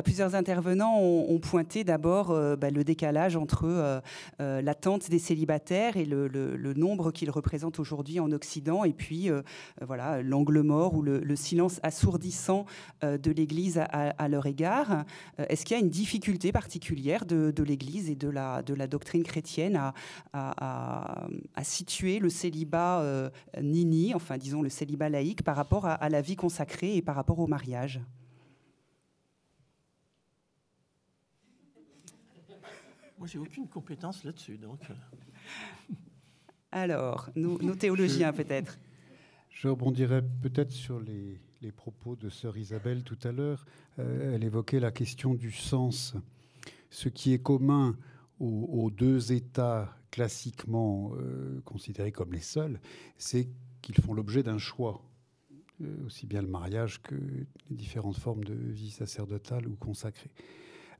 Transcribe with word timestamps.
Euh, 0.00 0.02
plusieurs 0.02 0.34
intervenants 0.34 0.98
ont, 0.98 1.38
pointé 1.38 1.84
d'abord 1.84 2.30
euh, 2.30 2.56
bah, 2.56 2.70
le 2.70 2.84
décalage 2.84 3.36
entre 3.36 3.64
euh, 3.64 4.60
l'attente 4.60 5.08
des 5.08 5.18
célibataires 5.18 5.96
et 5.96 6.04
le, 6.04 6.28
nombre 6.74 7.10
qu'ils 7.12 7.30
représentent 7.30 7.80
aujourd'hui 7.80 8.20
en 8.20 8.30
Occident, 8.32 8.84
et 8.84 8.92
puis 8.92 9.28
voilà 9.80 10.22
l'angle 10.22 10.60
mort 10.60 10.94
ou 10.94 11.02
le, 11.02 11.36
silence 11.36 11.80
assourdissant 11.82 12.64
de 13.02 13.30
l'Église 13.30 13.78
à, 13.78 14.28
leur 14.28 14.46
égard. 14.46 15.04
Est-ce 15.38 15.64
qu'il 15.64 15.76
y 15.76 15.80
a 15.80 15.82
une 15.82 15.90
difficulté 15.90 16.52
particulière 16.52 17.24
de, 17.26 17.62
l'Église 17.62 18.08
et 18.08 18.14
de 18.14 18.28
la, 18.28 18.62
de 18.62 18.72
la 18.74 18.86
doctrine 18.86 19.24
chrétienne 19.24 19.76
à, 19.76 19.92
à, 20.32 21.64
situer 21.64 22.18
le 22.18 22.30
célibat 22.30 23.30
nini, 23.60 24.14
enfin 24.14 24.38
disons 24.38 24.62
le 24.62 24.68
célibat 24.68 25.08
laïque, 25.08 25.42
par 25.42 25.56
rapport 25.56 25.86
à 25.86 26.08
la 26.08 26.20
vie 26.20 26.36
consacrée 26.36 26.96
et 26.96 27.02
par 27.02 27.16
rapport 27.16 27.40
au 27.40 27.46
mariage? 27.46 28.00
Moi, 33.20 33.28
j'ai 33.28 33.38
aucune 33.38 33.68
compétence 33.68 34.24
là-dessus, 34.24 34.56
donc. 34.56 34.80
Euh. 34.88 35.94
Alors, 36.72 37.28
nos, 37.36 37.74
théologiens 37.74 38.32
peut-être. 38.32 38.78
Je 39.50 39.68
rebondirai 39.68 40.22
peut-être 40.40 40.72
sur 40.72 40.98
les, 41.00 41.38
propos 41.76 42.16
de 42.16 42.30
sœur 42.30 42.56
Isabelle 42.56 43.04
tout 43.04 43.18
à 43.22 43.30
l'heure. 43.30 43.66
Euh, 43.98 44.34
elle 44.34 44.42
évoquait 44.42 44.80
la 44.80 44.90
question 44.90 45.34
du 45.34 45.52
sens. 45.52 46.14
Ce 46.88 47.10
qui 47.10 47.34
est 47.34 47.42
commun 47.42 47.94
aux, 48.38 48.90
deux 48.90 49.32
États 49.32 49.94
classiquement 50.10 51.12
euh, 51.16 51.60
considérés 51.66 52.12
comme 52.12 52.32
les 52.32 52.40
seuls, 52.40 52.80
c'est 53.18 53.50
qu'ils 53.82 53.96
font 53.96 54.14
l'objet 54.14 54.42
d'un 54.42 54.56
choix. 54.56 55.02
aussi 56.06 56.26
bien 56.26 56.40
le 56.40 56.48
mariage 56.48 57.02
que 57.02 57.14
les 57.68 57.76
différentes 57.76 58.16
formes 58.16 58.44
de 58.44 58.54
vie 58.54 58.90
sacerdotale 58.90 59.68
ou 59.68 59.76
consacrée 59.76 60.30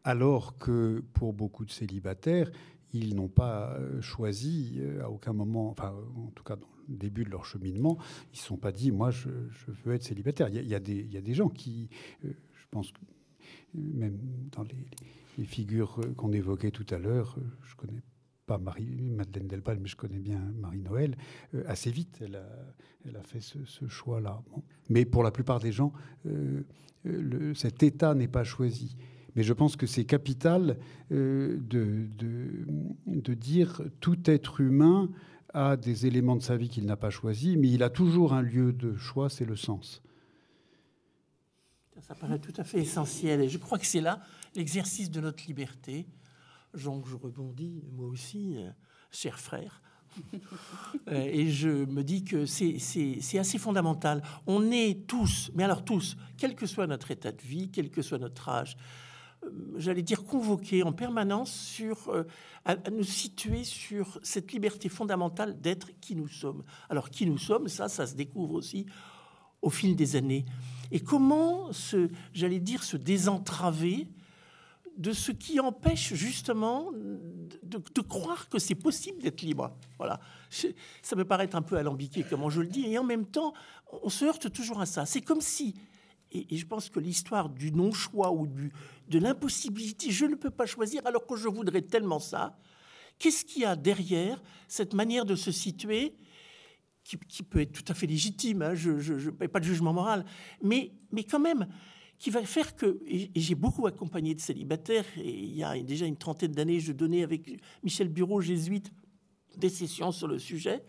alors 0.04 0.56
que 0.56 1.02
pour 1.12 1.32
beaucoup 1.32 1.64
de 1.64 1.70
célibataires, 1.70 2.50
ils 2.92 3.14
n'ont 3.14 3.28
pas 3.28 3.74
euh, 3.74 4.00
choisi 4.00 4.76
euh, 4.78 5.04
à 5.04 5.10
aucun 5.10 5.32
moment, 5.32 5.70
enfin 5.70 5.94
en 6.16 6.30
tout 6.34 6.42
cas 6.42 6.56
dans 6.56 6.68
le 6.88 6.96
début 6.96 7.24
de 7.24 7.30
leur 7.30 7.44
cheminement, 7.44 7.98
ils 8.32 8.36
ne 8.36 8.38
se 8.38 8.46
sont 8.46 8.56
pas 8.56 8.72
dit 8.72 8.90
moi 8.90 9.10
je, 9.10 9.28
veux 9.84 9.94
être 9.94 10.02
célibataire. 10.02 10.48
Il 10.48 10.66
y, 10.66 10.74
a, 10.74 10.80
des, 10.80 11.34
gens 11.34 11.48
qui, 11.48 11.88
euh, 12.24 12.32
je 12.54 12.66
pense 12.70 12.92
même 13.74 14.18
dans 14.52 14.64
les, 14.64 15.44
figures 15.44 16.00
qu'on 16.18 16.32
évoquait 16.32 16.70
tout 16.70 16.84
à 16.90 16.98
l'heure, 16.98 17.38
je 17.62 17.74
connais 17.74 18.02
pas 18.44 18.58
Marie, 18.58 19.10
Madeleine 19.10 19.48
Delpal, 19.48 19.78
mais 19.78 19.88
je 19.88 19.96
connais 19.96 20.18
bien 20.18 20.38
Marie-Noël, 20.58 21.16
assez 21.66 21.90
vite, 21.90 22.18
elle 22.20 22.36
a, 23.16 23.22
fait 23.22 23.40
ce, 23.40 23.88
choix-là. 23.88 24.42
Mais 24.90 25.06
pour 25.06 25.22
la 25.22 25.30
plupart 25.30 25.58
des 25.58 25.72
gens, 25.72 25.94
cet 27.54 27.82
état 27.82 28.14
n'est 28.14 28.28
pas 28.28 28.44
choisi. 28.44 28.98
Mais 29.36 29.42
je 29.42 29.52
pense 29.52 29.76
que 29.76 29.86
c'est 29.86 30.04
capital 30.04 30.78
euh, 31.12 31.58
de, 31.60 32.08
de, 33.06 33.34
dire 33.34 33.82
tout 34.00 34.18
être 34.30 34.60
humain 34.60 35.08
a 35.54 35.76
des 35.76 36.06
éléments 36.06 36.36
de 36.36 36.42
sa 36.42 36.56
vie 36.56 36.68
qu'il 36.68 36.84
n'a 36.86 36.96
pas 36.96 37.10
choisis, 37.10 37.56
mais 37.56 37.68
il 37.68 37.82
a 37.82 37.90
toujours 37.90 38.32
un 38.32 38.42
lieu 38.42 38.72
de 38.72 38.96
choix, 38.96 39.28
c'est 39.28 39.44
le 39.44 39.56
sens. 39.56 40.02
Ça 42.00 42.14
paraît 42.14 42.38
tout 42.38 42.52
à 42.56 42.64
fait 42.64 42.80
essentiel, 42.80 43.42
et 43.42 43.48
je 43.48 43.58
crois 43.58 43.78
que 43.78 43.86
c'est 43.86 44.00
là 44.00 44.20
l'exercice 44.54 45.10
de 45.10 45.20
notre 45.20 45.44
liberté. 45.46 46.06
Jean, 46.74 47.02
je 47.04 47.16
rebondis, 47.16 47.82
moi 47.92 48.06
aussi, 48.06 48.56
euh, 48.56 48.70
cher 49.10 49.38
frère. 49.38 49.82
Euh, 51.08 51.22
et 51.24 51.48
je 51.50 51.68
me 51.68 52.02
dis 52.02 52.24
que 52.24 52.46
c'est 52.46 53.38
assez 53.38 53.58
fondamental. 53.58 54.22
On 54.46 54.70
est 54.70 55.06
tous, 55.06 55.50
mais 55.54 55.64
alors 55.64 55.84
tous, 55.84 56.16
quel 56.36 56.54
que 56.54 56.66
soit 56.66 56.86
notre 56.86 57.10
état 57.10 57.32
de 57.32 57.42
vie, 57.42 57.70
quel 57.70 57.90
que 57.90 58.02
soit 58.02 58.18
notre 58.18 58.48
âge, 58.48 58.76
euh, 58.76 59.09
j'allais 59.76 60.02
dire, 60.02 60.24
convoquer 60.24 60.82
en 60.82 60.92
permanence 60.92 61.52
sur, 61.52 62.08
euh, 62.08 62.24
à, 62.64 62.76
nous 62.90 63.04
situer 63.04 63.64
sur 63.64 64.18
cette 64.22 64.52
liberté 64.52 64.88
fondamentale 64.88 65.60
d'être 65.60 65.88
qui 66.00 66.14
nous 66.14 66.28
sommes. 66.28 66.62
Alors, 66.88 67.10
qui 67.10 67.26
nous 67.26 67.38
sommes, 67.38 67.68
ça, 67.68 67.88
ça 67.88 68.06
se 68.06 68.14
découvre 68.14 68.54
aussi 68.54 68.86
au 69.62 69.70
fil 69.70 69.96
des 69.96 70.16
années. 70.16 70.44
Et 70.90 71.00
comment, 71.00 71.72
se, 71.72 72.10
j'allais 72.32 72.60
dire, 72.60 72.82
se 72.82 72.96
désentraver 72.96 74.08
de 74.96 75.12
ce 75.12 75.32
qui 75.32 75.60
empêche 75.60 76.12
justement 76.14 76.90
de, 77.62 78.00
croire 78.02 78.48
que 78.48 78.58
c'est 78.58 78.74
possible 78.74 79.22
d'être 79.22 79.40
libre. 79.40 79.70
Voilà. 79.96 80.20
Ça 80.50 81.16
me 81.16 81.24
paraît 81.24 81.54
un 81.54 81.62
peu 81.62 81.76
alambiqué, 81.76 82.24
comment 82.28 82.50
je 82.50 82.60
le 82.60 82.66
dis, 82.66 82.86
et 82.86 82.98
en 82.98 83.04
même 83.04 83.24
temps, 83.24 83.54
on 84.02 84.08
se 84.08 84.24
heurte 84.24 84.52
toujours 84.52 84.80
à 84.80 84.86
ça. 84.86 85.06
C'est 85.06 85.22
comme 85.22 85.40
si 85.40 85.74
et, 86.32 86.56
je 86.56 86.66
pense 86.66 86.88
que 86.88 87.00
l'histoire 87.00 87.48
du 87.48 87.72
non-choix 87.72 88.32
ou 88.32 88.46
du, 88.46 88.72
de 89.08 89.18
l'impossibilité, 89.18 90.10
je 90.10 90.26
ne 90.26 90.34
peux 90.34 90.50
pas 90.50 90.66
choisir 90.66 91.04
alors 91.06 91.26
que 91.26 91.36
je 91.36 91.48
voudrais 91.48 91.82
tellement 91.82 92.20
ça, 92.20 92.58
qu'est-ce 93.18 93.44
qu'il 93.44 93.62
y 93.62 93.64
a 93.64 93.76
derrière 93.76 94.42
cette 94.68 94.94
manière 94.94 95.24
de 95.24 95.34
se 95.34 95.52
situer 95.52 96.14
qui, 97.02 97.42
peut 97.42 97.60
être 97.60 97.72
tout 97.72 97.90
à 97.90 97.94
fait 97.94 98.06
légitime, 98.06 98.62
hein, 98.62 98.74
je 98.74 99.30
n'ai 99.30 99.48
pas 99.48 99.58
de 99.58 99.64
jugement 99.64 99.92
moral, 99.92 100.24
mais, 100.62 100.92
mais 101.10 101.24
quand 101.24 101.40
même, 101.40 101.66
qui 102.20 102.30
va 102.30 102.44
faire 102.44 102.76
que, 102.76 103.00
et, 103.06 103.30
j'ai 103.34 103.56
beaucoup 103.56 103.86
accompagné 103.86 104.34
de 104.34 104.40
célibataires, 104.40 105.06
et 105.16 105.28
il 105.28 105.56
y 105.56 105.64
a 105.64 105.80
déjà 105.82 106.06
une 106.06 106.16
trentaine 106.16 106.52
d'années, 106.52 106.78
je 106.78 106.92
donnais 106.92 107.24
avec 107.24 107.60
Michel 107.82 108.08
Bureau, 108.08 108.40
jésuite, 108.40 108.92
sessions 109.68 110.12
sur 110.12 110.28
le 110.28 110.38
sujet. 110.38 110.84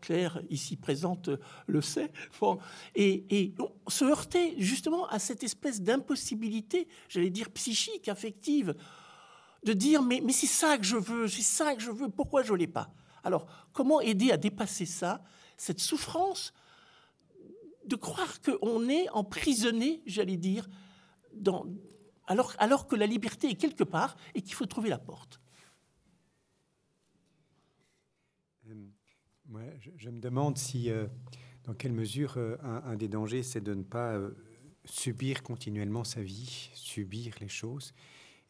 Claire, 0.00 0.40
ici 0.50 0.76
présente, 0.76 1.30
le 1.66 1.80
sait. 1.80 2.12
Et, 2.94 3.54
on 3.58 3.90
se 3.90 4.04
heurtait 4.04 4.54
justement 4.58 5.06
à 5.08 5.18
cette 5.18 5.42
espèce 5.42 5.80
d'impossibilité, 5.80 6.88
j'allais 7.08 7.30
dire 7.30 7.50
psychique, 7.50 8.08
affective, 8.08 8.74
de 9.64 9.72
dire 9.72 10.02
mais, 10.02 10.22
c'est 10.30 10.46
ça 10.46 10.78
que 10.78 10.84
je 10.84 10.96
veux, 10.96 11.28
c'est 11.28 11.42
ça 11.42 11.74
que 11.74 11.82
je 11.82 11.90
veux, 11.90 12.08
pourquoi 12.08 12.42
je 12.42 12.52
ne 12.52 12.58
l'ai 12.58 12.66
pas? 12.66 12.90
Alors, 13.24 13.46
comment 13.72 14.00
aider 14.00 14.30
à 14.30 14.36
dépasser 14.36 14.86
ça, 14.86 15.24
cette 15.56 15.80
souffrance 15.80 16.52
de 17.84 17.96
croire 17.96 18.40
qu'on 18.40 18.88
est 18.88 19.08
emprisonné, 19.10 20.02
j'allais 20.06 20.36
dire, 20.36 20.68
alors, 22.26 22.54
alors 22.58 22.86
que 22.86 22.96
la 22.96 23.06
liberté 23.06 23.48
est 23.48 23.54
quelque 23.54 23.84
part 23.84 24.16
et 24.34 24.42
qu'il 24.42 24.54
faut 24.54 24.66
trouver 24.66 24.90
la 24.90 24.98
porte? 24.98 25.40
Moi, 29.48 29.60
je, 29.96 30.10
me 30.10 30.18
demande 30.18 30.58
si, 30.58 30.90
euh, 30.90 31.06
dans 31.62 31.74
quelle 31.74 31.92
mesure 31.92 32.34
euh, 32.36 32.56
un, 32.62 32.96
des 32.96 33.06
dangers, 33.06 33.44
c'est 33.44 33.60
de 33.60 33.74
ne 33.74 33.84
pas 33.84 34.14
euh, 34.14 34.30
subir 34.84 35.44
continuellement 35.44 36.02
sa 36.02 36.20
vie, 36.20 36.68
subir 36.74 37.36
les 37.40 37.46
choses, 37.46 37.94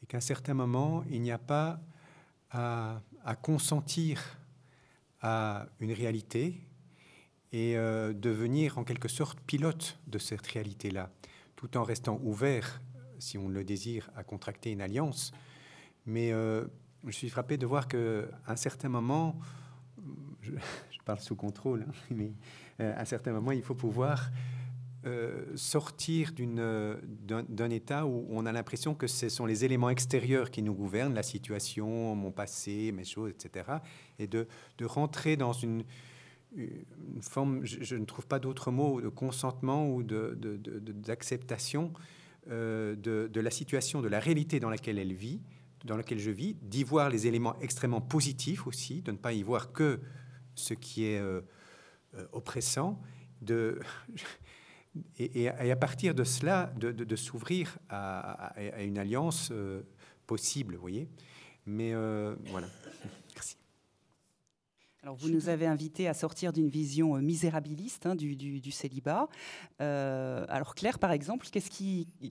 et 0.02 0.06
qu'à 0.06 0.16
un 0.16 0.20
certain 0.20 0.54
moment, 0.54 1.04
il 1.10 1.20
n'y 1.20 1.32
a 1.32 1.38
pas 1.38 1.82
à, 2.50 3.02
consentir 3.42 4.38
à 5.20 5.66
une 5.80 5.92
réalité 5.92 6.62
et 7.52 7.74
devenir 7.74 8.78
en 8.78 8.84
quelque 8.84 9.08
sorte 9.08 9.40
pilote 9.40 9.98
de 10.06 10.18
cette 10.18 10.46
réalité-là, 10.46 11.10
tout 11.56 11.76
en 11.76 11.82
restant 11.82 12.18
ouvert, 12.22 12.80
si 13.18 13.36
on 13.36 13.48
le 13.48 13.64
désire, 13.64 14.08
à 14.16 14.24
contracter 14.24 14.70
une 14.70 14.80
alliance. 14.80 15.32
Mais 16.06 16.30
je 16.30 17.10
suis 17.10 17.28
frappé 17.28 17.58
de 17.58 17.66
voir 17.66 17.88
qu'à 17.88 17.98
un 18.46 18.56
certain 18.56 18.88
moment, 18.88 19.38
parle 21.06 21.20
sous 21.20 21.36
contrôle, 21.36 21.86
hein, 21.88 21.92
mais 22.10 22.32
euh, 22.80 22.94
à 22.94 23.00
un 23.00 23.04
certain 23.06 23.32
moment, 23.32 23.52
il 23.52 23.62
faut 23.62 23.74
pouvoir 23.74 24.30
euh, 25.06 25.44
sortir 25.54 26.32
d'un 26.36 27.70
état 27.70 28.04
où 28.06 28.26
on 28.28 28.44
a 28.44 28.52
l'impression 28.52 28.94
que 28.94 29.06
ce 29.06 29.28
sont 29.28 29.46
les 29.46 29.64
éléments 29.64 29.88
extérieurs 29.88 30.50
qui 30.50 30.62
nous 30.62 30.74
gouvernent, 30.74 31.14
la 31.14 31.22
situation, 31.22 32.14
mon 32.16 32.32
passé, 32.32 32.92
mes 32.92 33.04
choses, 33.04 33.30
etc. 33.30 33.70
Et 34.18 34.26
de, 34.26 34.48
de 34.78 34.84
rentrer 34.84 35.36
dans 35.36 35.52
une, 35.52 35.84
une 36.56 37.22
forme, 37.22 37.64
je, 37.64 37.94
ne 37.94 38.04
trouve 38.04 38.26
pas 38.26 38.40
d'autre 38.40 38.72
mot, 38.72 39.00
de 39.00 39.08
consentement 39.08 39.88
ou 39.88 40.02
d'acceptation 40.02 41.92
de, 42.46 42.52
euh, 42.52 42.96
de, 42.96 43.30
de, 43.32 43.40
la 43.40 43.50
situation, 43.52 44.02
de 44.02 44.08
la 44.08 44.18
réalité 44.18 44.58
dans 44.58 44.70
laquelle 44.70 44.98
elle 44.98 45.14
vit, 45.14 45.40
dans 45.84 45.96
laquelle 45.96 46.18
je 46.18 46.32
vis, 46.32 46.56
d'y 46.62 46.82
voir 46.82 47.10
les 47.10 47.28
éléments 47.28 47.54
extrêmement 47.60 48.00
positifs 48.00 48.66
aussi, 48.66 49.02
de 49.02 49.12
ne 49.12 49.16
pas 49.16 49.32
y 49.32 49.44
voir 49.44 49.72
que 49.72 50.00
ce 50.56 50.74
qui 50.74 51.04
est 51.04 51.18
euh, 51.18 51.40
euh, 52.14 52.26
oppressant, 52.32 53.00
de, 53.42 53.80
et, 55.18 55.48
à 55.48 55.76
partir 55.76 56.14
de 56.14 56.24
cela, 56.24 56.72
de, 56.76 57.16
s'ouvrir 57.16 57.78
à, 57.88 58.54
une 58.82 58.98
alliance 58.98 59.50
euh, 59.52 59.82
possible, 60.26 60.74
vous 60.74 60.80
voyez. 60.80 61.08
Mais 61.66 61.92
voilà. 62.46 62.68
Merci. 63.34 63.56
Alors, 65.02 65.16
vous 65.16 65.28
nous 65.28 65.48
avez 65.48 65.66
invité 65.66 66.08
à 66.08 66.14
sortir 66.14 66.52
d'une 66.52 66.68
vision 66.68 67.14
misérabiliste 67.16 68.06
hein, 68.06 68.16
du, 68.16 68.70
célibat. 68.70 69.28
alors, 69.78 70.74
Claire, 70.74 70.98
par 70.98 71.12
exemple, 71.12 71.46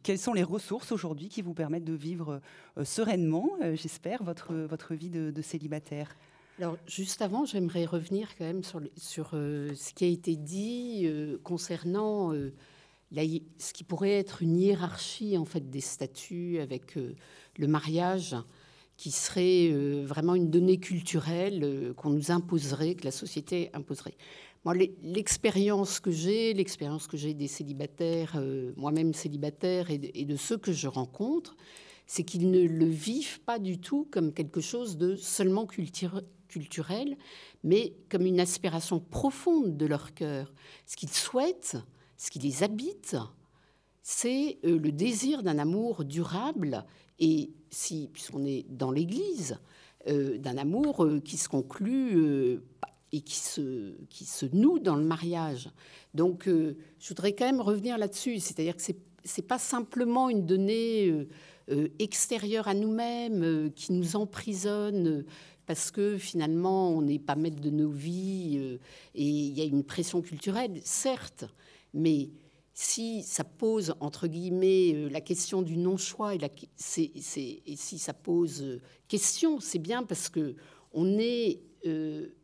quelles 0.03 0.19
sont 0.19 0.33
les 0.33 0.43
ressources 0.43 0.91
aujourd'hui 0.91 1.29
qui 1.29 1.41
vous 1.41 1.53
permettent 1.53 1.85
de 1.85 1.93
vivre 1.93 2.41
sereinement, 2.83 3.49
j'espère, 3.75 4.23
votre, 4.23 4.53
votre 4.53 4.93
vie 4.95 5.09
de 5.09 5.41
célibataire? 5.41 6.15
Alors, 6.59 6.77
juste 6.87 7.21
avant, 7.21 7.43
j'aimerais 7.43 7.83
revenir 7.83 8.29
quand 8.37 8.45
même 8.45 8.61
sur, 8.95 9.31
euh, 9.33 9.73
ce 9.75 9.93
qui 9.93 10.05
a 10.05 10.07
été 10.07 10.37
dit 10.37 11.01
euh, 11.03 11.37
concernant. 11.43 12.33
Euh, 12.33 12.53
ce 13.11 13.73
qui 13.73 13.83
pourrait 13.83 14.13
être 14.13 14.41
une 14.41 14.57
hiérarchie 14.57 15.37
en 15.37 15.45
fait 15.45 15.69
des 15.69 15.79
statuts 15.79 16.59
avec 16.59 16.95
le 16.95 17.67
mariage 17.67 18.35
qui 18.97 19.11
serait 19.11 19.69
vraiment 20.03 20.35
une 20.35 20.49
donnée 20.49 20.79
culturelle 20.79 21.93
qu'on 21.95 22.09
nous 22.09 22.31
imposerait, 22.31 22.95
que 22.95 23.05
la 23.05 23.11
société 23.11 23.69
imposerait. 23.73 24.15
Moi, 24.65 24.73
l'expérience 25.01 26.01
que 26.01 26.11
j'ai, 26.11 26.53
l'expérience 26.53 27.07
que 27.07 27.15
j'ai 27.15 27.33
des 27.33 27.47
célibataires, 27.47 28.37
moi-même 28.75 29.13
célibataire, 29.13 29.91
et 29.91 29.97
de, 29.97 30.35
ceux 30.35 30.57
que 30.57 30.73
je 30.73 30.87
rencontre, 30.87 31.55
c'est 32.07 32.23
qu'ils 32.23 32.51
ne 32.51 32.67
le 32.67 32.85
vivent 32.85 33.39
pas 33.41 33.59
du 33.59 33.79
tout 33.79 34.09
comme 34.11 34.33
quelque 34.33 34.61
chose 34.61 34.97
de 34.97 35.15
seulement 35.15 35.67
culturel, 35.67 36.25
mais 37.63 37.93
comme 38.09 38.25
une 38.25 38.39
aspiration 38.39 38.99
profonde 38.99 39.77
de 39.77 39.85
leur 39.85 40.13
cœur. 40.13 40.53
Ce 40.85 40.95
qu'ils 40.95 41.09
souhaitent, 41.09 41.77
ce 42.17 42.31
qui 42.31 42.39
les 42.39 42.63
habite, 42.63 43.17
c'est 44.07 44.59
euh, 44.63 44.77
le 44.77 44.91
désir 44.91 45.41
d'un 45.41 45.57
amour 45.57 46.05
durable 46.05 46.85
et, 47.19 47.51
si, 47.71 48.09
puisqu'on 48.13 48.45
est 48.45 48.63
dans 48.69 48.91
l'Église, 48.91 49.57
euh, 50.07 50.37
d'un 50.37 50.57
amour 50.57 51.03
euh, 51.03 51.19
qui 51.19 51.37
se 51.37 51.49
conclut 51.49 52.59
et 53.11 53.21
qui 53.21 53.35
se, 53.35 53.95
qui 54.09 54.25
se 54.25 54.45
noue 54.53 54.77
dans 54.77 54.95
le 54.95 55.03
mariage. 55.03 55.71
Donc, 56.13 56.47
je 56.47 57.07
voudrais 57.07 57.33
quand 57.33 57.45
même 57.45 57.61
revenir 57.61 57.97
là-dessus, 57.97 58.39
c'est-à-dire 58.39 58.75
que 58.75 58.81
c'est 58.81 58.97
n'est 59.37 59.43
pas 59.43 59.57
simplement 59.57 60.29
une 60.29 60.45
donnée 60.45 61.25
extérieure 61.97 62.67
à 62.67 62.75
nous-mêmes 62.75 63.71
qui 63.75 63.91
nous 63.91 64.15
emprisonne 64.15 65.25
parce 65.65 65.91
que 65.91 66.17
finalement, 66.17 66.89
on 66.91 67.01
n'est 67.01 67.19
pas 67.19 67.35
maître 67.35 67.59
de 67.59 67.69
nos 67.69 67.89
vies 67.89 68.57
euh, 68.59 68.77
et 69.13 69.23
il 69.23 69.53
y 69.57 69.61
a 69.61 69.65
une 69.65 69.83
pression 69.83 70.21
culturelle, 70.21 70.79
certes, 70.83 71.45
mais 71.93 72.29
si 72.73 73.23
ça 73.23 73.43
pose, 73.43 73.95
entre 73.99 74.27
guillemets, 74.27 74.93
euh, 74.93 75.09
la 75.09 75.21
question 75.21 75.61
du 75.61 75.77
non-choix 75.77 76.35
et, 76.35 76.39
si 76.77 77.99
ça 77.99 78.13
pose 78.13 78.61
euh, 78.61 78.81
question, 79.07 79.59
c'est 79.59 79.79
bien 79.79 80.03
parce 80.03 80.29
que 80.29 80.55
on 80.93 81.17
est 81.19 81.61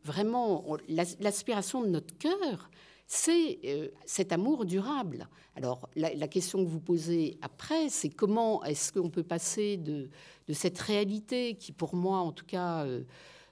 vraiment, 0.04 0.76
l'aspiration 1.18 1.82
de 1.82 1.88
notre 1.88 2.16
cœur, 2.16 2.70
c'est 3.14 3.58
cet 4.06 4.32
amour 4.32 4.64
durable. 4.64 5.28
Alors, 5.54 5.90
la, 5.96 6.28
question 6.28 6.64
que 6.64 6.68
vous 6.70 6.80
posez 6.80 7.36
après, 7.42 7.90
c'est 7.90 8.08
comment 8.08 8.64
est-ce 8.64 8.90
qu'on 8.90 9.10
peut 9.10 9.22
passer 9.22 9.76
de, 9.76 10.08
cette 10.50 10.78
réalité 10.78 11.54
qui, 11.56 11.72
pour 11.72 11.94
moi, 11.94 12.20
en 12.20 12.32
tout 12.32 12.46
cas, 12.46 12.86
euh, 12.86 13.02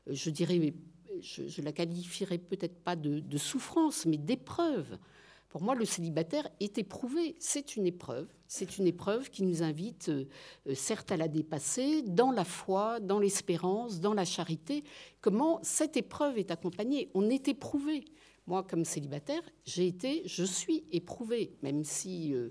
je 0.07 0.31
dirais, 0.31 0.73
je, 1.21 1.61
la 1.61 1.73
qualifierais 1.73 2.39
peut-être 2.39 2.79
pas 2.83 2.97
de, 2.97 3.37
souffrance, 3.37 4.07
mais 4.07 4.17
d'épreuve. 4.17 4.97
Pour 5.51 5.61
moi, 5.61 5.75
le 5.75 5.85
célibataire 5.85 6.49
est 6.61 6.79
éprouvé. 6.79 7.37
C'est 7.39 7.77
une 7.77 7.85
épreuve. 7.85 8.29
C'est 8.47 8.79
une 8.79 8.87
épreuve 8.87 9.29
qui 9.29 9.43
nous 9.43 9.63
invite, 9.63 10.09
euh, 10.09 10.25
certes, 10.75 11.13
à 11.13 11.19
la 11.19 11.29
dépasser 11.29 12.01
dans 12.01 12.31
la 12.31 12.47
foi, 12.47 12.99
dans 12.99 13.19
l'espérance, 13.19 14.01
dans 14.01 14.15
la 14.15 14.25
charité. 14.25 14.85
Comment 15.21 15.59
cette 15.63 15.99
épreuve 15.99 16.39
est 16.39 16.51
accompagnée? 16.51 17.11
On 17.13 17.29
est 17.29 17.47
éprouvé. 17.47 18.07
Moi, 18.47 18.65
comme 18.65 18.85
célibataire, 18.85 19.43
j'ai 19.65 19.87
été, 19.87 20.23
je 20.27 20.43
suis 20.43 20.85
éprouvée, 20.91 21.53
même 21.63 21.85
si 21.85 22.35
euh, 22.35 22.49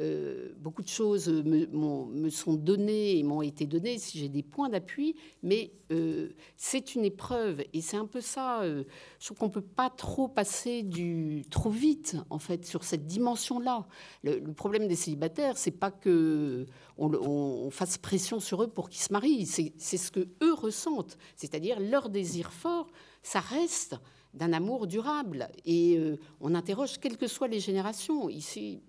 euh, 0.00 0.52
beaucoup 0.58 0.82
de 0.82 0.88
choses 0.88 1.28
me, 1.28 2.30
sont 2.30 2.54
données 2.54 3.18
et 3.18 3.22
m'ont 3.22 3.42
été 3.42 3.66
données, 3.66 3.98
si 3.98 4.18
j'ai 4.18 4.28
des 4.28 4.42
points 4.42 4.68
d'appui, 4.68 5.14
mais 5.42 5.72
euh, 5.92 6.30
c'est 6.56 6.96
une 6.96 7.04
épreuve 7.04 7.62
et 7.72 7.80
c'est 7.80 7.96
un 7.96 8.06
peu 8.06 8.20
ça. 8.20 8.62
je 8.64 9.24
trouve 9.24 9.38
qu'on 9.38 9.50
peut 9.50 9.60
pas 9.60 9.90
trop 9.90 10.26
passer 10.26 10.82
du 10.82 11.44
trop 11.48 11.70
vite, 11.70 12.16
en 12.30 12.40
fait, 12.40 12.64
sur 12.64 12.82
cette 12.82 13.06
dimension-là. 13.06 13.86
Le, 14.24 14.40
problème 14.52 14.88
des 14.88 14.96
célibataires, 14.96 15.58
c'est 15.58 15.70
pas 15.70 15.92
que 15.92 16.66
on, 16.98 17.70
fasse 17.70 17.98
pression 17.98 18.40
sur 18.40 18.62
eux 18.62 18.68
pour 18.68 18.88
qu'ils 18.88 19.02
se 19.02 19.12
marient, 19.12 19.46
c'est 19.46 19.96
ce 19.96 20.10
que 20.10 20.28
eux 20.42 20.54
ressentent, 20.54 21.18
c'est-à-dire 21.36 21.78
leur 21.78 22.08
désir 22.08 22.52
fort, 22.52 22.88
ça 23.22 23.40
reste 23.40 23.96
d'un 24.36 24.52
amour 24.52 24.86
durable. 24.86 25.48
Et 25.64 25.96
euh, 25.96 26.18
on 26.40 26.54
interroge, 26.54 26.98
quelles 26.98 27.16
que 27.16 27.26
soient 27.26 27.48
les 27.48 27.60
générations. 27.60 28.28
Ici, 28.28 28.80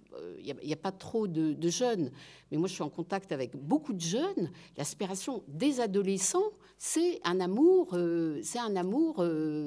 il 0.43 0.51
euh, 0.51 0.53
n'y 0.63 0.73
a, 0.73 0.77
pas 0.77 0.91
trop 0.91 1.27
de, 1.27 1.69
jeunes, 1.69 2.11
mais 2.51 2.57
moi 2.57 2.67
je 2.67 2.73
suis 2.73 2.83
en 2.83 2.89
contact 2.89 3.31
avec 3.31 3.55
beaucoup 3.55 3.93
de 3.93 4.01
jeunes. 4.01 4.51
L'aspiration 4.77 5.43
des 5.47 5.79
adolescents, 5.79 6.51
c'est 6.77 7.19
un 7.23 7.39
amour, 7.39 7.91
euh, 7.93 8.39
c'est 8.43 8.59
un 8.59 8.75
amour, 8.75 9.23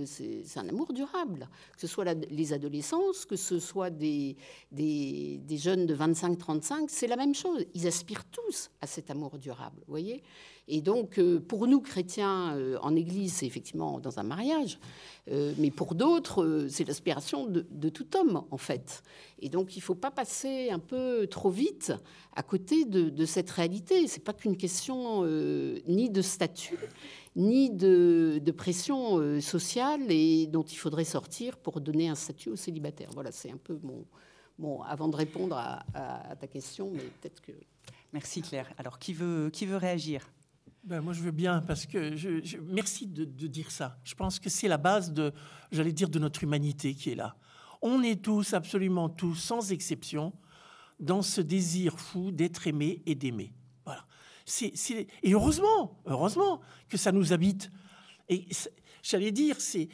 c'est 0.06 0.58
un 0.58 0.68
amour 0.68 0.92
durable. 0.92 1.48
Que 1.74 1.80
ce 1.80 1.86
soit 1.86 2.14
les 2.14 2.52
adolescents, 2.52 3.12
que 3.28 3.36
ce 3.36 3.58
soit 3.58 3.90
des, 3.90 4.36
des, 4.70 5.40
des 5.42 5.56
jeunes 5.56 5.86
de 5.86 5.96
25-35, 5.96 6.84
c'est 6.88 7.06
la 7.06 7.16
même 7.16 7.34
chose. 7.34 7.64
Ils 7.74 7.86
aspirent 7.86 8.26
tous 8.26 8.70
à 8.80 8.86
cet 8.86 9.10
amour 9.10 9.38
durable, 9.38 9.78
vous 9.86 9.92
voyez? 9.92 10.22
Et 10.72 10.82
donc, 10.82 11.18
euh, 11.18 11.40
pour 11.40 11.66
nous, 11.66 11.80
chrétiens, 11.80 12.54
euh, 12.54 12.78
en 12.80 12.94
Église, 12.94 13.32
c'est 13.32 13.46
effectivement 13.46 13.98
dans 13.98 14.20
un 14.20 14.22
mariage, 14.22 14.78
euh, 15.28 15.52
mais 15.58 15.72
pour 15.72 15.96
d'autres, 15.96 16.68
c'est 16.70 16.86
l'aspiration 16.86 17.44
de, 17.46 17.88
tout 17.88 18.16
homme, 18.16 18.44
en 18.52 18.56
fait. 18.56 19.02
Et 19.40 19.48
donc, 19.48 19.74
il 19.74 19.80
ne 19.80 19.82
faut 19.82 19.96
pas 19.96 20.12
passer 20.12 20.70
un 20.70 20.78
peu 20.78 21.26
trop 21.26 21.50
vite 21.50 21.92
à 22.36 22.44
côté 22.44 22.84
de, 22.84 23.24
cette 23.24 23.50
réalité. 23.50 24.06
Ce 24.06 24.16
n'est 24.16 24.22
pas 24.22 24.32
qu'une 24.32 24.56
question 24.56 25.24
ni 25.88 26.08
de 26.08 26.22
statut, 26.22 26.78
ni 27.34 27.70
de, 27.70 28.50
pression 28.56 29.40
sociale 29.40 30.02
et 30.08 30.46
dont 30.46 30.62
il 30.62 30.76
faudrait 30.76 31.04
sortir 31.04 31.56
pour 31.56 31.80
donner 31.80 32.08
un 32.08 32.14
statut 32.14 32.50
aux 32.50 32.56
célibataires. 32.56 33.10
Voilà, 33.12 33.32
c'est 33.32 33.50
un 33.50 33.58
peu 33.62 33.78
mon... 33.82 34.04
Avant 34.82 35.08
de 35.08 35.16
répondre 35.16 35.56
à, 35.56 35.84
à 35.94 36.36
ta 36.36 36.46
question, 36.46 36.90
mais 36.92 37.02
peut-être 37.20 37.40
que... 37.40 37.52
Merci 38.12 38.42
Claire. 38.42 38.72
Alors, 38.76 38.98
qui 38.98 39.12
veut, 39.12 39.50
qui 39.50 39.66
veut 39.66 39.76
réagir? 39.76 40.28
Ben, 40.82 41.02
moi, 41.02 41.12
je 41.12 41.20
veux 41.20 41.30
bien, 41.30 41.60
parce 41.60 41.86
que 41.86 42.14
merci 42.62 43.06
de, 43.06 43.24
dire 43.24 43.70
ça. 43.70 43.98
Je 44.02 44.14
pense 44.14 44.38
que 44.38 44.48
c'est 44.48 44.68
la 44.68 44.78
base 44.78 45.12
de, 45.12 45.32
j'allais 45.72 45.92
dire, 45.92 46.08
de 46.08 46.18
notre 46.18 46.42
humanité 46.42 46.94
qui 46.94 47.10
est 47.10 47.14
là. 47.14 47.36
On 47.82 48.02
est 48.02 48.22
tous, 48.22 48.54
absolument 48.54 49.08
tous, 49.08 49.34
sans 49.34 49.72
exception, 49.72 50.32
dans 50.98 51.22
ce 51.22 51.40
désir 51.40 51.98
fou 51.98 52.30
d'être 52.30 52.66
aimé 52.66 53.02
et 53.06 53.14
d'aimer. 53.14 53.52
Voilà. 53.84 54.06
C'est, 54.46 54.72
et 55.22 55.32
heureusement, 55.32 56.00
heureusement 56.06 56.60
que 56.88 56.96
ça 56.96 57.12
nous 57.12 57.32
habite. 57.32 57.70
Et 58.28 58.46
j'allais 59.02 59.32
dire, 59.32 59.56
c'est, 59.60 59.88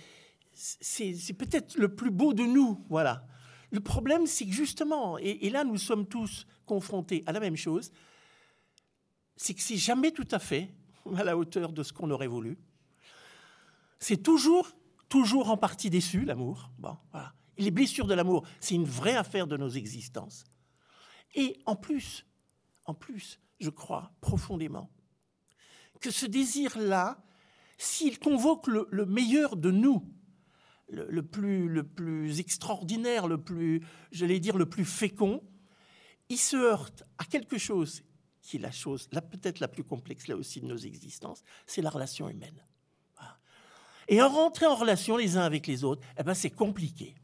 c'est, 0.53 1.35
peut-être 1.37 1.77
le 1.77 1.95
plus 1.95 2.11
beau 2.11 2.33
de 2.33 2.45
nous. 2.45 2.85
Voilà. 2.89 3.27
Le 3.73 3.81
problème, 3.81 4.27
c'est 4.27 4.47
que 4.47 4.53
justement, 4.53 5.19
et 5.19 5.51
là, 5.51 5.65
nous 5.65 5.79
sommes 5.79 6.07
tous 6.07 6.47
confrontés 6.65 7.25
à 7.27 7.33
la 7.33 7.41
même 7.41 7.57
chose, 7.57 7.91
c'est 9.37 9.55
que 9.55 9.61
c'est 9.61 9.77
jamais 9.77 10.13
tout 10.13 10.29
à 10.31 10.39
fait 10.39 10.71
à 11.17 11.25
la 11.25 11.37
hauteur 11.37 11.73
de 11.73 11.83
ce 11.83 11.93
qu'on 11.93 12.11
aurait 12.11 12.27
voulu. 12.27 12.59
C'est 13.99 14.23
toujours, 14.23 14.71
toujours 15.09 15.51
en 15.51 15.57
partie 15.57 15.91
déçu, 15.91 16.25
l'amour. 16.25 16.71
Bon, 16.79 16.97
voilà. 17.13 17.33
les 17.59 17.71
blessures 17.71 18.07
de 18.07 18.15
l'amour, 18.15 18.47
c'est 18.61 18.75
une 18.75 18.85
vraie 18.85 19.17
affaire 19.17 19.47
de 19.47 19.57
nos 19.57 19.69
existences. 19.69 20.45
Et 21.35 21.59
en 21.67 21.77
plus, 21.77 22.27
en 22.87 22.95
plus, 22.95 23.41
je 23.61 23.71
crois 23.71 24.13
profondément 24.21 24.91
que 26.01 26.11
ce 26.11 26.27
désir-là, 26.27 27.23
s'il 27.79 28.19
convoque 28.19 28.67
le, 28.67 29.07
meilleur 29.07 29.57
de 29.57 29.71
nous, 29.71 30.13
le, 30.89 31.23
plus, 31.23 31.69
le 31.69 31.85
plus 31.85 32.39
extraordinaire, 32.41 33.27
le 33.27 33.43
plus, 33.43 33.83
j'allais 34.13 34.41
dire, 34.41 34.57
le 34.57 34.69
plus 34.69 34.85
fécond, 34.85 35.43
il 36.29 36.39
se 36.39 36.57
heurte 36.57 37.05
à 37.19 37.25
quelque 37.25 37.59
chose 37.59 38.03
qui 38.47 38.57
est 38.57 38.61
la 38.61 38.71
chose, 38.71 39.09
peut-être 39.09 39.61
la 39.61 39.69
plus 39.69 39.85
complexe 39.85 40.29
là 40.29 40.37
aussi 40.37 40.61
de 40.61 40.67
nos 40.67 40.77
existences, 40.77 41.43
c'est 41.67 41.83
la 41.83 41.91
relation 41.91 42.29
humaine. 42.29 42.63
Et 44.09 44.23
en 44.23 44.29
rentrer 44.29 44.67
en 44.67 44.77
relation 44.77 45.17
les 45.17 45.37
uns 45.37 45.43
avec 45.43 45.67
les 45.67 45.83
autres, 45.83 46.07
eh 46.17 46.23
ben 46.23 46.33
c'est 46.33 46.51
compliqué. 46.51 47.17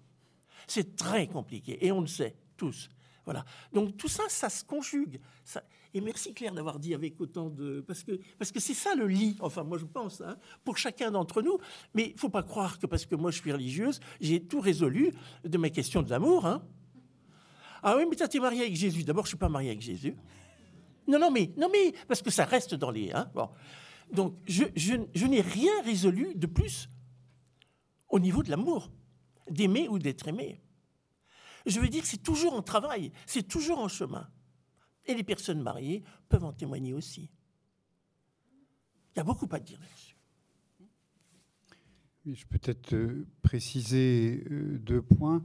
C'est 0.67 0.97
très 0.97 1.29
compliqué. 1.29 1.85
Et 1.87 1.93
on 1.93 2.01
le 2.01 2.09
sait 2.09 2.37
tous. 2.57 2.89
Voilà. 3.25 3.45
Donc 3.73 3.97
tout 3.97 4.09
ça, 4.09 4.25
ça 4.29 4.51
se 4.51 4.65
conjugue. 4.65 5.21
Ça... 5.45 5.63
Et 5.95 6.01
merci 6.01 6.35
Claire 6.35 6.53
d'avoir 6.53 6.81
dit 6.81 6.93
avec 6.93 7.21
autant 7.21 7.51
de... 7.51 7.85
Parce 7.87 8.03
que 8.03 8.19
parce 8.37 8.51
que 8.51 8.59
c'est 8.59 8.75
ça 8.75 8.97
le 8.97 9.07
lit, 9.07 9.37
enfin 9.41 9.63
moi 9.63 9.79
je 9.79 9.85
pense, 9.85 10.23
hein, 10.23 10.37
pour 10.65 10.77
chacun 10.77 11.13
d'entre 11.13 11.41
nous. 11.41 11.59
Mais 11.95 12.11
il 12.15 12.19
faut 12.19 12.31
pas 12.31 12.43
croire 12.43 12.81
que 12.81 12.87
parce 12.87 13.07
que 13.07 13.15
moi 13.15 13.31
je 13.31 13.39
suis 13.39 13.53
religieuse, 13.53 14.01
j'ai 14.21 14.43
tout 14.43 14.61
résolu 14.61 15.13
de 15.45 15.59
mes 15.59 15.71
questions 15.71 16.03
de 16.03 16.11
l'amour. 16.11 16.47
Hein. 16.47 16.67
Ah 17.85 17.97
oui, 17.97 18.05
mais 18.09 18.17
tu 18.17 18.37
es 18.37 18.41
marié 18.41 18.63
avec 18.63 18.75
Jésus. 18.75 19.05
D'abord, 19.05 19.25
je 19.25 19.31
suis 19.31 19.39
pas 19.39 19.49
marié 19.49 19.71
avec 19.71 19.83
Jésus. 19.83 20.17
Non, 21.09 21.19
non, 21.19 21.31
mais, 21.31 21.53
non, 21.57 21.71
parce 22.09 22.23
que 22.23 22.31
ça 22.31 22.45
reste 22.45 22.75
dans 22.75 22.91
les. 22.91 23.13
Hein. 23.13 23.31
Donc, 24.13 24.37
je, 24.47 25.27
n'ai 25.27 25.41
rien 25.41 25.73
résolu 25.85 26.35
de 26.35 26.47
plus 26.47 26.89
au 28.09 28.21
niveau 28.21 28.43
de 28.43 28.51
l'amour, 28.51 28.91
d'aimer 29.51 29.89
ou 29.89 29.99
d'être 29.99 30.29
aimé. 30.29 30.61
Je 31.67 31.81
veux 31.81 31.89
dire, 31.89 32.05
c'est 32.05 32.23
toujours 32.23 32.55
en 32.55 32.63
travail, 32.63 33.13
c'est 33.27 33.47
toujours 33.47 33.79
en 33.79 33.89
chemin. 33.89 34.29
Et 35.07 35.15
les 35.15 35.25
personnes 35.25 35.63
mariées 35.63 36.05
peuvent 36.29 36.45
en 36.45 36.53
témoigner 36.53 36.93
aussi. 36.93 37.31
Il 39.15 39.19
y 39.19 39.21
a 39.21 39.25
beaucoup 39.25 39.49
à 39.51 39.59
dire 39.59 39.79
là-dessus. 39.81 40.17
je 42.27 42.47
peux 42.47 42.59
peut-être 42.59 42.95
euh, 42.95 43.27
préciser 43.43 44.45
euh, 44.51 44.79
deux 44.79 45.03
points. 45.03 45.43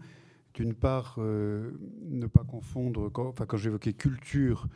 d'une 0.54 0.74
part, 0.74 1.16
euh, 1.20 1.78
ne 2.02 2.28
pas 2.28 2.44
confondre, 2.44 3.10
quand, 3.10 3.58
j'évoquais 3.58 3.94
culture, 3.94 4.68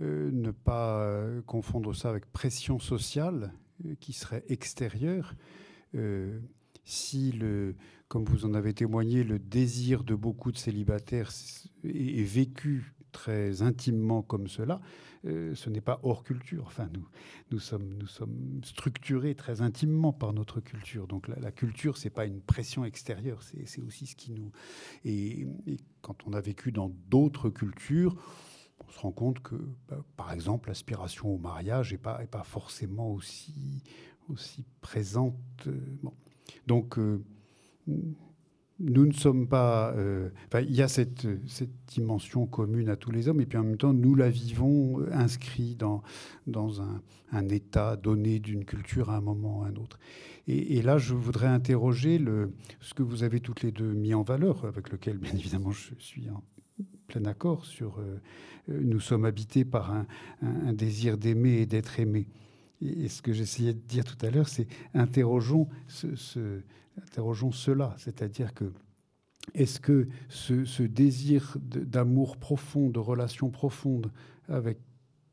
ne 0.00 0.50
pas 0.50 1.02
euh, 1.02 1.42
confondre 1.42 1.94
ça 1.94 2.10
avec 2.10 2.26
pression 2.32 2.78
sociale 2.78 3.52
qui 4.00 4.12
serait 4.12 4.44
extérieure. 4.48 5.34
si, 6.84 7.32
le, 7.32 7.76
comme 8.08 8.24
vous 8.24 8.44
en 8.44 8.54
avez 8.54 8.74
témoigné, 8.74 9.22
le 9.22 9.38
désir 9.38 10.02
de 10.02 10.14
beaucoup 10.14 10.50
de 10.50 10.58
célibataires 10.58 11.30
est 11.84 12.24
vécu 12.24 12.94
très 13.12 13.62
intimement 13.62 14.22
comme 14.22 14.48
cela, 14.48 14.80
euh, 15.26 15.54
ce 15.54 15.70
n'est 15.70 15.80
pas 15.80 16.00
hors 16.02 16.22
culture. 16.22 16.64
Enfin, 16.66 16.88
nous, 16.92 17.06
nous, 17.50 17.58
sommes, 17.58 17.94
nous 17.94 18.06
sommes 18.06 18.60
structurés 18.62 19.34
très 19.34 19.60
intimement 19.62 20.12
par 20.12 20.32
notre 20.32 20.60
culture. 20.60 21.06
Donc 21.06 21.28
la, 21.28 21.52
culture, 21.52 21.96
c'est 21.96 22.10
pas 22.10 22.26
une 22.26 22.40
pression 22.40 22.84
extérieure, 22.84 23.42
c'est 23.42 23.82
aussi 23.82 24.06
ce 24.06 24.16
qui 24.16 24.32
nous... 24.32 24.52
Et, 25.04 25.46
quand 26.00 26.26
on 26.26 26.32
a 26.32 26.40
vécu 26.40 26.70
dans 26.70 26.92
d'autres 27.08 27.50
cultures, 27.50 28.16
on 28.86 28.90
se 28.90 28.98
rend 29.00 29.12
compte 29.12 29.40
que, 29.40 29.56
bah, 29.88 30.04
par 30.16 30.32
exemple, 30.32 30.68
l'aspiration 30.68 31.34
au 31.34 31.38
mariage 31.38 31.92
n'est 31.92 31.98
pas, 31.98 32.44
forcément 32.44 33.10
aussi, 33.10 33.82
présente. 34.80 35.34
Euh. 35.66 35.80
Donc, 36.66 36.98
euh, 36.98 37.22
nous 38.80 39.06
ne 39.06 39.12
sommes 39.12 39.48
pas. 39.48 39.92
Euh, 39.96 40.30
il 40.54 40.74
y 40.74 40.82
a 40.82 40.88
cette, 40.88 41.26
dimension 41.88 42.46
commune 42.46 42.88
à 42.88 42.96
tous 42.96 43.10
les 43.10 43.28
hommes, 43.28 43.40
et 43.40 43.46
puis 43.46 43.58
en 43.58 43.64
même 43.64 43.76
temps, 43.76 43.92
nous 43.92 44.14
la 44.14 44.30
vivons 44.30 45.00
euh, 45.00 45.08
inscrit 45.12 45.76
dans, 45.76 46.02
un, 47.32 47.48
état 47.48 47.96
donné 47.96 48.38
d'une 48.38 48.64
culture 48.64 49.10
à 49.10 49.16
un 49.16 49.20
moment 49.20 49.60
ou 49.60 49.62
à 49.64 49.66
un 49.66 49.76
autre. 49.76 49.98
Et, 50.46 50.80
là, 50.80 50.96
je 50.96 51.12
voudrais 51.12 51.48
interroger 51.48 52.18
ce 52.80 52.94
que 52.94 53.02
vous 53.02 53.22
avez 53.22 53.40
toutes 53.40 53.62
les 53.62 53.70
deux 53.70 53.92
mis 53.92 54.14
en 54.14 54.22
valeur, 54.22 54.64
avec 54.64 54.90
lequel, 54.90 55.18
bien 55.18 55.34
évidemment, 55.34 55.72
je 55.72 55.94
suis 55.98 56.30
en 56.30 56.42
plein 57.08 57.24
accord 57.24 57.64
sur. 57.64 57.98
Euh, 57.98 58.18
nous 58.68 59.00
sommes 59.00 59.24
habités 59.24 59.64
par 59.64 59.92
un, 60.42 60.72
désir 60.74 61.16
d'aimer 61.16 61.62
et 61.62 61.66
d'être 61.66 61.98
aimé. 61.98 62.28
Et, 62.82 63.08
ce 63.08 63.22
que 63.22 63.32
j'essayais 63.32 63.72
de 63.72 63.80
dire 63.80 64.04
tout 64.04 64.24
à 64.24 64.30
l'heure, 64.30 64.48
c'est 64.48 64.68
interrogeons 64.92 65.68
interrogeons 67.02 67.50
cela, 67.50 67.94
c'est-à-dire 67.96 68.52
que 68.52 68.70
est-ce 69.54 69.80
que 69.80 70.08
ce, 70.28 70.82
désir 70.82 71.56
d'amour 71.62 72.36
profond, 72.36 72.90
de 72.90 72.98
relation 72.98 73.48
profonde 73.48 74.12
avec 74.48 74.78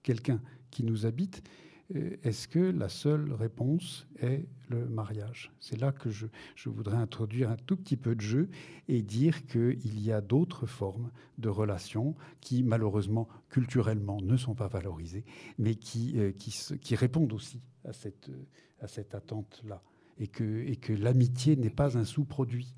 quelqu'un 0.01 0.39
qui 0.72 0.84
nous 0.84 1.05
habite, 1.05 1.44
euh, 1.44 1.64
est-ce 1.94 2.48
que 2.48 2.60
la 2.60 2.89
seule 2.89 3.32
réponse 3.34 4.08
est 4.20 4.46
le 4.70 4.88
mariage? 4.88 5.51
C'est 5.60 5.80
là 5.80 5.92
que 5.92 6.10
je, 6.10 6.25
voudrais 6.65 6.98
introduire 6.98 7.51
un 7.51 7.58
tout 7.58 7.77
petit 7.77 7.98
peu 7.98 8.15
de 8.15 8.22
jeu 8.22 8.50
et 8.88 9.04
dire 9.04 9.46
qu'il 9.46 10.00
y 10.00 10.12
a 10.12 10.22
d'autres 10.22 10.65
formes 10.65 11.12
de 11.38 11.50
relations 11.50 12.15
qui, 12.42 12.63
malheureusement, 12.63 13.27
culturellement, 13.50 14.20
ne 14.22 14.36
sont 14.36 14.56
pas 14.56 14.68
valorisées, 14.68 15.25
mais 15.60 15.75
qui, 15.75 16.13
euh, 16.18 16.32
qui, 16.32 16.96
répondent 16.96 17.34
aussi 17.34 17.62
à 17.84 17.94
cette, 17.94 18.32
à 18.80 18.88
cette 18.88 19.13
attente-là 19.13 19.84
et 20.18 20.27
que, 20.27 20.63
et 20.65 20.77
que 20.77 20.94
l'amitié 20.94 21.56
n'est 21.56 21.70
pas 21.70 21.98
un 21.98 22.06
sous-produit. 22.06 22.74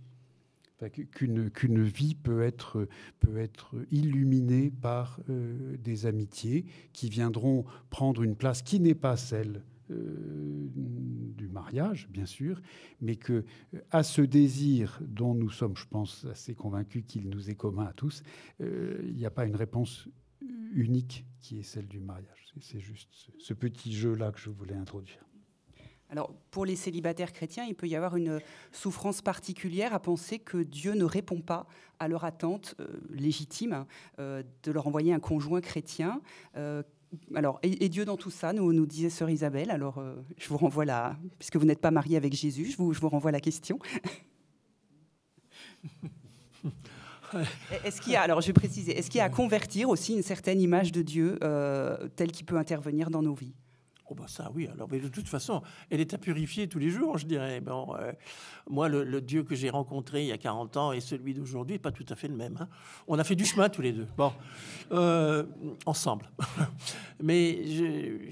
Qu'une 1.12 1.84
vie 1.84 2.13
peut 2.13 2.41
être, 2.41 2.88
peut 3.19 3.38
être 3.38 3.75
illuminée 3.89 4.69
par 4.69 5.19
euh, 5.29 5.75
des 5.77 6.05
amitiés 6.05 6.65
qui 6.93 7.10
viendront 7.10 7.65
prendre 7.89 8.22
une 8.22 8.36
place 8.36 8.62
qui 8.62 8.79
n'est 8.79 8.93
pas 8.93 9.17
celle 9.17 9.63
euh, 9.89 10.69
du 10.75 11.48
mariage, 11.48 12.07
bien 12.10 12.25
sûr, 12.25 12.62
mais 13.01 13.15
que 13.15 13.43
à 13.89 14.03
ce 14.03 14.22
désir 14.22 15.00
dont 15.01 15.34
nous 15.34 15.50
sommes, 15.50 15.75
je 15.75 15.86
pense, 15.88 16.25
assez 16.25 16.53
convaincus 16.53 17.03
qu'il 17.07 17.29
nous 17.29 17.50
est 17.50 17.55
commun 17.55 17.86
à 17.86 17.93
tous, 17.93 18.22
euh, 18.62 19.00
il 19.03 19.15
n'y 19.15 19.25
a 19.25 19.31
pas 19.31 19.46
une 19.46 19.55
réponse 19.55 20.07
unique 20.74 21.25
qui 21.39 21.60
est 21.60 21.63
celle 21.63 21.88
du 21.88 22.00
mariage. 22.00 22.53
C'est 22.60 22.79
juste 22.79 23.10
ce 23.39 23.53
petit 23.53 23.93
jeu-là 23.93 24.31
que 24.31 24.39
je 24.39 24.50
voulais 24.50 24.75
introduire. 24.75 25.27
Alors, 26.10 26.34
pour 26.52 26.66
les 26.66 26.78
célibataires 26.78 27.34
chrétiens, 27.34 27.66
il 27.66 27.76
peut 27.76 27.88
y 27.88 27.96
avoir 27.96 28.16
une 28.16 28.40
souffrance 28.72 29.22
particulière 29.22 29.94
à 29.94 30.00
penser 30.00 30.40
que 30.40 30.58
Dieu 30.58 30.94
ne 30.94 31.04
répond 31.04 31.42
pas 31.42 31.68
à 32.00 32.08
leur 32.08 32.24
attente 32.24 32.76
euh, 32.80 32.88
légitime 33.10 33.86
euh, 34.20 34.42
de 34.64 34.72
leur 34.72 34.88
envoyer 34.88 35.12
un 35.14 35.20
conjoint 35.20 35.60
chrétien. 35.60 36.22
Euh, 36.56 36.82
alors, 37.36 37.60
et, 37.62 37.90
Dieu 37.90 38.06
dans 38.06 38.16
tout 38.16 38.30
ça, 38.30 38.54
nous, 38.54 38.72
nous 38.72 38.86
disait 38.86 39.10
sœur 39.10 39.30
Isabelle. 39.30 39.70
Alors, 39.70 40.02
je 40.38 40.50
vous 40.50 40.58
renvoie 40.58 40.86
là, 40.86 41.18
puisque 41.40 41.56
vous 41.56 41.66
n'êtes 41.66 41.80
pas 41.80 41.92
marié 41.92 42.18
avec 42.18 42.34
Jésus, 42.34 42.66
je 42.66 42.78
vous, 42.78 42.94
je 42.94 43.00
vous 43.00 43.10
renvoie 43.10 43.32
la 43.32 43.40
question. 43.40 43.80
Est-ce 47.86 48.02
qu'il 48.02 48.12
y 48.14 48.16
a, 48.18 48.22
alors 48.22 48.42
je 48.42 48.48
vais 48.48 48.54
préciser, 48.54 48.98
est-ce 48.98 49.10
qu'il 49.10 49.20
y 49.20 49.22
a 49.22 49.26
à 49.26 49.30
convertir 49.30 49.90
aussi 49.90 50.14
une 50.14 50.22
certaine 50.22 50.60
image 50.60 50.92
de 50.92 51.02
Dieu 51.02 51.40
telle 52.18 52.34
qu'il 52.34 52.46
peut 52.46 52.58
intervenir 52.58 53.10
dans 53.10 53.22
nos 53.22 53.34
vies? 53.34 53.54
Oh 54.10 54.16
bah 54.16 54.26
ça 54.28 54.50
oui, 54.56 54.68
alors 54.72 54.88
mais 54.90 55.00
de 55.00 55.10
toute 55.10 55.28
façon, 55.28 55.62
elle 55.90 56.00
est 56.00 56.14
à 56.14 56.18
purifier 56.18 56.70
tous 56.70 56.80
les 56.80 56.90
jours, 56.90 57.18
je 57.18 57.26
dirais. 57.26 57.60
Bon, 57.60 57.94
euh, 57.96 58.14
moi, 58.70 58.88
le, 58.88 59.20
Dieu 59.20 59.44
que 59.44 59.54
j'ai 59.54 59.70
rencontré 59.70 60.22
il 60.22 60.28
y 60.28 60.32
a 60.32 60.38
40 60.38 60.78
ans 60.78 60.92
et 60.94 61.02
celui 61.02 61.34
d'aujourd'hui, 61.34 61.78
pas 61.78 61.92
tout 61.92 62.06
à 62.08 62.16
fait 62.16 62.30
le 62.30 62.36
même. 62.36 62.58
Hein. 62.60 62.70
On 63.08 63.20
a 63.20 63.26
fait 63.26 63.36
du 63.36 63.44
chemin 63.44 63.68
tous 63.68 63.82
les 63.82 63.92
deux, 63.92 64.08
bon, 64.16 64.32
euh, 64.92 65.44
ensemble. 65.86 66.30
mais 67.22 67.66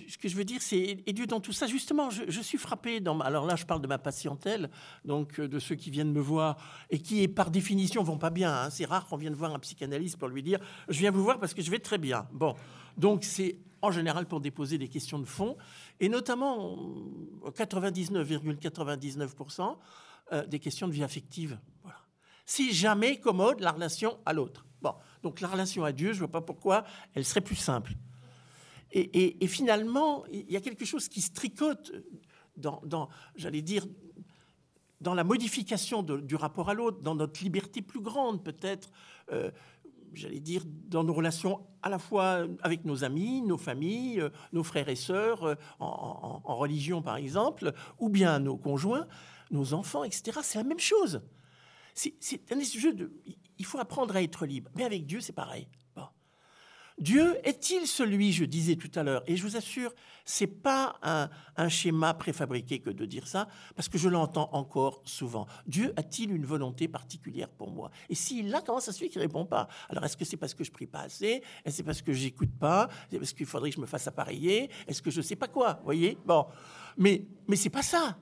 ce 0.08 0.18
que 0.18 0.30
je 0.30 0.36
veux 0.38 0.46
dire, 0.46 0.62
c'est, 0.62 1.04
et 1.06 1.14
Dieu 1.14 1.28
dans 1.28 1.42
tout 1.42 1.52
ça, 1.52 1.68
justement, 1.68 2.10
je, 2.10 2.42
suis 2.42 2.58
frappé, 2.58 3.02
dans, 3.02 3.20
alors 3.20 3.46
là 3.46 3.58
je 3.58 3.66
parle 3.66 3.82
de 3.82 3.88
ma 3.88 3.98
patientèle, 3.98 4.70
donc 5.04 5.42
euh, 5.42 5.48
de 5.50 5.60
ceux 5.60 5.76
qui 5.76 5.92
viennent 5.92 6.14
me 6.14 6.22
voir 6.22 6.56
et 6.90 7.00
qui, 7.00 7.28
par 7.28 7.52
définition, 7.52 8.02
vont 8.02 8.18
pas 8.18 8.30
bien. 8.30 8.54
Hein. 8.54 8.70
C'est 8.70 8.86
rare 8.86 9.08
qu'on 9.08 9.18
vienne 9.18 9.34
voir 9.34 9.54
un 9.54 9.60
psychanalyste 9.60 10.18
pour 10.18 10.30
lui 10.30 10.42
dire, 10.42 10.60
je 10.88 11.00
viens 11.00 11.12
vous 11.12 11.24
voir 11.24 11.38
parce 11.38 11.54
que 11.54 11.62
je 11.62 11.70
vais 11.70 11.80
très 11.80 11.98
bien. 11.98 12.28
Bon, 12.32 12.56
donc 12.98 13.26
c'est 13.26 13.58
en 13.86 13.92
général 13.92 14.28
pour 14.28 14.42
déposer 14.42 14.78
des 14.78 14.88
questions 14.88 15.18
de 15.20 15.26
fond, 15.26 15.58
et 16.00 16.10
notamment 16.10 16.78
99,99% 17.46 19.78
euh, 20.32 20.46
des 20.46 20.60
questions 20.60 20.88
de 20.88 20.94
vie 20.94 21.04
affective. 21.04 21.60
Si 22.46 22.74
jamais 22.74 23.20
commode 23.20 23.60
la 23.60 23.72
relation 23.72 24.20
à 24.26 24.34
l'autre. 24.34 24.66
Bon, 24.82 24.94
donc 25.24 25.42
la 25.42 25.48
relation 25.48 25.84
à 25.84 25.92
Dieu, 25.92 26.14
je 26.14 26.18
ne 26.18 26.20
vois 26.20 26.32
pas 26.32 26.42
pourquoi 26.42 26.84
elle 27.14 27.26
serait 27.26 27.42
plus 27.42 27.56
simple. 27.56 27.94
Et, 28.92 29.48
finalement, 29.48 30.26
il 30.28 30.50
y 30.50 30.56
a 30.56 30.62
quelque 30.62 30.86
chose 30.86 31.10
qui 31.10 31.22
se 31.22 31.34
tricote 31.34 31.92
dans, 32.56 33.10
j'allais 33.36 33.62
dire, 33.62 33.86
dans 35.02 35.14
la 35.14 35.26
modification 35.26 36.02
du 36.02 36.36
rapport 36.36 36.70
à 36.70 36.74
l'autre, 36.74 37.02
dans 37.02 37.16
notre 37.16 37.44
liberté 37.44 37.82
plus 37.82 38.00
grande 38.00 38.42
peut-être. 38.44 38.90
Euh, 39.32 39.52
j'allais 40.16 40.40
dire, 40.40 40.64
dans 40.66 41.04
nos 41.04 41.14
relations 41.14 41.66
à 41.82 41.90
la 41.90 42.00
fois 42.00 42.48
avec 42.62 42.86
nos 42.86 43.04
amis, 43.04 43.42
nos 43.42 43.58
familles, 43.58 44.22
euh, 44.22 44.30
nos 44.54 44.64
frères 44.64 44.90
et 44.90 44.96
sœurs, 44.96 45.44
euh, 45.44 45.56
en, 45.80 46.56
religion 46.56 47.02
par 47.02 47.18
exemple, 47.18 47.74
ou 48.00 48.10
bien 48.10 48.40
nos 48.40 48.58
conjoints, 48.58 49.08
nos 49.52 49.74
enfants, 49.74 50.04
etc. 50.04 50.40
C'est 50.44 50.58
la 50.58 50.64
même 50.64 50.80
chose. 50.80 51.22
C'est 51.94 52.52
un 52.52 52.60
jeu 52.60 52.94
de. 52.94 53.14
Il 53.58 53.66
faut 53.66 53.80
apprendre 53.80 54.16
à 54.16 54.22
être 54.22 54.46
libre. 54.46 54.70
Mais 54.76 54.84
avec 54.84 55.06
Dieu, 55.06 55.22
c'est 55.22 55.34
pareil. 55.34 55.68
Dieu 56.98 57.36
est-il 57.44 57.88
celui, 57.88 58.32
je 58.32 58.46
disais 58.46 58.78
tout 58.78 58.92
à 58.96 59.04
l'heure, 59.04 59.24
et 59.28 59.36
je 59.36 59.44
vous 59.44 59.58
assure, 59.58 59.94
c'est 60.24 60.48
pas 60.48 60.96
un, 61.04 61.30
schéma 61.68 62.14
préfabriqué 62.14 62.80
que 62.80 62.90
de 62.90 63.06
dire 63.06 63.28
ça, 63.28 63.48
parce 63.76 63.90
que 63.90 63.98
je 63.98 64.08
l'entends 64.08 64.50
encore 64.54 65.02
souvent. 65.04 65.46
Dieu 65.68 65.94
a-t-il 65.98 66.32
une 66.32 66.46
volonté 66.46 66.88
particulière 66.88 67.50
pour 67.50 67.70
moi? 67.70 67.92
Et 68.10 68.16
s'il 68.16 68.50
l'a, 68.50 68.62
comment 68.62 68.80
ça 68.80 68.94
se 68.94 69.00
fait 69.00 69.10
qu'il 69.10 69.22
répond 69.22 69.46
pas? 69.46 69.68
Alors 69.90 70.06
est-ce 70.06 70.16
que 70.16 70.26
c'est 70.26 70.38
parce 70.38 70.54
que 70.54 70.64
je 70.64 70.72
prie 70.72 70.88
pas 70.88 71.02
assez? 71.02 71.42
Est-ce 71.64 71.64
que 71.64 71.72
c'est 71.72 71.84
parce 71.84 72.02
que 72.02 72.14
j'écoute 72.14 72.58
pas? 72.58 72.90
Est-ce 73.12 73.34
qu'il 73.34 73.46
faudrait 73.46 73.70
que 73.72 73.76
je 73.76 73.82
me 73.82 73.86
fasse 73.86 74.08
appareiller? 74.08 74.70
Est-ce 74.88 75.02
que 75.02 75.12
je 75.12 75.22
sais 75.22 75.36
pas 75.36 75.48
quoi? 75.48 75.82
Voyez? 75.84 76.18
Bon, 76.26 76.46
mais 76.98 77.26
mais 77.48 77.58
c'est 77.58 77.70
pas 77.70 77.84
ça. 77.84 78.18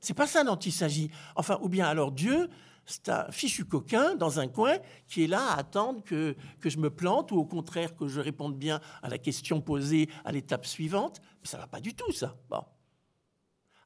C'est 0.00 0.14
pas 0.14 0.26
ça 0.26 0.44
dont 0.44 0.56
il 0.56 0.72
s'agit. 0.72 1.10
Enfin, 1.36 1.58
ou 1.62 1.68
bien 1.68 1.86
alors 1.86 2.12
Dieu, 2.12 2.48
c'est 2.86 3.08
un 3.08 3.30
fichu 3.32 3.64
coquin 3.64 4.14
dans 4.14 4.38
un 4.38 4.46
coin 4.46 4.78
qui 5.08 5.24
est 5.24 5.26
là 5.26 5.50
à 5.50 5.58
attendre 5.58 6.02
que, 6.04 6.36
je 6.64 6.78
me 6.78 6.88
plante 6.88 7.32
ou 7.32 7.36
au 7.36 7.44
contraire 7.44 7.96
que 7.96 8.06
je 8.06 8.20
réponde 8.20 8.56
bien 8.56 8.80
à 9.02 9.08
la 9.08 9.18
question 9.18 9.60
posée 9.60 10.08
à 10.24 10.32
l'étape 10.32 10.64
suivante. 10.64 11.20
Mais 11.42 11.48
ça 11.48 11.56
ne 11.56 11.62
va 11.62 11.66
pas 11.66 11.80
du 11.80 11.94
tout, 11.94 12.12
ça. 12.12 12.36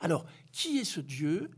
Alors, 0.00 0.26
qui 0.52 0.78
est 0.78 0.84
ce 0.84 1.00
Dieu 1.00 1.50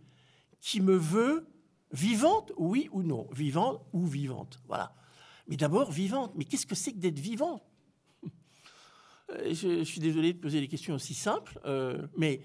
qui 0.61 0.80
me 0.80 0.94
veut 0.94 1.49
vivante, 1.90 2.52
oui 2.56 2.88
ou 2.92 3.02
non? 3.02 3.28
Vivante 3.32 3.84
ou 3.92 4.06
vivante? 4.06 4.61
Voilà. 4.68 4.94
Mais 5.49 5.56
d'abord, 5.56 5.90
vivante. 5.90 6.32
Mais 6.37 6.44
qu'est-ce 6.44 6.66
que 6.66 6.76
c'est 6.76 6.92
que 6.92 6.99
d'être 6.99 7.20
vivant? 7.20 7.62
Euh, 9.30 9.54
je, 9.54 9.82
suis 9.84 10.00
désolé 10.00 10.34
de 10.34 10.38
poser 10.38 10.61
des 10.61 10.68
questions 10.68 10.94
aussi 10.94 11.14
simples, 11.14 11.58
euh, 11.64 12.06
mais 12.18 12.42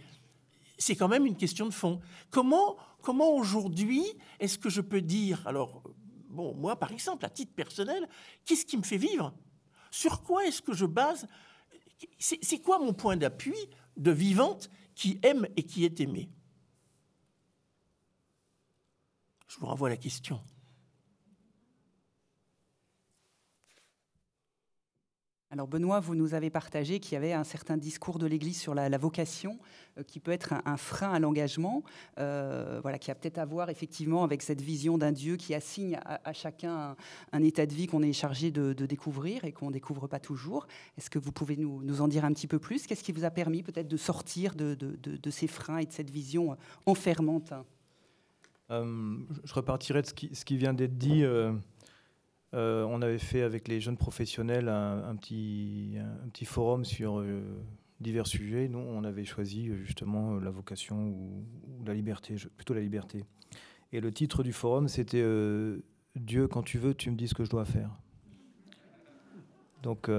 c'est 0.77 0.95
quand 0.95 1.07
même 1.07 1.25
une 1.25 1.35
question 1.35 1.65
de 1.65 1.73
fond. 1.73 1.99
Comment, 2.29 2.77
comment 3.01 3.35
aujourd'hui 3.35 4.03
est-ce 4.39 4.57
que 4.57 4.69
je 4.69 4.81
peux 4.81 5.01
dire, 5.01 5.45
alors, 5.47 5.83
bon, 6.29 6.53
moi 6.55 6.77
par 6.77 6.91
exemple, 6.91 7.25
à 7.25 7.29
titre 7.29 7.53
personnel, 7.53 8.07
qu'est-ce 8.45 8.65
qui 8.65 8.77
me 8.77 8.83
fait 8.83 8.97
vivre? 8.97 9.33
Sur 9.91 10.23
quoi 10.23 10.45
est-ce 10.45 10.61
que 10.61 10.73
je 10.73 10.85
base? 10.85 11.27
C'est 12.19 12.59
quoi 12.59 12.79
mon 12.79 12.93
point 12.93 13.17
d'appui 13.17 13.57
de 13.95 14.11
vivante 14.11 14.69
qui 14.93 15.19
aime 15.23 15.47
et 15.55 15.63
qui 15.63 15.85
est 15.85 15.99
aimée 15.99 16.29
Je 19.47 19.57
vous 19.59 19.65
renvoie 19.65 19.87
à 19.87 19.91
la 19.91 19.97
question. 19.97 20.39
Alors 25.49 25.67
Benoît, 25.67 26.01
vous 26.01 26.13
nous 26.13 26.33
avez 26.33 26.49
partagé 26.49 26.99
qu'il 26.99 27.13
y 27.13 27.15
avait 27.15 27.31
un 27.31 27.45
certain 27.45 27.77
discours 27.77 28.19
de 28.19 28.25
l'Église 28.25 28.59
sur 28.59 28.75
la, 28.75 28.97
vocation 28.97 29.57
euh, 29.97 30.03
qui 30.03 30.19
peut 30.19 30.31
être 30.31 30.53
un, 30.65 30.75
frein 30.75 31.11
à 31.13 31.19
l'engagement, 31.19 31.83
euh, 32.19 32.79
voilà, 32.81 32.99
qui 32.99 33.11
a 33.11 33.15
peut-être 33.15 33.37
à 33.37 33.45
voir 33.45 33.69
effectivement 33.69 34.25
avec 34.25 34.41
cette 34.41 34.59
vision 34.59 34.97
d'un 34.97 35.13
Dieu 35.13 35.37
qui 35.37 35.53
assigne 35.53 35.97
à, 36.03 36.33
chacun 36.33 36.97
un, 37.31 37.43
état 37.43 37.65
de 37.65 37.73
vie 37.73 37.87
qu'on 37.87 38.01
est 38.01 38.11
chargé 38.11 38.51
de, 38.51 38.73
découvrir 38.73 39.45
et 39.45 39.53
qu'on 39.53 39.67
ne 39.67 39.73
découvre 39.73 40.07
pas 40.07 40.19
toujours. 40.19 40.67
Est-ce 40.97 41.09
que 41.09 41.19
vous 41.19 41.31
pouvez 41.31 41.55
nous, 41.55 42.01
en 42.01 42.09
dire 42.09 42.25
un 42.25 42.33
petit 42.33 42.47
peu 42.47 42.59
plus? 42.59 42.85
Qu'est-ce 42.85 43.03
qui 43.03 43.13
vous 43.13 43.23
a 43.23 43.31
permis 43.31 43.63
peut-être 43.63 43.87
de 43.87 43.97
sortir 43.97 44.53
de, 44.53 44.75
ces 45.29 45.47
freins 45.47 45.77
et 45.77 45.85
de 45.85 45.93
cette 45.93 46.09
vision 46.09 46.57
enfermante? 46.85 47.53
Je 48.69 49.53
repartirai 49.53 50.01
de 50.01 50.07
ce 50.07 50.43
qui 50.43 50.57
vient 50.57 50.73
d'être 50.73 50.97
dit. 50.97 51.23
Euh, 52.53 52.85
on 52.89 53.01
avait 53.01 53.19
fait 53.19 53.41
avec 53.41 53.67
les 53.67 53.81
jeunes 53.81 53.97
professionnels 53.97 54.69
un, 54.69 55.15
petit, 55.17 55.97
forum 56.45 56.85
sur 56.85 57.19
euh, 57.19 57.41
divers 57.99 58.27
sujets. 58.27 58.69
Nous, 58.69 58.79
on 58.79 59.03
avait 59.03 59.25
choisi 59.25 59.69
euh, 59.69 59.83
justement 59.83 60.35
la 60.35 60.49
vocation 60.49 61.09
ou, 61.09 61.45
la 61.85 61.93
liberté, 61.93 62.35
plutôt 62.55 62.73
la 62.73 62.81
liberté. 62.81 63.25
Et 63.91 63.99
le 63.99 64.11
titre 64.11 64.43
du 64.43 64.53
forum, 64.53 64.87
c'était 64.87 65.23
Dieu, 66.15 66.47
quand 66.47 66.63
tu 66.63 66.77
veux, 66.77 66.93
tu 66.93 67.09
me 67.09 67.15
dis 67.15 67.27
ce 67.27 67.33
que 67.33 67.45
je 67.45 67.49
dois 67.49 67.63
faire. 67.63 67.89
Donc, 69.81 70.09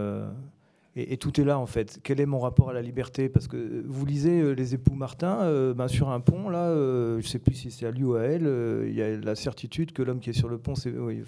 et, 0.97 1.19
tout 1.19 1.39
est 1.39 1.45
là 1.45 1.59
en 1.59 1.67
fait. 1.67 2.01
Quel 2.03 2.19
est 2.19 2.27
mon 2.27 2.39
rapport 2.39 2.71
à 2.71 2.73
la 2.73 2.81
liberté? 2.81 3.29
Parce 3.29 3.47
que 3.47 3.85
vous 3.87 4.07
lisez 4.07 4.55
les 4.55 4.73
époux 4.73 4.95
Martin, 4.95 5.75
ben, 5.75 5.87
sur 5.87 6.09
un 6.09 6.21
pont, 6.21 6.49
là, 6.49 6.73
je 6.75 7.17
ne 7.17 7.21
sais 7.21 7.39
plus 7.39 7.55
si 7.55 7.71
c'est 7.71 7.85
à 7.85 7.91
lui 7.91 8.05
ou 8.05 8.15
à 8.15 8.23
elle, 8.23 8.87
il 8.89 8.95
y 8.95 9.03
a 9.03 9.19
la 9.19 9.35
certitude 9.35 9.93
que 9.93 10.03
l'homme 10.03 10.21
qui 10.21 10.31
est 10.31 10.39
sur 10.39 10.49
le 10.49 10.57
pont, 10.57 10.75
c'est. 10.75 10.91
Oui, 10.91 11.23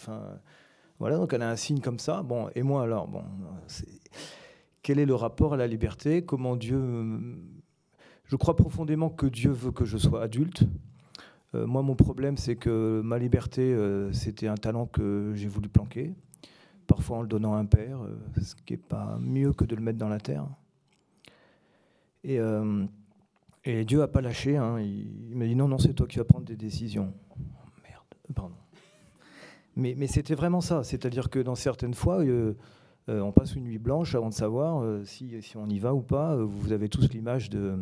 voilà, 1.00 1.16
donc 1.16 1.32
elle 1.32 1.42
a 1.42 1.50
un 1.50 1.56
signe 1.56 1.80
comme 1.80 1.98
ça. 1.98 2.22
Bon, 2.22 2.50
et 2.54 2.62
moi 2.62 2.82
alors, 2.82 3.08
bon, 3.08 3.24
quel 4.82 4.98
est 4.98 5.06
le 5.06 5.14
rapport 5.14 5.54
à 5.54 5.56
la 5.56 5.66
liberté? 5.66 6.24
Comment 6.24 6.56
Dieu. 6.56 6.78
Je 8.26 8.36
crois 8.36 8.54
profondément 8.54 9.10
que 9.10 9.26
Dieu 9.26 9.50
veut 9.50 9.72
que 9.72 9.84
je 9.84 9.98
sois 9.98 10.22
adulte. 10.22 10.62
Euh, 11.54 11.66
moi, 11.66 11.82
mon 11.82 11.96
problème, 11.96 12.36
c'est 12.36 12.54
que 12.54 13.00
ma 13.02 13.18
liberté, 13.18 13.62
euh, 13.62 14.12
c'était 14.12 14.46
un 14.46 14.54
talent 14.54 14.86
que 14.86 15.32
j'ai 15.34 15.48
voulu 15.48 15.68
planquer, 15.68 16.14
parfois 16.86 17.18
en 17.18 17.22
le 17.22 17.28
donnant 17.28 17.54
à 17.54 17.58
un 17.58 17.64
père, 17.64 18.02
euh, 18.02 18.16
ce 18.40 18.54
qui 18.54 18.74
n'est 18.74 18.76
pas 18.76 19.18
mieux 19.20 19.52
que 19.52 19.64
de 19.64 19.74
le 19.74 19.82
mettre 19.82 19.98
dans 19.98 20.08
la 20.08 20.20
terre. 20.20 20.46
Et, 22.22 22.38
et 23.64 23.84
Dieu 23.86 23.98
n'a 23.98 24.06
pas 24.06 24.20
lâché. 24.20 24.58
Hein. 24.58 24.78
il, 24.80 25.30
il 25.30 25.36
m'a 25.36 25.46
dit 25.46 25.56
non, 25.56 25.66
non, 25.66 25.78
c'est 25.78 25.94
toi 25.94 26.06
qui 26.06 26.18
vas 26.18 26.24
prendre 26.24 26.44
des 26.44 26.56
décisions. 26.56 27.14
Merde, 27.82 28.04
pardon. 28.34 28.54
Mais, 29.80 30.06
c'était 30.06 30.34
vraiment 30.34 30.60
ça. 30.60 30.84
C'est-à-dire 30.84 31.30
que 31.30 31.38
dans 31.38 31.54
certaines 31.54 31.94
fois, 31.94 32.20
euh, 32.20 32.54
euh, 33.08 33.20
on 33.20 33.32
passe 33.32 33.54
une 33.54 33.64
nuit 33.64 33.78
blanche 33.78 34.14
avant 34.14 34.28
de 34.28 34.34
savoir 34.34 34.82
euh, 34.82 35.04
si, 35.04 35.34
on 35.56 35.68
y 35.68 35.78
va 35.78 35.94
ou 35.94 36.02
pas. 36.02 36.36
Vous 36.36 36.72
avez 36.72 36.88
tous 36.88 37.10
l'image 37.12 37.48
de. 37.48 37.76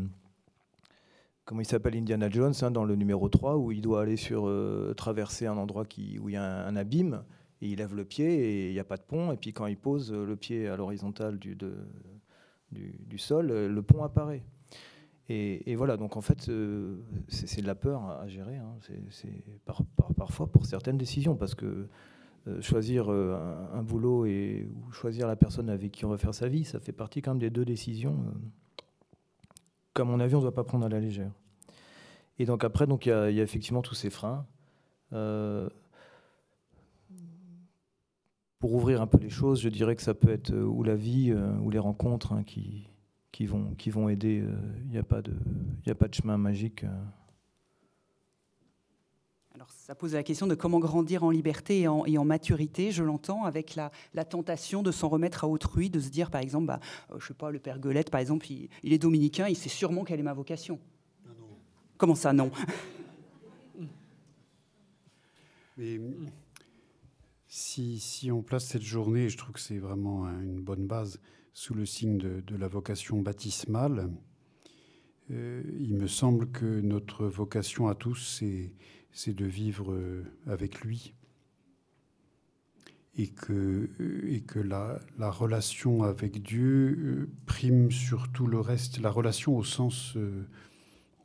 Comment 1.45 1.61
il 1.63 1.67
s'appelle 1.67 1.97
Indiana 1.97 2.29
Jones 2.31 2.55
hein, 2.63 2.71
dans 2.71 2.85
le 2.85 2.95
numéro 2.95 3.29
3, 3.29 3.57
où 3.57 3.73
il 3.73 3.81
doit 3.81 4.03
aller 4.03 4.17
sur, 4.17 4.53
traverser 4.97 5.47
un 5.47 5.57
endroit 5.57 5.87
qui, 5.87 6.19
où 6.19 6.29
il 6.29 6.35
y 6.35 6.37
a 6.37 6.67
un, 6.67 6.77
abîme, 6.77 7.25
et 7.63 7.69
il 7.69 7.79
lève 7.79 7.95
le 7.95 8.05
pied 8.05 8.27
et 8.27 8.69
il 8.69 8.75
n'y 8.75 8.79
a 8.79 8.85
pas 8.85 8.99
de 8.99 9.03
pont. 9.03 9.33
Et 9.33 9.37
puis 9.39 9.55
quand 9.55 9.67
il 9.67 9.79
pose 9.79 10.13
le 10.13 10.37
pied 10.37 10.69
à 10.69 10.77
l'horizontale 10.77 11.39
du, 11.39 11.57
du 12.71 13.19
sol, 13.19 13.47
le 13.47 13.83
pont 13.83 14.05
apparaît. 14.05 14.43
Et, 15.31 15.75
voilà, 15.77 15.99
donc 15.99 16.17
en 16.17 16.23
fait, 16.23 16.49
euh, 16.49 16.97
c'est 17.29 17.61
de 17.61 17.67
la 17.67 17.75
peur 17.75 18.03
à, 18.05 18.27
gérer, 18.29 18.57
hein. 18.57 18.77
c'est 19.11 19.45
parfois 20.17 20.47
pour 20.47 20.65
certaines 20.65 20.97
décisions, 20.97 21.37
parce 21.37 21.55
que 21.55 21.87
euh, 22.47 22.63
choisir 22.63 23.13
euh, 23.13 23.37
un, 23.75 23.83
boulot 23.83 24.25
et, 24.25 24.67
ou 24.75 24.91
choisir 24.91 25.27
la 25.27 25.37
personne 25.37 25.69
avec 25.69 25.93
qui 25.93 26.07
on 26.07 26.09
va 26.09 26.17
faire 26.17 26.35
sa 26.35 26.49
vie, 26.49 26.65
ça 26.65 26.81
fait 26.81 26.93
partie 26.93 27.21
quand 27.21 27.33
même 27.33 27.41
des 27.41 27.51
deux 27.51 27.67
décisions 27.67 28.17
qu'à 29.95 30.05
mon 30.05 30.19
avis, 30.19 30.35
on 30.35 30.39
ne 30.39 30.45
doit 30.45 30.55
pas 30.55 30.65
prendre 30.65 30.87
à 30.87 30.89
la 30.89 30.99
légère. 31.01 31.33
Et 32.39 32.47
donc 32.47 32.65
après, 32.65 32.87
il 32.87 33.09
y, 33.09 33.11
a 33.11 33.43
effectivement 33.43 33.83
tous 33.83 33.97
ces 33.97 34.09
freins. 34.09 34.47
pour 38.61 38.73
ouvrir 38.73 39.03
un 39.03 39.07
peu 39.07 39.19
les 39.19 39.29
choses, 39.29 39.61
je 39.61 39.69
dirais 39.69 39.95
que 39.95 40.03
ça 40.03 40.15
peut 40.15 40.31
être 40.31 40.55
ou 40.55 40.83
la 40.85 40.97
vie 40.97 41.35
ou 41.35 41.69
les 41.69 41.79
rencontres 41.79 42.33
hein, 42.33 42.45
qui, 42.45 42.89
qui 43.39 43.47
vont, 43.47 43.73
qui 43.79 43.91
vont 43.91 44.09
aider. 44.09 44.43
Il 44.43 44.49
euh, 44.49 44.91
n'y 44.91 44.99
a, 44.99 45.05
pas 45.05 45.23
de, 45.23 45.33
a 45.87 45.95
pas 45.95 46.09
de 46.09 46.15
chemin 46.15 46.37
magique. 46.37 46.83
Euh. 46.83 47.05
Alors, 49.55 49.71
ça 49.71 49.95
pose 49.95 50.15
la 50.15 50.25
question 50.25 50.49
de 50.49 50.57
comment 50.57 50.81
grandir 50.81 51.23
en 51.23 51.31
liberté 51.31 51.83
et 51.83 51.87
en, 51.87 52.05
et 52.05 52.19
en 52.19 52.25
maturité, 52.25 52.91
je 52.91 53.05
l'entends, 53.05 53.45
avec 53.45 53.77
la, 53.77 53.93
la, 54.13 54.25
tentation 54.25 54.83
de 54.83 54.91
s'en 54.91 55.09
remettre 55.09 55.45
à 55.45 55.47
autrui, 55.47 55.89
de 55.89 56.01
se 56.01 56.09
dire, 56.09 56.33
par 56.33 56.41
exemple, 56.41 56.67
bah, 56.67 56.81
euh, 57.13 57.21
je 57.21 57.29
sais 57.29 57.35
pas, 57.35 57.53
le 57.53 57.61
père 57.61 57.79
Guelette, 57.79 58.11
par 58.11 58.21
exemple, 58.21 58.45
il, 58.51 58.71
est 58.83 58.99
dominicain, 58.99 59.47
il 59.47 59.57
sait 59.57 59.69
sûrement 59.69 60.03
quelle 60.03 60.19
est 60.19 60.25
ma 60.25 60.35
vocation. 60.35 60.81
Non, 61.25 61.35
non. 61.39 61.57
Comment 61.97 62.17
ça, 62.17 62.33
non? 62.33 62.51
Mais 65.77 66.01
si, 67.47 68.01
si, 68.01 68.33
on 68.33 68.43
place 68.43 68.65
cette 68.65 68.83
journée, 68.83 69.29
je 69.29 69.37
trouve 69.37 69.53
que 69.53 69.61
c'est 69.61 69.79
vraiment 69.79 70.29
une 70.29 70.61
bonne 70.61 70.89
base, 70.89 71.21
sous 71.59 71.75
le 71.75 71.87
signe 71.87 72.19
de, 72.19 72.57
la 72.57 72.69
vocation 72.69 73.21
baptismale. 73.21 74.13
Euh, 75.33 75.65
il 75.81 75.97
me 75.97 76.07
semble 76.07 76.53
que 76.53 76.81
notre 76.81 77.27
vocation 77.27 77.89
à 77.89 77.97
tous, 77.97 78.45
c'est 79.11 79.35
de 79.35 79.45
vivre 79.45 79.91
euh, 79.91 80.23
avec 80.47 80.83
lui. 80.83 81.15
Et 83.17 83.27
que, 83.27 83.91
euh, 83.99 84.33
et 84.33 84.43
que 84.43 84.61
la, 84.61 85.01
la 85.19 85.33
relation 85.33 86.05
avec 86.05 86.41
Dieu 86.45 87.29
prime 87.45 87.91
sur 87.91 88.31
tout 88.31 88.47
le 88.47 88.61
reste, 88.61 89.01
la 89.01 89.11
relation 89.11 89.57
au 89.57 89.65
sens, 89.65 90.17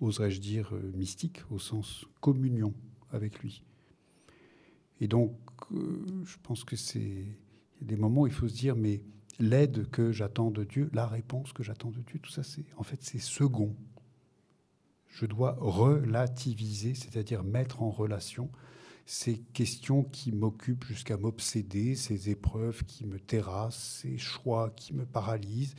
oserais-je 0.02 0.42
dire, 0.42 0.74
mystique, 0.96 1.44
au 1.52 1.60
sens 1.60 2.06
communion 2.22 2.74
avec 3.12 3.38
lui. 3.38 3.64
Et 5.00 5.08
donc, 5.08 5.38
je 5.70 6.38
pense 6.42 6.64
que 6.64 6.76
c'est 6.76 7.24
des 7.82 7.98
moments 7.98 8.22
où 8.22 8.28
il 8.28 8.34
faut 8.34 8.48
se 8.48 8.56
dire, 8.56 8.76
mais 8.76 9.04
l'aide 9.40 9.90
que 9.90 10.12
j'attends 10.12 10.52
de 10.52 10.64
Dieu, 10.64 10.90
la 10.94 11.08
réponse 11.08 11.54
que 11.54 11.64
j'attends 11.64 11.92
de 11.92 12.02
Dieu, 12.02 12.20
tout 12.20 12.32
ça, 12.32 12.44
c'est 12.44 12.66
en 12.78 12.84
fait 12.84 13.00
c'est 13.02 13.20
second. 13.20 13.76
Je 15.10 15.26
dois 15.26 15.56
relativiser, 15.60 16.96
c'est-à-dire 16.96 17.44
mettre 17.44 17.84
en 17.84 17.92
relation 17.92 18.50
ces 19.06 19.40
questions 19.54 20.04
qui 20.04 20.32
m'occupent 20.32 20.86
jusqu'à 20.86 21.18
m'obséder, 21.18 21.96
ces 21.96 22.30
épreuves 22.30 22.84
qui 22.86 23.06
me 23.06 23.20
terrassent, 23.20 24.00
ces 24.02 24.18
choix 24.18 24.72
qui 24.72 24.94
me 24.94 25.06
paralysent. 25.06 25.76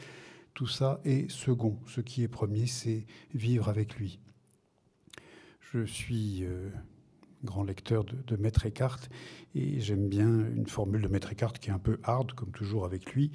Tout 0.52 0.66
ça 0.66 1.00
est 1.04 1.30
second. 1.30 1.78
Ce 1.86 2.00
qui 2.00 2.22
est 2.22 2.28
premier, 2.28 2.66
c'est 2.66 3.06
vivre 3.34 3.68
avec 3.68 3.96
lui. 3.96 4.20
Je 5.72 5.84
suis 5.84 6.44
euh, 6.44 6.70
grand 7.44 7.64
lecteur 7.64 8.04
de, 8.04 8.36
Maître 8.36 8.66
Eckhart, 8.66 9.00
et 9.54 9.80
j'aime 9.80 10.08
bien 10.08 10.28
une 10.28 10.66
formule 10.66 11.02
de 11.02 11.08
Maître 11.08 11.32
Eckhart 11.32 11.52
qui 11.54 11.70
est 11.70 11.72
un 11.72 11.78
peu 11.78 11.98
hard, 12.02 12.32
comme 12.32 12.50
toujours 12.50 12.84
avec 12.84 13.12
lui. 13.14 13.30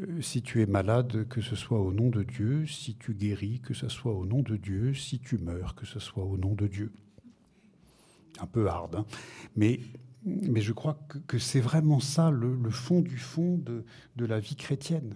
Euh, 0.00 0.20
si 0.20 0.42
tu 0.42 0.60
es 0.60 0.66
malade, 0.66 1.26
que 1.28 1.40
ce 1.40 1.56
soit 1.56 1.80
au 1.80 1.92
nom 1.92 2.10
de 2.10 2.22
Dieu, 2.22 2.66
si 2.66 2.96
tu 2.96 3.14
guéris, 3.14 3.60
que 3.60 3.74
ce 3.74 3.88
soit 3.88 4.12
au 4.12 4.26
nom 4.26 4.42
de 4.42 4.56
Dieu, 4.56 4.94
si 4.94 5.20
tu 5.20 5.38
meurs, 5.38 5.74
que 5.74 5.86
ce 5.86 6.00
soit 6.00 6.24
au 6.24 6.36
nom 6.36 6.54
de 6.54 6.66
Dieu. 6.66 6.92
Un 8.40 8.46
peu 8.46 8.68
hard, 8.68 8.96
hein. 8.96 9.06
mais, 9.54 9.78
mais 10.24 10.60
je 10.60 10.72
crois 10.72 10.98
que, 11.28 11.38
c'est 11.38 11.60
vraiment 11.60 12.00
ça 12.00 12.30
le, 12.30 12.58
fond 12.70 13.00
du 13.00 13.16
fond 13.16 13.58
de, 13.58 13.84
de 14.16 14.24
la 14.24 14.40
vie 14.40 14.56
chrétienne. 14.56 15.14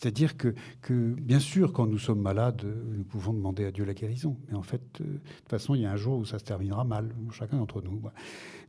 C'est-à-dire 0.00 0.38
que, 0.38 0.54
bien 1.20 1.40
sûr, 1.40 1.74
quand 1.74 1.86
nous 1.86 1.98
sommes 1.98 2.22
malades, 2.22 2.64
nous 2.64 3.04
pouvons 3.04 3.34
demander 3.34 3.66
à 3.66 3.70
Dieu 3.70 3.84
la 3.84 3.92
guérison. 3.92 4.38
Mais 4.48 4.54
en 4.54 4.62
fait, 4.62 4.80
euh, 5.02 5.04
de 5.04 5.18
toute 5.18 5.48
façon, 5.50 5.74
il 5.74 5.82
y 5.82 5.84
a 5.84 5.92
un 5.92 5.96
jour 5.96 6.16
où 6.16 6.24
ça 6.24 6.38
se 6.38 6.44
terminera 6.44 6.84
mal, 6.84 7.14
chacun 7.32 7.58
d'entre 7.58 7.82
nous. 7.82 8.00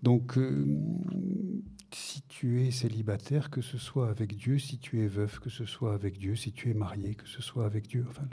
Donc, 0.04 0.38
euh, 0.38 0.66
si 1.94 2.22
tu 2.24 2.62
es 2.62 2.72
célibataire, 2.72 3.50
que 3.50 3.62
ce 3.62 3.78
soit 3.78 4.10
avec 4.10 4.36
Dieu, 4.36 4.60
si 4.60 4.78
tu 4.78 5.00
es 5.00 5.08
veuf, 5.08 5.40
que 5.40 5.50
ce 5.50 5.64
soit 5.64 5.94
avec 5.94 6.18
Dieu, 6.18 6.36
si 6.36 6.52
tu 6.52 6.70
es 6.70 6.74
marié, 6.74 7.16
que 7.16 7.28
ce 7.30 7.42
soit 7.42 7.66
avec 7.66 7.88
Dieu. 7.88 8.06
Enfin, 8.10 8.24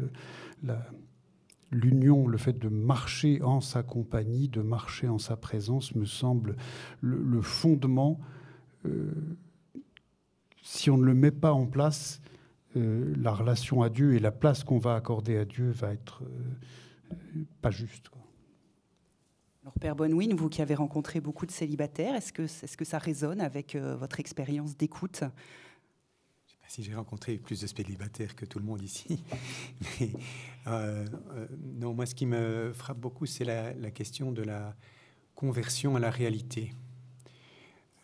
l'union, 1.71 2.27
le, 2.27 2.37
fait 2.37 2.59
de 2.59 2.69
marcher 2.69 3.41
en 3.43 3.61
sa 3.61 3.85
compagnie, 3.85 4.49
de 4.49 4.61
marcher 4.61 5.07
en 5.07 5.19
sa 5.19 5.37
présence, 5.37 5.95
me 5.95 6.05
semble 6.05 6.57
le, 7.01 7.43
fondement. 7.43 8.19
Euh, 8.87 9.13
si 10.63 10.91
on 10.91 10.99
ne 10.99 11.05
le 11.05 11.15
met 11.15 11.31
pas 11.31 11.53
en 11.53 11.67
place, 11.67 12.21
euh, 12.77 13.15
la 13.17 13.33
relation 13.33 13.83
à 13.83 13.89
Dieu 13.89 14.15
et 14.15 14.19
la 14.19 14.31
place 14.31 14.63
qu'on 14.63 14.79
va 14.79 14.95
accorder 14.95 15.39
à 15.39 15.45
Dieu 15.45 15.71
va 15.71 15.93
être 15.93 16.23
euh, 16.23 17.45
pas 17.63 17.71
juste. 17.71 18.11
Alors, 19.63 19.73
Père 19.81 19.97
Bonwin, 19.97 20.35
vous 20.35 20.51
qui 20.51 20.61
avez 20.61 20.75
rencontré 20.75 21.21
beaucoup 21.21 21.47
de 21.47 21.51
célibataires, 21.51 22.15
est-ce 22.15 22.33
que, 22.33 22.43
est 22.43 22.77
que 22.77 22.85
ça 22.85 22.99
résonne 22.99 23.41
avec 23.41 23.75
euh, 23.75 23.97
votre 23.97 24.21
expérience 24.21 24.77
d'écoute? 24.77 25.21
Je 26.47 26.53
sais 26.53 26.59
pas 26.61 26.69
si 26.69 26.83
j'ai 26.83 26.95
rencontré 26.95 27.39
plus 27.39 27.61
de 27.61 27.67
célibataires 27.67 28.37
que 28.37 28.45
tout 28.45 28.59
le 28.59 28.67
monde 28.67 28.83
ici. 28.83 29.25
non, 30.67 31.95
moi, 31.95 32.05
ce 32.05 32.15
qui 32.15 32.27
me 32.27 32.73
frappe 32.75 32.99
beaucoup, 32.99 33.25
c'est 33.25 33.45
la, 33.45 33.73
la, 33.73 33.91
question 33.91 34.31
de 34.31 34.43
la 34.43 34.77
conversion 35.35 35.97
à 35.97 36.01
la 36.01 36.11
réalité. 36.11 36.73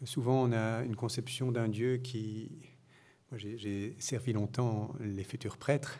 Souvent, 0.04 0.42
on 0.42 0.52
a 0.52 0.82
une 0.84 0.96
conception 0.96 1.52
d'un 1.52 1.68
Dieu 1.68 1.98
qui 1.98 2.50
J'ai 3.36 3.96
servi 3.98 4.32
longtemps 4.32 4.94
les 5.00 5.24
futurs 5.24 5.56
prêtres, 5.56 5.98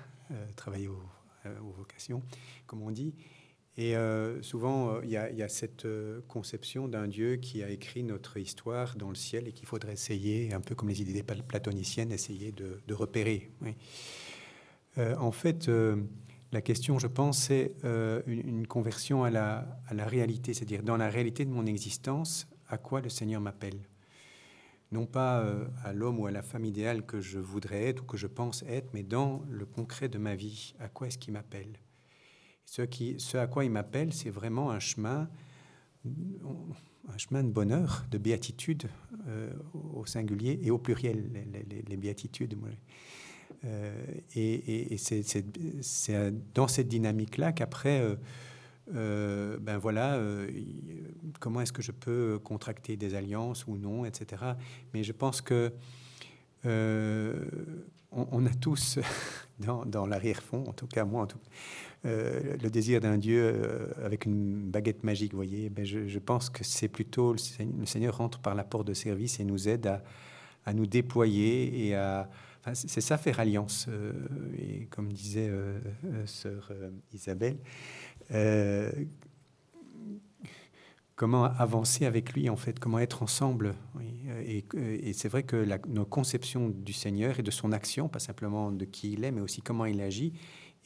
travaillé 0.57 0.88
aux 0.88 1.73
vocations, 1.77 2.23
comme 2.66 2.83
on 2.83 2.90
dit. 2.90 3.14
Et 3.77 3.97
euh, 3.97 4.40
souvent, 4.42 4.90
euh, 4.90 5.01
il 5.03 5.11
y, 5.11 5.16
a 5.16 5.49
cette 5.49 5.85
euh, 5.85 6.20
conception 6.29 6.87
d'un 6.87 7.09
Dieu 7.09 7.37
qui 7.37 7.62
a 7.62 7.70
écrit 7.70 8.05
notre 8.05 8.37
histoire 8.37 8.94
dans 8.97 9.09
le 9.09 9.16
ciel 9.16 9.49
et 9.49 9.53
qu'il 9.53 9.66
faudrait 9.66 9.94
essayer, 9.94 10.53
un 10.55 10.61
peu 10.61 10.77
comme 10.77 10.88
les 10.88 11.03
idées 11.03 11.25
platoniciennes, 11.25 12.12
essayer 12.12 12.53
de, 12.53 12.94
repérer. 12.94 13.51
en 14.97 15.33
fait, 15.33 15.68
la 16.53 16.61
question, 16.61 17.01
je 17.01 17.09
pense, 17.09 17.38
c'est 17.47 17.73
une, 18.27 18.66
conversion 18.68 19.25
à 19.25 19.31
la 19.31 20.07
réalité, 20.07 20.55
c'est-à-dire 20.55 20.85
dans 20.85 20.97
la 20.97 21.09
réalité 21.09 21.44
de 21.44 21.51
mon 21.51 21.66
existence, 21.66 22.47
à 22.68 22.79
quoi 22.79 23.01
le 23.01 23.09
Seigneur 23.09 23.40
m'appelle? 23.40 23.81
Non 24.95 25.07
pas 25.07 25.45
à 25.83 25.93
l'homme 25.93 26.21
ou 26.21 26.27
à 26.27 26.31
la 26.31 26.43
femme 26.43 26.65
idéale 26.65 27.05
que 27.05 27.21
je 27.21 27.41
voudrais 27.41 27.83
être 27.83 28.03
ou 28.03 28.07
que 28.07 28.17
je 28.17 28.29
pense 28.29 28.63
être, 28.69 28.89
mais 28.95 29.03
dans 29.03 29.43
le 29.51 29.67
concret 29.67 30.09
de 30.09 30.19
ma 30.19 30.37
vie, 30.37 30.75
à 30.79 30.89
quoi 30.89 31.09
est-ce 31.09 31.19
qu'il 31.19 31.33
m'appelle 31.33 31.79
ce, 32.65 33.37
à 33.37 33.47
quoi 33.47 33.65
il 33.65 33.71
m'appelle, 33.71 34.13
c'est 34.13 34.31
vraiment 34.31 34.71
un 34.71 34.81
chemin, 34.81 35.29
un 36.05 37.19
chemin 37.19 37.43
de 37.43 37.51
bonheur, 37.51 38.05
de 38.11 38.19
béatitude 38.19 38.89
euh, 39.29 39.53
au 39.95 40.07
singulier 40.07 40.59
et 40.63 40.71
au 40.71 40.79
pluriel, 40.79 41.31
les, 41.87 41.97
béatitudes. 41.97 42.57
Euh, 43.65 44.05
et, 44.35 44.97
c'est 44.99 46.35
dans 46.55 46.69
cette 46.69 46.89
dynamique-là 46.89 47.53
qu'après, 47.53 48.01
euh, 48.01 48.17
ben 48.92 49.79
voilà, 49.79 50.20
comment 51.40 51.61
est-ce 51.61 51.73
que 51.73 51.83
je 51.83 51.92
peux 51.92 52.38
contracter 52.42 52.97
des 52.97 53.14
alliances 53.14 53.66
ou 53.66 53.77
non, 53.77 54.05
etc. 54.05 54.42
Mais 54.92 55.03
je 55.03 55.12
pense 55.12 55.40
que 55.40 55.73
on, 58.14 58.47
a 58.47 58.55
tous 58.55 58.99
dans, 59.87 60.07
l'arrière-fond, 60.07 60.64
en 60.66 60.73
tout 60.73 60.87
cas 60.87 61.05
moi, 61.05 61.27
euh, 62.07 62.57
le 62.62 62.70
désir 62.70 63.01
d'un 63.01 63.18
Dieu 63.18 63.42
euh, 63.42 63.87
avec 64.05 64.27
une 64.27 64.70
baguette 64.70 65.05
magique, 65.05 65.33
vous 65.33 65.38
voyez, 65.38 65.70
ben 65.70 65.85
je, 65.85 66.18
pense 66.18 66.51
que 66.51 66.64
c'est 66.64 66.88
plutôt 66.88 67.33
le 67.33 67.87
Seigneur 67.87 68.16
rentre 68.16 68.40
par 68.40 68.55
la 68.55 68.64
porte 68.64 68.87
de 68.87 68.94
service 68.94 69.40
et 69.40 69.44
nous 69.44 69.68
aide 69.68 70.01
à, 70.66 70.73
nous 70.73 70.87
déployer 70.87 71.87
et 71.87 71.94
à. 71.94 72.29
c'est 72.73 73.01
ça 73.01 73.18
faire 73.18 73.40
alliance. 73.40 73.87
Euh, 73.88 74.12
et 74.59 74.87
comme 74.87 75.12
disait 75.12 75.51
sœur 76.27 76.73
Isabelle, 77.12 77.59
comment 81.17 81.45
avancer 81.45 82.07
avec 82.07 82.33
lui 82.33 82.49
en 82.51 82.57
fait, 82.57 82.79
comment 82.79 82.99
être 82.99 83.23
ensemble? 83.23 83.75
Et, 84.47 84.65
c'est 85.13 85.29
vrai 85.29 85.43
que 85.43 85.67
nos 85.89 86.05
conceptions 86.05 86.69
du 86.69 86.93
Seigneur 86.93 87.39
et 87.39 87.43
de 87.43 87.51
son 87.51 87.73
action, 87.73 88.09
pas 88.09 88.19
simplement 88.19 88.73
de 88.73 88.85
qui 88.85 89.13
il 89.13 89.25
est, 89.25 89.31
mais 89.31 89.41
aussi 89.41 89.63
comment 89.63 89.87
il 89.87 90.01
agit, 90.01 90.33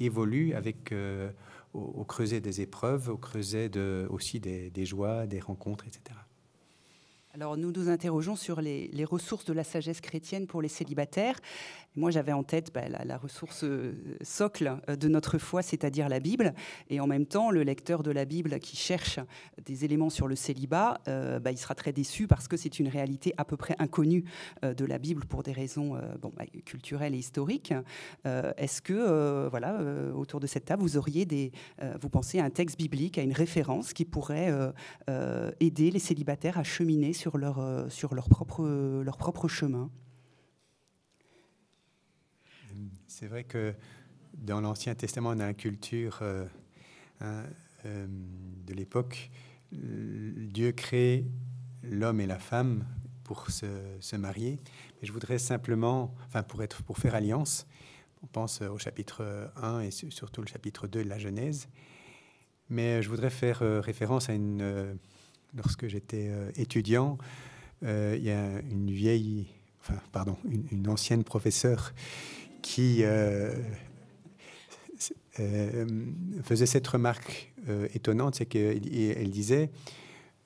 évolue 0.01 0.55
avec, 0.55 0.93
euh, 0.93 1.31
au, 1.75 2.05
creuset 2.05 2.41
des 2.41 2.61
épreuves, 2.61 3.09
au 3.09 3.17
creuset 3.17 3.71
aussi 4.09 4.41
des, 4.41 4.87
joies, 4.87 5.27
des 5.27 5.41
rencontres, 5.41 5.87
etc. 5.87 6.19
Alors 7.35 7.57
nous 7.57 7.71
nous 7.71 7.89
interrogeons 7.89 8.37
sur 8.37 8.61
les, 8.61 8.91
ressources 9.05 9.45
de 9.45 9.53
la 9.53 9.65
sagesse 9.65 10.01
chrétienne 10.01 10.47
pour 10.47 10.63
les 10.63 10.69
célibataires. 10.69 11.39
Moi, 11.97 12.11
j'avais 12.11 12.33
en 12.33 12.45
tête 12.45 12.71
bah, 12.73 12.83
la, 13.05 13.19
ressource 13.19 13.65
euh, 13.65 13.95
socle 14.23 14.79
euh, 14.89 14.95
de 14.95 15.09
notre 15.09 15.39
foi, 15.39 15.63
c'est-à-dire 15.63 16.09
la 16.09 16.21
Bible. 16.21 16.55
Et 16.91 17.01
en 17.01 17.07
même 17.07 17.27
temps, 17.27 17.51
le 17.51 17.63
lecteur 17.63 18.03
de 18.03 18.11
la 18.11 18.25
Bible 18.25 18.61
qui 18.61 18.77
cherche 18.77 19.19
des 19.65 19.85
éléments 19.85 20.11
sur 20.11 20.29
le 20.29 20.37
célibat, 20.37 21.01
euh, 21.09 21.41
bah, 21.41 21.51
il 21.51 21.59
sera 21.59 21.75
très 21.75 21.93
déçu 21.93 22.29
parce 22.29 22.47
que 22.47 22.57
c'est 22.57 22.79
une 22.79 22.89
réalité 22.89 23.35
à 23.37 23.45
peu 23.45 23.57
près 23.57 23.75
inconnue 23.79 24.25
de 24.63 24.85
la 24.85 24.99
Bible 24.99 25.25
pour 25.25 25.43
des 25.43 25.53
raisons 25.53 25.95
bah, 26.37 26.45
culturelles 26.65 27.15
et 27.15 27.19
historiques. 27.19 27.75
Est-ce 28.25 28.83
que, 28.83 29.49
voilà, 29.49 29.81
autour 30.15 30.41
de 30.41 30.47
cette 30.47 30.65
table, 30.65 30.83
vous 30.83 30.97
auriez 30.97 31.25
des, 31.25 31.53
vous 32.01 32.09
pensez 32.09 32.39
à 32.39 32.45
un 32.45 32.51
texte 32.51 32.79
biblique, 32.79 33.19
à 33.19 33.23
une 33.23 33.33
référence 33.33 33.93
qui 33.93 34.05
pourrait 34.05 34.53
aider 35.61 35.91
les 35.91 35.99
célibataires 35.99 36.59
à 36.59 36.65
cheminer 36.65 37.13
sur 37.13 37.39
leur, 37.39 37.87
sur 37.91 38.15
leur 38.15 38.29
propre, 38.29 38.65
leur 39.03 39.17
propre 39.17 39.49
chemin? 39.49 39.91
C'est 43.19 43.27
vrai 43.27 43.43
que 43.43 43.75
dans 44.33 44.61
l'Ancien 44.61 44.95
Testament, 44.95 45.35
dans 45.35 45.47
la 45.47 45.53
culture 45.53 46.21
euh, 46.23 46.47
hein, 47.21 47.43
euh, 47.85 48.07
de 48.65 48.73
l'époque, 48.73 49.33
Dieu 49.73 50.71
crée 50.71 51.27
l'homme 51.83 52.21
et 52.21 52.29
la 52.29 52.39
femme 52.39 52.87
pour 53.25 53.51
se, 53.51 54.15
marier. 54.15 54.61
Mais 55.01 55.09
je 55.09 55.13
voudrais 55.13 55.39
simplement, 55.39 56.15
enfin 56.29 56.45
pour, 56.45 56.63
être, 56.63 56.85
pour 56.85 56.99
faire 56.99 57.17
alliance, 57.17 57.67
on 58.23 58.29
pense 58.29 58.63
au 58.63 58.79
chapitre 58.79 59.51
1 59.57 59.81
et 59.81 59.91
surtout 59.91 60.41
le 60.41 60.47
chapitre 60.47 60.87
2 60.87 61.03
de 61.03 61.09
la 61.09 61.19
Genèse. 61.19 61.69
Mais 62.71 63.03
je 63.03 63.09
voudrais 63.09 63.31
faire 63.31 63.63
euh, 63.63 63.81
référence 63.81 64.29
à 64.29 64.35
une... 64.35 64.97
lorsque 65.57 65.89
j'étais 65.89 66.31
étudiant, 66.55 67.19
il 67.83 68.23
y 68.23 68.31
a 68.31 68.61
une 68.61 68.93
vieille, 68.93 69.49
enfin 69.81 70.01
pardon, 70.13 70.37
une 70.71 70.89
ancienne 70.89 71.25
professeure 71.25 71.93
qui 72.69 73.03
euh, 73.03 73.51
euh, 75.41 75.87
faisait 76.43 76.67
cette 76.67 76.87
remarque 76.87 77.51
euh, 77.67 77.89
étonnante, 77.95 78.35
c'est 78.35 78.45
qu'elle 78.45 79.31
disait 79.31 79.71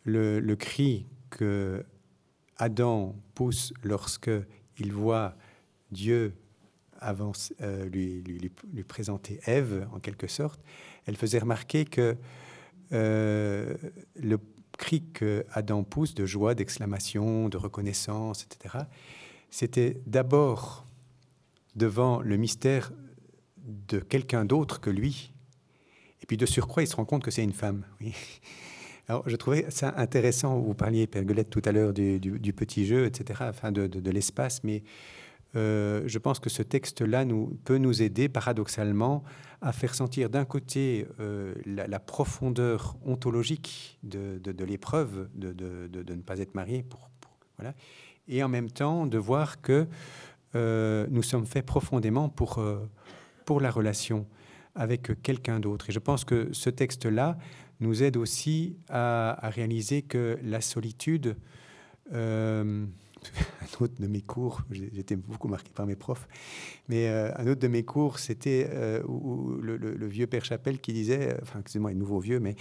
le, 0.04 0.54
cri 0.54 1.06
que 1.30 1.85
Adam 2.58 3.16
pousse 3.35 3.74
lorsque 3.82 4.30
il 4.78 4.92
voit 4.92 5.35
Dieu 5.90 6.35
avance, 7.00 7.52
lui, 7.90 8.22
lui, 8.22 8.85
présenter 8.85 9.40
Ève, 9.46 9.88
en 9.92 9.98
quelque 9.98 10.28
sorte, 10.28 10.61
elle 11.06 11.16
faisait 11.16 11.40
remarquer 11.40 11.85
que 11.85 12.16
le 12.92 14.38
cri 14.78 15.02
que 15.12 15.44
Adam 15.50 15.82
pousse 15.82 16.14
de 16.14 16.24
joie, 16.24 16.54
d'exclamation, 16.54 17.48
de 17.48 17.56
reconnaissance, 17.56 18.44
etc., 18.44 18.85
c'était 19.50 20.00
d'abord 20.06 20.87
devant 21.76 22.20
le 22.20 22.37
mystère 22.37 22.92
de 23.56 23.98
quelqu'un 23.98 24.44
d'autre 24.44 24.80
que 24.80 24.90
lui. 24.90 25.32
Et 26.22 26.26
puis 26.26 26.37
de 26.37 26.46
surcroît, 26.46 26.82
il 26.82 26.87
se 26.87 26.96
rend 26.96 27.04
compte 27.04 27.24
que 27.24 27.30
c'est 27.30 27.42
une 27.42 27.52
femme. 27.52 27.85
Oui. 28.00 28.14
Alors, 29.08 29.28
je 29.28 29.35
trouvais 29.37 29.66
ça 29.70 29.94
intéressant. 29.96 30.61
Vous 30.61 30.74
parliez, 30.74 31.06
Père 31.06 31.24
tout 31.50 31.62
à 31.64 31.72
l'heure 31.72 31.92
du, 31.92 32.52
petit 32.52 32.87
jeu, 32.87 33.06
etc., 33.06 33.40
enfin 33.48 33.72
de, 33.72 34.11
l'espace, 34.11 34.62
mais 34.62 34.85
euh, 35.56 36.02
je 36.06 36.18
pense 36.18 36.38
que 36.38 36.48
ce 36.48 36.62
texte-là 36.62 37.26
peut 37.64 37.78
nous 37.78 38.00
aider 38.00 38.28
paradoxalement 38.28 39.24
à 39.61 39.72
faire 39.72 39.94
sentir 39.94 40.30
d'un 40.30 40.44
côté 40.44 41.06
euh, 41.20 41.54
la, 41.66 41.98
profondeur 41.98 42.96
ontologique 43.04 43.98
de, 44.02 44.38
de 44.38 44.64
l'épreuve 44.64 45.28
de, 45.35 45.52
ne 45.92 46.22
pas 46.22 46.38
être 46.38 46.54
marié, 46.54 46.85
pour, 46.85 47.11
voilà, 47.58 47.74
et 48.28 48.42
en 48.42 48.48
même 48.48 48.70
temps 48.70 49.06
de 49.06 49.18
voir 49.18 49.61
que 49.61 49.87
euh, 50.54 51.06
nous 51.10 51.22
sommes 51.22 51.46
faits 51.46 51.64
profondément 51.64 52.28
pour, 52.28 52.58
euh, 52.58 52.78
pour 53.44 53.60
la 53.60 53.70
relation 53.70 54.26
avec 54.74 55.22
quelqu'un 55.22 55.60
d'autre. 55.60 55.90
Et 55.90 55.92
je 55.92 55.98
pense 55.98 56.24
que 56.24 56.48
ce 56.52 56.70
texte-là 56.70 57.38
nous 57.80 58.02
aide 58.02 58.16
aussi 58.16 58.76
à, 58.88 59.38
réaliser 59.42 60.02
que 60.02 60.38
la 60.42 60.60
solitude, 60.60 61.36
euh, 62.12 62.86
un 63.60 63.84
autre 63.84 63.94
de 64.00 64.06
mes 64.06 64.22
cours, 64.22 64.62
j'étais 64.70 65.16
beaucoup 65.16 65.48
marqué 65.48 65.70
par 65.74 65.86
mes 65.86 65.96
profs, 65.96 66.26
mais 66.88 67.08
un 67.08 67.46
autre 67.46 67.60
de 67.60 67.68
mes 67.68 67.84
cours, 67.84 68.18
c'était 68.18 68.68
le, 68.72 70.06
vieux 70.06 70.26
Père 70.26 70.44
Chapelle 70.44 70.80
qui 70.80 70.92
disait, 70.92 71.36
enfin, 71.42 71.60
excusez-moi, 71.60 71.92
nouveau 71.94 72.18
vieux, 72.18 72.40
mais 72.40 72.56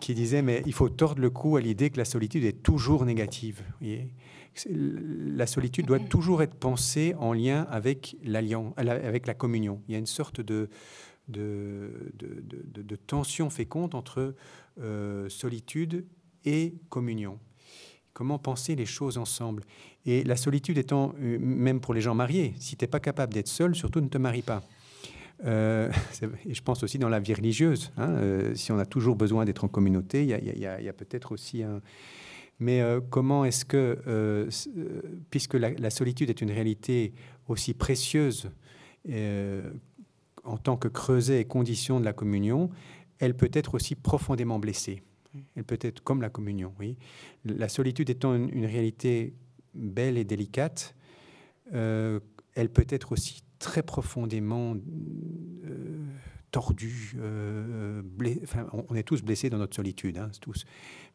qui 0.00 0.14
disait, 0.14 0.42
mais 0.42 0.62
il 0.66 0.72
faut 0.72 0.88
tordre 0.88 1.20
le 1.20 1.30
cou 1.30 1.56
à 1.56 1.60
l'idée 1.60 1.90
que 1.90 1.98
la 1.98 2.04
solitude 2.04 2.44
est 2.44 2.62
toujours 2.62 3.04
négative. 3.04 3.62
Vous 3.80 3.86
voyez 3.86 4.10
la 4.66 5.46
solitude 5.46 5.86
doit 5.86 5.98
toujours 5.98 6.42
être 6.42 6.54
pensée 6.54 7.14
en 7.18 7.32
lien 7.32 7.66
avec, 7.70 8.16
avec 8.86 9.26
la 9.26 9.34
communion. 9.34 9.80
Il 9.88 9.92
y 9.92 9.94
a 9.94 9.98
une 9.98 10.06
sorte 10.06 10.40
de, 10.40 10.68
de, 11.28 12.12
de, 12.18 12.96
tension 12.96 13.50
féconde 13.50 13.94
entre 13.94 14.34
euh, 14.80 15.28
solitude 15.28 16.04
et 16.44 16.74
communion. 16.88 17.38
Comment 18.12 18.38
penser 18.38 18.74
les 18.74 18.86
choses 18.86 19.18
ensemble? 19.18 19.62
Et 20.04 20.24
la 20.24 20.36
solitude 20.36 20.78
étant, 20.78 21.14
euh, 21.20 21.38
même 21.38 21.80
pour 21.80 21.94
les 21.94 22.00
gens 22.00 22.14
mariés, 22.14 22.54
si 22.58 22.76
tu 22.76 22.84
n'es 22.84 22.88
pas 22.88 23.00
capable 23.00 23.32
d'être 23.32 23.48
seul, 23.48 23.74
surtout 23.74 24.00
ne 24.00 24.08
te 24.08 24.18
marie 24.18 24.42
pas. 24.42 24.62
Euh, 25.44 25.90
et 26.46 26.54
je 26.54 26.62
pense 26.62 26.82
aussi 26.82 26.98
dans 26.98 27.08
la 27.08 27.20
vie 27.20 27.34
religieuse. 27.34 27.92
Hein, 27.96 28.54
si 28.54 28.72
on 28.72 28.78
a 28.78 28.86
toujours 28.86 29.16
besoin 29.16 29.44
d'être 29.44 29.64
en 29.64 29.68
communauté, 29.68 30.24
il 30.24 30.58
y 30.58 30.88
a 30.88 30.92
peut-être 30.92 31.32
aussi 31.32 31.62
un, 31.62 31.80
mais 32.60 32.82
euh, 32.82 33.00
comment 33.00 33.44
est-ce 33.46 33.64
que, 33.64 33.98
euh, 34.06 34.50
euh, 34.76 35.02
puisque 35.30 35.54
la, 35.54 35.90
solitude 35.90 36.28
est 36.28 36.42
une 36.42 36.50
réalité 36.50 37.14
aussi 37.48 37.74
précieuse 37.74 38.50
en 40.44 40.58
tant 40.58 40.76
que 40.76 40.88
creuset 40.88 41.40
et 41.40 41.44
condition 41.46 42.00
de 42.00 42.04
la 42.04 42.12
communion, 42.12 42.70
elle 43.18 43.34
peut 43.34 43.50
être 43.52 43.74
aussi 43.74 43.94
profondément 43.94 44.58
blessée. 44.58 45.02
Elle 45.56 45.64
peut 45.64 45.78
être 45.80 46.02
comme 46.02 46.20
la 46.20 46.28
communion, 46.28 46.74
oui. 46.78 46.96
La 47.44 47.68
solitude 47.68 48.10
étant 48.10 48.34
une, 48.34 48.66
réalité 48.66 49.32
belle 49.74 50.18
et 50.18 50.24
délicate, 50.24 50.94
elle 51.72 52.68
peut 52.72 52.86
être 52.90 53.12
aussi 53.12 53.42
très 53.58 53.82
profondément 53.82 54.76
tordue. 56.50 57.16
On 58.72 58.94
est 58.94 59.02
tous 59.02 59.22
blessés 59.22 59.48
dans 59.48 59.58
notre 59.58 59.76
solitude, 59.76 60.18
hein, 60.18 60.30
tous. 60.40 60.66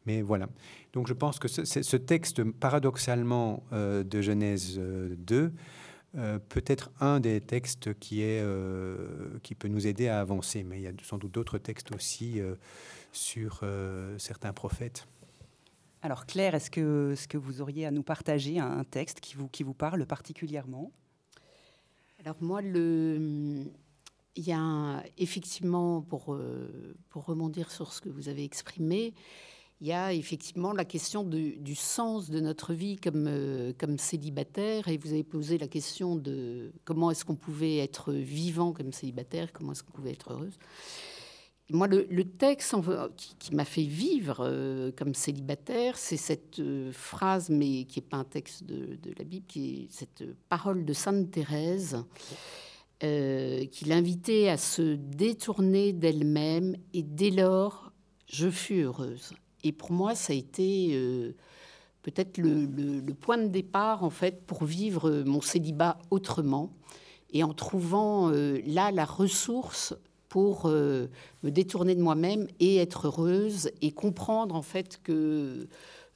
Mais 0.06 0.22
voilà. 0.22 0.48
Donc 0.92 1.08
je 1.08 1.12
pense 1.12 1.38
que 1.38 1.48
ce, 1.48 1.64
ce 1.64 1.96
texte, 1.96 2.44
paradoxalement, 2.44 3.62
de 3.72 4.20
Genèse 4.20 4.78
2, 4.78 5.52
peut 6.48 6.64
être 6.66 6.90
un 7.00 7.20
des 7.20 7.40
textes 7.40 7.92
qui, 7.98 8.22
est, 8.22 8.42
qui 9.42 9.54
peut 9.54 9.68
nous 9.68 9.86
aider 9.86 10.08
à 10.08 10.20
avancer. 10.20 10.62
Mais 10.62 10.78
il 10.78 10.82
y 10.82 10.86
a 10.86 10.92
sans 11.02 11.18
doute 11.18 11.32
d'autres 11.32 11.58
textes 11.58 11.94
aussi 11.94 12.40
sur 13.12 13.62
certains 14.18 14.52
prophètes. 14.52 15.06
Alors 16.02 16.24
Claire, 16.24 16.54
est-ce 16.54 16.70
que, 16.70 17.14
ce 17.16 17.26
que 17.26 17.36
vous 17.36 17.60
auriez 17.60 17.84
à 17.84 17.90
nous 17.90 18.04
partager 18.04 18.60
un 18.60 18.84
texte 18.84 19.18
qui 19.20 19.34
vous, 19.34 19.48
qui 19.48 19.64
vous 19.64 19.74
parle 19.74 20.06
particulièrement? 20.06 20.92
Alors 22.20 22.36
moi, 22.40 22.62
le, 22.62 23.64
il 24.36 24.46
y 24.46 24.52
a 24.52 25.02
effectivement, 25.18 26.02
pour, 26.02 26.34
euh, 26.34 26.94
pour 27.08 27.24
rebondir 27.24 27.70
sur 27.70 27.92
ce 27.92 28.00
que 28.00 28.08
vous 28.08 28.28
avez 28.28 28.44
exprimé, 28.44 29.14
il 29.80 29.88
y 29.88 29.92
a 29.92 30.12
effectivement 30.14 30.72
la 30.72 30.86
question 30.86 31.22
du 31.22 31.74
sens 31.74 32.30
de 32.30 32.40
notre 32.40 32.72
vie 32.72 32.96
comme, 32.96 33.26
euh, 33.28 33.74
comme 33.78 33.98
célibataire. 33.98 34.88
Et 34.88 34.96
vous 34.96 35.12
avez 35.12 35.24
posé 35.24 35.58
la 35.58 35.68
question 35.68 36.16
de 36.16 36.72
comment 36.84 37.10
est-ce 37.10 37.26
qu'on 37.26 37.36
pouvait 37.36 37.78
être 37.78 38.12
vivant 38.12 38.72
comme 38.72 38.92
célibataire, 38.92 39.52
comment 39.52 39.72
est-ce 39.72 39.82
qu'on 39.82 39.92
pouvait 39.92 40.12
être 40.12 40.32
heureuse. 40.32 40.58
Moi, 41.68 41.88
le, 41.88 42.24
texte 42.24 42.76
qui, 43.38 43.54
m'a 43.54 43.64
fait 43.64 43.82
vivre 43.82 44.38
euh, 44.40 44.92
comme 44.96 45.14
célibataire, 45.14 45.98
c'est 45.98 46.16
cette 46.16 46.60
euh, 46.60 46.92
phrase, 46.92 47.50
mais 47.50 47.84
qui 47.84 47.98
n'est 47.98 48.06
pas 48.06 48.18
un 48.18 48.24
texte 48.24 48.64
de, 48.64 48.96
la 49.18 49.24
Bible, 49.24 49.46
qui 49.46 49.82
est 49.82 49.92
cette 49.92 50.24
parole 50.48 50.84
de 50.84 50.92
Sainte 50.92 51.30
Thérèse, 51.30 51.98
qui 53.00 53.84
l'invitait 53.84 54.48
à 54.48 54.56
se 54.56 54.94
détourner 54.94 55.92
d'elle-même, 55.92 56.76
et 56.94 57.02
dès 57.02 57.30
lors, 57.30 57.92
je 58.26 58.48
fus 58.48 58.82
heureuse. 58.82 59.34
Et 59.64 59.72
pour 59.72 59.92
moi, 59.92 60.14
ça 60.14 60.32
a 60.32 60.36
été 60.36 60.96
peut-être 62.02 62.38
le, 62.38 63.12
point 63.14 63.38
de 63.38 63.48
départ, 63.48 64.04
en 64.04 64.10
fait, 64.10 64.42
pour 64.46 64.64
vivre 64.64 65.22
mon 65.24 65.40
célibat 65.40 65.98
autrement, 66.10 66.70
et 67.32 67.42
en 67.42 67.52
trouvant 67.52 68.30
là 68.30 68.92
la 68.92 69.04
ressource 69.04 69.94
pour 70.28 70.66
euh, 70.66 71.06
me 71.42 71.50
détourner 71.50 71.94
de 71.94 72.02
moi-même 72.02 72.46
et 72.60 72.76
être 72.76 73.06
heureuse 73.06 73.70
et 73.80 73.92
comprendre 73.92 74.54
en 74.54 74.62
fait 74.62 75.00
que 75.02 75.66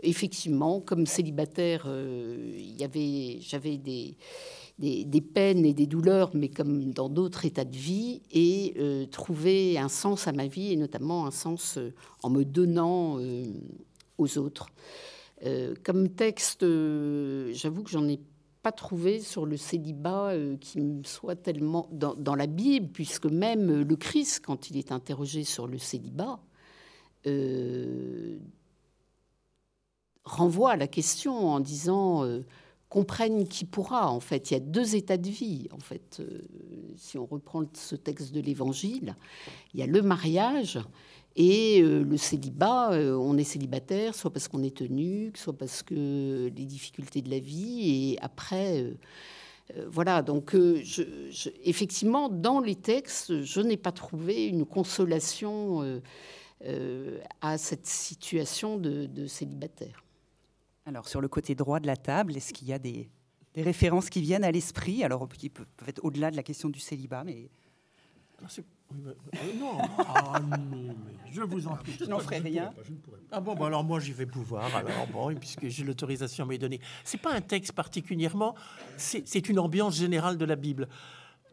effectivement, 0.02 0.80
comme 0.80 1.06
célibataire, 1.06 1.84
euh, 1.86 2.54
avait, 2.82 3.38
j'avais 3.40 3.76
des, 3.76 4.16
des, 4.80 5.20
peines 5.20 5.64
et 5.64 5.74
des 5.74 5.86
douleurs, 5.86 6.30
mais 6.34 6.48
comme 6.48 6.92
dans 6.92 7.08
d'autres 7.08 7.44
états 7.44 7.64
de 7.64 7.76
vie, 7.76 8.22
et 8.32 8.74
euh, 8.78 9.06
trouver 9.06 9.78
un 9.78 9.88
sens 9.88 10.26
à 10.26 10.32
ma 10.32 10.46
vie, 10.46 10.72
et 10.72 10.76
notamment 10.76 11.26
un 11.26 11.30
sens 11.30 11.78
en 12.22 12.30
me 12.30 12.44
donnant 12.44 13.18
aux 14.18 14.38
autres. 14.38 14.66
comme 15.84 16.08
texte, 16.08 16.60
j'avoue 16.60 17.82
que 17.82 17.90
j'en 17.90 18.08
ai 18.08 18.20
pas 18.62 18.72
trouvé 18.72 19.20
sur 19.20 19.46
le 19.46 19.56
célibat 19.56 20.30
euh, 20.30 20.56
qui 20.58 20.80
me 20.80 21.02
soit 21.04 21.36
tellement 21.36 21.88
dans, 21.92 22.34
la 22.34 22.46
Bible, 22.46 22.88
puisque 22.92 23.26
même 23.26 23.70
euh, 23.70 23.84
le 23.84 23.96
Christ, 23.96 24.42
quand 24.44 24.70
il 24.70 24.76
est 24.76 24.92
interrogé 24.92 25.44
sur 25.44 25.66
le 25.66 25.78
célibat, 25.78 26.40
euh, 27.26 28.38
renvoie 30.24 30.72
à 30.72 30.76
la 30.76 30.86
question 30.86 31.48
en 31.48 31.60
disant 31.60 32.24
comprenne 32.90 33.48
qui 33.48 33.64
pourra. 33.64 34.10
En 34.10 34.20
fait, 34.20 34.50
il 34.50 34.54
y 34.54 34.56
a 34.58 34.60
deux 34.60 34.96
états 34.96 35.16
de 35.16 35.30
vie. 35.30 35.68
En 35.72 35.78
fait, 35.78 36.22
si 36.96 37.16
on 37.16 37.24
reprend 37.24 37.64
ce 37.72 37.96
texte 37.96 38.32
de 38.32 38.40
l'Évangile, 38.40 39.16
il 39.72 39.80
y 39.80 39.82
a 39.82 39.86
le 39.86 40.02
mariage 40.02 40.78
et 41.36 41.80
euh, 41.80 42.02
le 42.02 42.16
célibat, 42.16 42.92
euh, 42.92 43.14
on 43.14 43.38
est 43.38 43.44
célibataire, 43.44 44.14
soit 44.14 44.32
parce 44.32 44.48
qu'on 44.48 44.62
est 44.62 44.76
tenu, 44.76 45.32
soit 45.36 45.56
parce 45.56 45.82
que 45.82 46.50
les 46.54 46.64
difficultés 46.64 47.22
de 47.22 47.30
la 47.30 47.38
vie. 47.38 48.12
Et 48.12 48.18
après, 48.20 48.82
euh, 48.82 49.86
voilà. 49.88 50.22
Donc, 50.22 50.56
effectivement, 51.64 52.28
dans 52.28 52.60
les 52.60 52.74
textes, 52.74 53.42
je 53.42 53.60
n'ai 53.60 53.76
pas 53.76 53.92
trouvé 53.92 54.46
une 54.46 54.66
consolation 54.66 56.00
à 57.40 57.56
cette 57.56 57.86
situation 57.86 58.76
de, 58.76 59.26
célibataire. 59.26 60.02
Alors, 60.90 61.06
sur 61.06 61.20
le 61.20 61.28
côté 61.28 61.54
droit 61.54 61.78
de 61.78 61.86
la 61.86 61.96
table, 61.96 62.36
est-ce 62.36 62.52
qu'il 62.52 62.66
y 62.66 62.72
a 62.72 62.78
des, 62.80 63.08
des, 63.54 63.62
références 63.62 64.10
qui 64.10 64.20
viennent 64.20 64.42
à 64.42 64.50
l'esprit? 64.50 65.04
Alors, 65.04 65.28
qui 65.28 65.48
peuvent 65.48 65.66
être 65.86 66.04
au-delà 66.04 66.32
de 66.32 66.36
la 66.36 66.42
question 66.42 66.68
du 66.68 66.80
célibat, 66.80 67.22
mais 67.22 67.48
euh, 68.42 69.52
non, 69.56 69.78
ah, 69.98 70.40
je 71.30 71.42
vous 71.42 71.68
en 71.68 71.76
prie. 71.76 71.92
Je 71.96 72.06
n'en 72.06 72.18
ferai 72.18 72.38
rien. 72.38 72.72
ah 73.30 73.40
bon, 73.40 73.54
alors 73.62 73.84
moi 73.84 74.00
j'y 74.00 74.12
vais 74.12 74.26
pouvoir. 74.26 74.74
Alors 74.74 75.06
bon, 75.12 75.32
puisque 75.36 75.68
j'ai 75.68 75.84
l'autorisation 75.84 76.44
à 76.44 76.48
m'y 76.48 76.58
donner. 76.58 76.80
C'est 77.04 77.20
pas 77.20 77.34
un 77.34 77.40
texte 77.40 77.70
particulièrement. 77.70 78.56
C'est 78.96 79.48
une 79.48 79.60
ambiance 79.60 79.96
générale 79.96 80.38
de 80.38 80.44
la 80.44 80.56
Bible. 80.56 80.88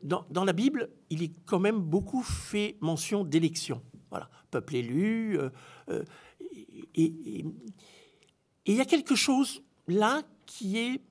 Dans, 0.01 0.25
dans, 0.31 0.45
la 0.45 0.53
Bible, 0.53 0.89
il 1.11 1.21
est 1.21 1.33
quand 1.45 1.59
même 1.59 1.79
beaucoup 1.79 2.23
fait 2.23 2.77
mention 2.81 3.23
d'élection. 3.23 3.83
Voilà, 4.09 4.31
peuple 4.49 4.77
élu. 4.77 5.37
Euh, 5.37 5.51
euh, 5.89 6.03
et 6.95 7.45
il 8.67 8.75
y 8.75 8.81
a 8.81 8.85
quelque 8.85 9.15
chose 9.15 9.61
là 9.87 10.23
qui 10.45 10.77
est 10.77 11.01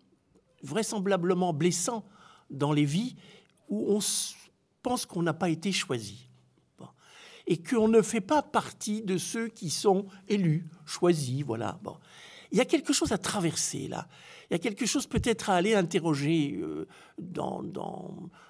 vraisemblablement 0.62 1.52
blessant 1.52 2.04
dans 2.50 2.72
les 2.72 2.84
vies 2.84 3.16
où 3.68 3.96
on 3.96 4.00
pense 4.82 5.06
qu'on 5.06 5.22
n'a 5.22 5.34
pas 5.34 5.48
été 5.48 5.72
choisi. 5.72 6.28
Et 7.48 7.62
qu'on 7.62 7.86
ne 7.86 8.02
fait 8.02 8.20
pas 8.20 8.42
partie 8.42 9.02
de 9.02 9.18
ceux 9.18 9.46
qui 9.46 9.70
sont 9.70 10.06
élus, 10.26 10.68
choisis, 10.84 11.42
voilà. 11.44 11.78
Bon. 11.82 11.96
Il 12.50 12.58
y 12.58 12.60
a 12.60 12.64
quelque 12.64 12.92
chose 12.92 13.12
à 13.12 13.18
traverser 13.18 13.86
là. 13.86 14.08
Il 14.50 14.54
y 14.54 14.56
a 14.56 14.58
quelque 14.58 14.86
chose 14.86 15.06
peut-être 15.06 15.50
à 15.50 15.54
aller 15.54 15.74
interroger 15.74 16.58
euh, 16.62 16.86
dans, 17.18 17.62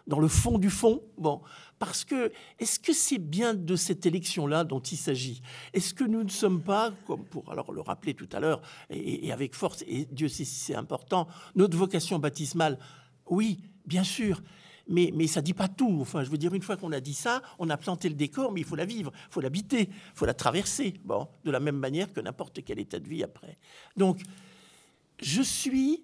le 0.07 0.29
fond 0.29 0.59
du 0.59 0.71
fond. 0.71 1.03
Bon, 1.19 1.41
parce 1.79 2.05
que 2.05 2.33
est-ce 2.59 2.79
que 2.79 2.93
c'est 2.93 3.19
bien 3.19 3.55
de 3.55 3.77
cette 3.77 4.07
élection-là 4.07 4.65
dont 4.65 4.81
il 4.81 4.97
s'agit? 4.97 5.43
Est-ce 5.73 5.95
que 5.95 6.05
nous 6.05 6.23
ne 6.23 6.29
sommes 6.29 6.63
pas, 6.63 6.93
comme 7.07 7.25
pour 7.25 7.51
alors 7.51 7.73
le 7.73 7.81
rappeler 7.81 8.15
tout 8.15 8.29
à 8.33 8.41
l'heure, 8.41 8.63
et, 8.91 9.27
et, 9.27 9.33
avec 9.33 9.55
force, 9.55 9.85
et 9.87 10.07
Dieu 10.07 10.29
sait 10.29 10.45
si 10.45 10.57
c'est 10.57 10.75
important, 10.75 11.29
notre 11.55 11.77
vocation 11.77 12.19
baptismale? 12.19 12.79
Oui, 13.27 13.61
bien 13.87 14.05
sûr 14.05 14.41
mais, 14.89 15.11
mais 15.15 15.27
ça 15.27 15.43
dit 15.43 15.55
pas 15.55 15.69
tout. 15.69 15.99
Enfin, 16.01 16.23
je 16.23 16.31
veux 16.31 16.39
dire, 16.39 16.55
une 16.55 16.63
fois 16.63 16.77
qu'on 16.77 16.93
a 16.93 17.01
dit 17.01 17.15
ça, 17.15 17.43
on 17.59 17.71
a 17.71 17.77
planté 17.77 18.09
le 18.09 18.15
décor, 18.15 18.53
mais 18.53 18.61
il 18.61 18.67
faut 18.67 18.77
la 18.77 18.85
vivre, 18.85 19.13
il 19.15 19.33
faut 19.33 19.41
l'habiter, 19.41 19.89
il 19.91 20.13
faut 20.15 20.27
la 20.27 20.35
traverser. 20.35 20.95
Bon, 21.05 21.29
de 21.45 21.51
la 21.51 21.61
même 21.61 21.77
manière 21.77 22.13
que 22.13 22.21
n'importe 22.21 22.65
quel 22.65 22.79
état 22.79 22.99
de 22.99 23.09
vie 23.09 23.23
après. 23.23 23.59
Donc, 23.97 24.21
je 25.21 25.43
suis 25.43 26.03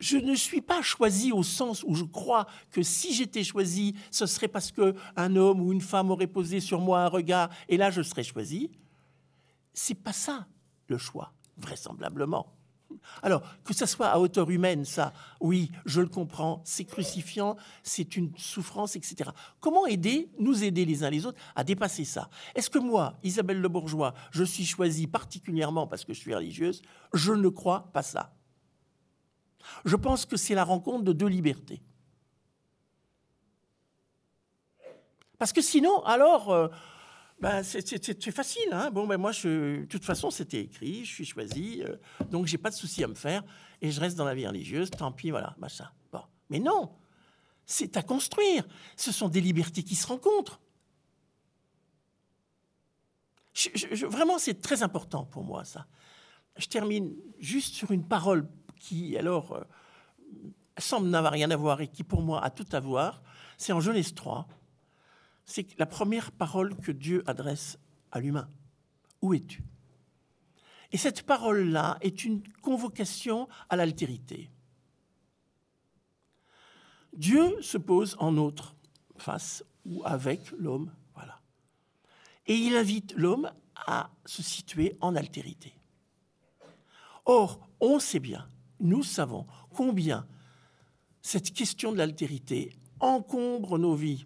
je 0.00 0.16
ne 0.16 0.34
suis 0.34 0.60
pas 0.60 0.82
choisi 0.82 1.30
au 1.30 1.44
sens 1.44 1.84
où 1.86 1.94
je 1.94 2.04
crois 2.04 2.46
que 2.72 2.82
si 2.82 3.14
j'étais 3.14 3.44
choisi, 3.44 3.94
ce 4.10 4.26
serait 4.26 4.48
parce 4.48 4.72
que 4.72 4.94
un 5.14 5.36
homme 5.36 5.60
ou 5.60 5.72
une 5.72 5.80
femme 5.80 6.10
aurait 6.10 6.26
posé 6.26 6.58
sur 6.58 6.80
moi 6.80 7.02
un 7.02 7.08
regard 7.08 7.50
et 7.68 7.76
là 7.76 7.90
je 7.90 8.02
serais 8.02 8.24
choisi. 8.24 8.70
C'est 9.72 9.94
pas 9.94 10.12
ça 10.12 10.46
le 10.88 10.98
choix, 10.98 11.32
vraisemblablement. 11.56 12.52
Alors, 13.22 13.42
que 13.64 13.74
ça 13.74 13.86
soit 13.86 14.08
à 14.08 14.18
hauteur 14.18 14.50
humaine, 14.50 14.84
ça, 14.84 15.12
oui, 15.40 15.70
je 15.84 16.00
le 16.00 16.08
comprends, 16.08 16.62
c'est 16.64 16.84
crucifiant, 16.84 17.56
c'est 17.82 18.16
une 18.16 18.36
souffrance, 18.36 18.96
etc. 18.96 19.30
Comment 19.60 19.86
aider, 19.86 20.30
nous 20.38 20.64
aider 20.64 20.84
les 20.84 21.02
uns 21.04 21.10
les 21.10 21.26
autres 21.26 21.38
à 21.54 21.64
dépasser 21.64 22.04
ça? 22.04 22.28
Est-ce 22.54 22.70
que 22.70 22.78
moi, 22.78 23.18
Isabelle 23.22 23.60
Le 23.60 23.68
Bourgeois, 23.68 24.14
je 24.30 24.44
suis 24.44 24.64
choisie 24.64 25.06
particulièrement 25.06 25.86
parce 25.86 26.04
que 26.04 26.12
je 26.12 26.20
suis 26.20 26.34
religieuse? 26.34 26.82
Je 27.12 27.32
ne 27.32 27.48
crois 27.48 27.90
pas 27.92 28.02
ça. 28.02 28.34
Je 29.84 29.96
pense 29.96 30.26
que 30.26 30.36
c'est 30.36 30.54
la 30.54 30.64
rencontre 30.64 31.04
de 31.04 31.12
deux 31.12 31.26
libertés. 31.26 31.82
Parce 35.38 35.52
que 35.52 35.60
sinon, 35.60 36.02
alors... 36.04 36.50
Euh, 36.50 36.68
ben, 37.38 37.62
c'est 37.62 38.30
facile. 38.30 38.68
Hein 38.72 38.90
bon, 38.90 39.06
ben 39.06 39.18
moi, 39.18 39.32
de 39.32 39.86
toute 39.88 40.04
façon, 40.04 40.30
c'était 40.30 40.60
écrit, 40.60 41.04
je 41.04 41.12
suis 41.12 41.26
choisi, 41.26 41.82
euh, 41.82 41.96
donc 42.30 42.46
j'ai 42.46 42.56
pas 42.56 42.70
de 42.70 42.74
souci 42.74 43.04
à 43.04 43.08
me 43.08 43.14
faire 43.14 43.42
et 43.82 43.90
je 43.90 44.00
reste 44.00 44.16
dans 44.16 44.24
la 44.24 44.34
vie 44.34 44.46
religieuse. 44.46 44.90
Tant 44.90 45.12
pis, 45.12 45.30
voilà, 45.30 45.54
machin. 45.58 45.88
Bon, 46.12 46.22
mais 46.48 46.58
non, 46.58 46.92
c'est 47.66 47.96
à 47.98 48.02
construire. 48.02 48.66
Ce 48.96 49.12
sont 49.12 49.28
des 49.28 49.42
libertés 49.42 49.82
qui 49.82 49.96
se 49.96 50.06
rencontrent. 50.06 50.60
vraiment, 54.08 54.38
c'est 54.38 54.60
très 54.60 54.82
important 54.82 55.24
pour 55.24 55.44
moi 55.44 55.64
ça. 55.64 55.86
Je 56.56 56.66
termine 56.68 57.14
juste 57.38 57.74
sur 57.74 57.90
une 57.90 58.06
parole 58.06 58.48
qui, 58.80 59.16
alors, 59.18 59.52
euh, 59.52 59.64
semble 60.78 61.08
n'avoir 61.08 61.32
rien 61.32 61.50
à 61.50 61.56
voir 61.56 61.82
et 61.82 61.88
qui, 61.88 62.02
pour 62.02 62.22
moi, 62.22 62.42
a 62.42 62.48
tout 62.48 62.66
à 62.72 62.80
voir. 62.80 63.22
C'est 63.58 63.72
en 63.72 63.80
Genèse 63.80 64.14
3 64.14 64.48
c'est 65.46 65.78
la 65.78 65.86
première 65.86 66.32
parole 66.32 66.76
que 66.76 66.92
Dieu 66.92 67.22
adresse 67.26 67.78
à 68.10 68.20
l'humain. 68.20 68.48
Où 69.22 69.32
es-tu? 69.32 69.62
Et 70.92 70.98
cette 70.98 71.22
parole-là 71.22 71.98
est 72.00 72.24
une 72.24 72.42
convocation 72.62 73.48
à 73.68 73.76
l'altérité. 73.76 74.50
Dieu 77.12 77.60
se 77.62 77.78
pose 77.78 78.16
en 78.18 78.36
autre 78.36 78.76
face 79.16 79.64
ou 79.86 80.02
avec 80.04 80.50
l'homme, 80.52 80.92
voilà. 81.14 81.40
Et 82.46 82.54
il 82.54 82.76
invite 82.76 83.14
l'homme 83.14 83.50
à 83.86 84.10
se 84.26 84.42
situer 84.42 84.96
en 85.00 85.16
altérité. 85.16 85.72
Or, 87.24 87.60
on 87.80 87.98
sait 87.98 88.20
bien, 88.20 88.48
nous 88.80 89.02
savons 89.02 89.46
combien 89.70 90.26
cette 91.22 91.52
question 91.52 91.92
de 91.92 91.98
l'altérité 91.98 92.76
encombre 93.00 93.78
nos 93.78 93.94
vies. 93.94 94.24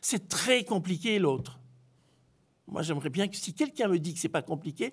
C'est 0.00 0.28
très 0.28 0.64
compliqué 0.64 1.18
l'autre. 1.18 1.60
Moi, 2.66 2.82
j'aimerais 2.82 3.10
bien 3.10 3.28
que 3.28 3.36
si 3.36 3.52
quelqu'un 3.52 3.88
me 3.88 3.98
dit 3.98 4.14
que 4.14 4.20
c'est 4.20 4.28
pas 4.28 4.42
compliqué, 4.42 4.92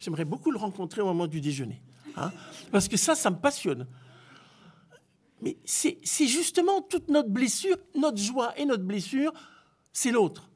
j'aimerais 0.00 0.24
beaucoup 0.24 0.50
le 0.50 0.58
rencontrer 0.58 1.02
au 1.02 1.06
moment 1.06 1.26
du 1.26 1.40
déjeuner. 1.40 1.82
Hein. 2.16 2.32
Parce 2.72 2.88
que 2.88 2.96
ça, 2.96 3.14
ça 3.14 3.30
me 3.30 3.36
passionne. 3.36 3.86
Mais 5.40 5.56
c'est 5.64 6.26
justement 6.26 6.82
toute 6.82 7.08
notre 7.08 7.28
blessure, 7.28 7.76
notre 7.94 8.18
joie 8.18 8.58
et 8.58 8.64
notre 8.64 8.82
blessure, 8.82 9.32
c'est 9.92 10.10
l'autre. 10.10 10.50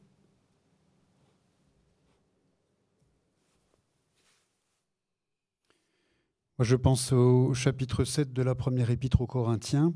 Je 6.59 6.77
pense 6.77 7.12
au 7.12 7.55
chapitre 7.55 8.05
7 8.05 8.33
de 8.33 8.43
la 8.43 8.55
première 8.55 8.91
épître 8.91 9.21
aux 9.21 9.27
Corinthiens, 9.27 9.93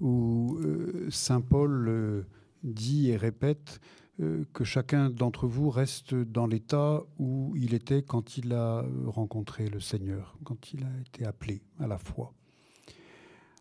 où 0.00 0.58
euh, 0.60 1.08
Saint 1.10 1.40
Paul 1.40 1.88
euh, 1.88 2.22
dit 2.64 3.10
et 3.10 3.16
répète 3.16 3.80
euh, 4.20 4.44
que 4.52 4.64
chacun 4.64 5.10
d'entre 5.10 5.46
vous 5.46 5.70
reste 5.70 6.14
dans 6.14 6.46
l'état 6.46 7.02
où 7.18 7.54
il 7.56 7.74
était 7.74 8.02
quand 8.02 8.36
il 8.36 8.52
a 8.52 8.84
rencontré 9.06 9.68
le 9.68 9.80
Seigneur, 9.80 10.36
quand 10.44 10.72
il 10.72 10.84
a 10.84 11.00
été 11.00 11.24
appelé 11.24 11.62
à 11.78 11.86
la 11.86 11.98
foi. 11.98 12.32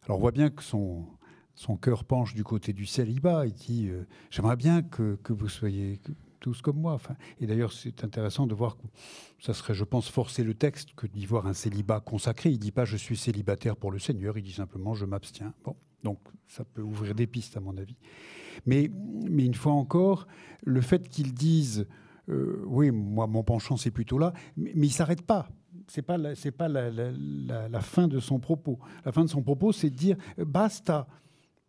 Alors 0.06 0.18
on 0.18 0.22
voit 0.22 0.32
bien 0.32 0.50
que 0.50 0.64
son, 0.64 1.06
son 1.56 1.78
cœur 1.78 2.04
penche 2.04 2.34
du 2.34 2.44
côté 2.44 2.74
du 2.74 2.86
célibat. 2.86 3.46
Il 3.48 3.54
dit 3.54 3.88
euh, 3.90 4.06
J'aimerais 4.30 4.56
bien 4.56 4.82
que, 4.82 5.16
que, 5.24 5.34
vous 5.34 5.50
soyez 5.50 6.00
tous 6.40 6.62
comme 6.62 6.78
moi. 6.78 6.94
Enfin, 6.94 7.16
et 7.40 7.48
d'ailleurs, 7.48 7.72
c'est 7.72 8.04
intéressant 8.04 8.48
de 8.48 8.54
voir 8.54 8.78
que 8.78 8.86
ça 9.40 9.54
serait, 9.54 9.74
je 9.74 9.84
pense, 9.84 10.10
forcer 10.10 10.44
le 10.44 10.54
texte 10.54 10.94
que 10.96 11.08
d'y 11.08 11.26
voir 11.26 11.48
un 11.48 11.54
célibat 11.54 12.00
consacré. 12.00 12.50
Il 12.50 12.58
ne 12.58 12.62
dit 12.62 12.72
pas 12.72 12.86
Je 12.86 12.98
suis 12.98 13.18
célibataire 13.18 13.76
pour 13.76 13.92
le 13.92 14.00
Seigneur, 14.00 14.38
il 14.38 14.44
dit 14.44 14.54
simplement 14.54 14.94
Je 14.94 15.06
m'abstiens. 15.06 15.54
Bon, 15.64 15.76
donc 16.04 16.20
ça 16.48 16.64
peut 16.64 16.82
ouvrir 16.82 17.16
des 17.16 17.28
pistes, 17.28 17.58
à 17.58 17.60
mon 17.60 17.78
avis. 17.78 17.98
Mais, 18.66 18.92
mais 19.30 19.46
une 19.46 19.56
fois 19.56 19.74
encore, 19.74 20.28
le 20.64 20.82
fait 20.82 21.08
qu'ils 21.10 21.34
disent 21.34 21.88
euh, 22.30 22.64
oui, 22.66 22.92
moi, 22.92 23.28
mon 23.28 23.44
penchant, 23.44 23.78
c'est 23.78 23.92
plutôt 23.92 24.18
là, 24.18 24.34
mais, 24.56 24.72
il 24.74 24.82
ne 24.82 24.88
s'arrête 24.88 25.24
pas. 25.24 25.50
Ce 25.88 26.00
n'est 26.00 26.04
pas, 26.04 26.18
la, 26.18 26.34
pas 26.58 26.68
la, 26.70 27.82
fin 27.82 28.08
de 28.08 28.20
son 28.20 28.40
propos. 28.40 28.80
La 29.06 29.12
fin 29.12 29.24
de 29.24 29.30
son 29.30 29.42
propos, 29.42 29.72
c'est 29.72 29.90
de 29.90 29.96
dire 29.96 30.18
basta. 30.38 31.08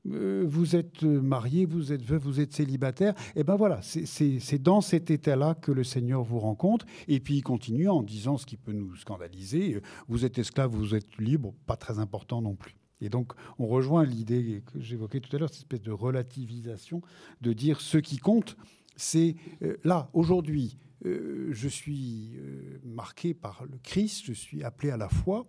Euh, 0.06 0.44
vous 0.46 0.76
êtes 0.76 1.02
marié, 1.02 1.64
vous 1.64 1.92
êtes 1.92 2.02
veuf, 2.02 2.22
vous 2.22 2.38
êtes 2.38 2.52
célibataire, 2.52 3.14
et 3.34 3.42
ben 3.42 3.56
voilà, 3.56 3.80
c'est 3.80 4.62
dans 4.62 4.82
cet 4.82 5.10
état-là 5.10 5.54
que 5.54 5.72
le 5.72 5.82
Seigneur 5.82 6.22
vous 6.22 6.38
rencontre. 6.38 6.84
Et 7.08 7.20
puis 7.20 7.36
il 7.36 7.42
continue 7.42 7.88
en 7.88 8.02
disant 8.02 8.36
ce 8.36 8.44
qui 8.44 8.58
peut 8.58 8.72
nous 8.72 8.94
scandaliser 8.96 9.80
vous 10.06 10.26
êtes 10.26 10.38
esclave, 10.38 10.70
vous 10.70 10.94
êtes 10.94 11.16
libre, 11.18 11.54
pas 11.66 11.76
très 11.76 11.98
important 11.98 12.42
non 12.42 12.54
plus. 12.54 12.76
Et 13.00 13.08
donc, 13.08 13.32
on 13.58 13.66
rejoint 13.66 14.04
l'idée 14.04 14.62
que 14.66 14.80
j'évoquais 14.80 15.20
tout 15.20 15.34
à 15.34 15.38
l'heure, 15.38 15.50
cette 15.50 15.58
espèce 15.58 15.82
de 15.82 15.92
relativisation, 15.92 17.02
de 17.40 17.52
dire 17.52 17.80
ce 17.80 17.98
qui 17.98 18.18
compte, 18.18 18.56
c'est 18.96 19.36
euh, 19.62 19.76
là, 19.84 20.08
aujourd'hui, 20.12 20.78
euh, 21.04 21.48
je 21.52 21.68
suis 21.68 22.36
euh, 22.36 22.78
marqué 22.84 23.34
par 23.34 23.64
le 23.64 23.78
Christ, 23.82 24.24
je 24.24 24.32
suis 24.32 24.62
appelé 24.62 24.90
à 24.90 24.96
la 24.96 25.08
foi 25.08 25.46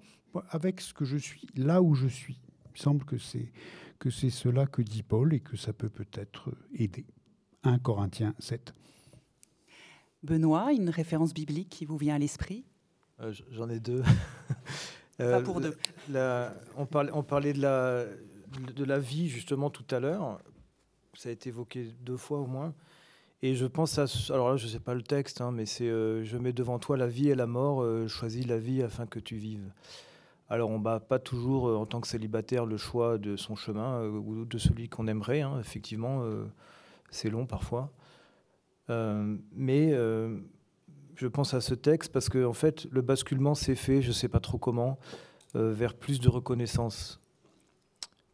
avec 0.50 0.82
ce 0.82 0.94
que 0.94 1.06
je 1.06 1.18
suis, 1.18 1.48
là 1.56 1.82
où 1.82 1.96
je 1.96 2.08
suis. 2.08 2.40
Il 2.66 2.72
me 2.74 2.78
semble 2.78 3.06
que 3.06 3.18
c'est 3.18 3.52
que 4.00 4.10
c'est 4.10 4.30
cela 4.30 4.66
que 4.66 4.82
dit 4.82 5.04
Paul 5.04 5.34
et 5.34 5.40
que 5.40 5.56
ça 5.56 5.72
peut 5.72 5.90
peut-être 5.90 6.52
aider. 6.74 7.06
1 7.64 7.80
Corinthiens 7.80 8.36
7. 8.40 8.74
Benoît, 10.24 10.74
une 10.74 10.90
référence 10.90 11.34
biblique 11.34 11.70
qui 11.70 11.86
vous 11.86 11.98
vient 11.98 12.16
à 12.16 12.20
l'esprit? 12.20 12.66
J'en 13.52 13.70
ai 13.70 13.80
deux. 13.80 14.04
Euh, 15.22 15.42
pour 15.42 15.62
deux. 15.62 15.78
on, 16.78 16.86
parlait, 16.86 17.12
on 17.14 17.24
parlait 17.24 17.54
de 17.54 17.62
la, 17.62 18.04
de 18.76 18.84
la 18.84 19.00
vie 19.00 19.30
justement 19.30 19.70
tout 19.70 19.86
à 19.96 20.00
l'heure. 20.00 20.40
Ça 21.14 21.30
a 21.30 21.32
été 21.32 21.50
évoqué 21.50 21.94
deux 22.02 22.18
fois 22.18 22.40
au 22.40 22.48
moins. 22.48 22.74
Et 23.42 23.56
je 23.56 23.66
pense 23.66 23.98
à. 23.98 24.06
Alors 24.34 24.50
là, 24.50 24.58
je 24.58 24.66
ne 24.66 24.72
sais 24.72 24.80
pas 24.80 24.94
le 24.94 25.04
texte, 25.04 25.40
hein, 25.40 25.52
mais 25.52 25.66
c'est 25.66 25.88
euh, 25.88 26.24
Je 26.24 26.38
mets 26.38 26.54
devant 26.54 26.80
toi 26.80 26.98
la 26.98 27.08
vie 27.08 27.30
et 27.30 27.36
la 27.36 27.48
mort, 27.48 27.82
euh, 27.82 28.08
choisis 28.08 28.46
la 28.46 28.58
vie 28.58 28.82
afin 28.82 29.06
que 29.06 29.20
tu 29.20 29.36
vives. 29.36 29.72
Alors, 30.50 30.70
on 30.70 30.78
ne 30.78 30.84
bat 30.84 31.00
pas 31.00 31.20
toujours, 31.20 31.66
en 31.80 31.86
tant 31.86 32.02
que 32.02 32.08
célibataire, 32.08 32.66
le 32.66 32.78
choix 32.78 33.18
de 33.18 33.36
son 33.36 33.56
chemin 33.56 34.06
ou 34.06 34.46
de 34.46 34.58
celui 34.58 34.90
qu'on 34.90 35.08
aimerait. 35.08 35.42
Hein. 35.42 35.58
Effectivement, 35.60 36.24
c'est 37.10 37.32
long 37.32 37.48
parfois. 37.48 37.92
mais 38.88 39.92
je 41.16 41.28
pense 41.28 41.54
à 41.54 41.62
ce 41.62 41.74
texte 41.74 42.12
parce 42.12 42.30
que 42.30 42.52
fait, 42.54 42.88
le 42.92 43.02
basculement 43.02 43.56
s'est 43.56 43.76
fait, 43.76 44.02
je 44.02 44.10
ne 44.10 44.14
sais 44.14 44.28
pas 44.28 44.40
trop 44.40 44.58
comment, 44.58 45.00
euh, 45.56 45.74
vers 45.74 45.94
plus 45.94 46.20
de 46.20 46.30
reconnaissance 46.30 47.22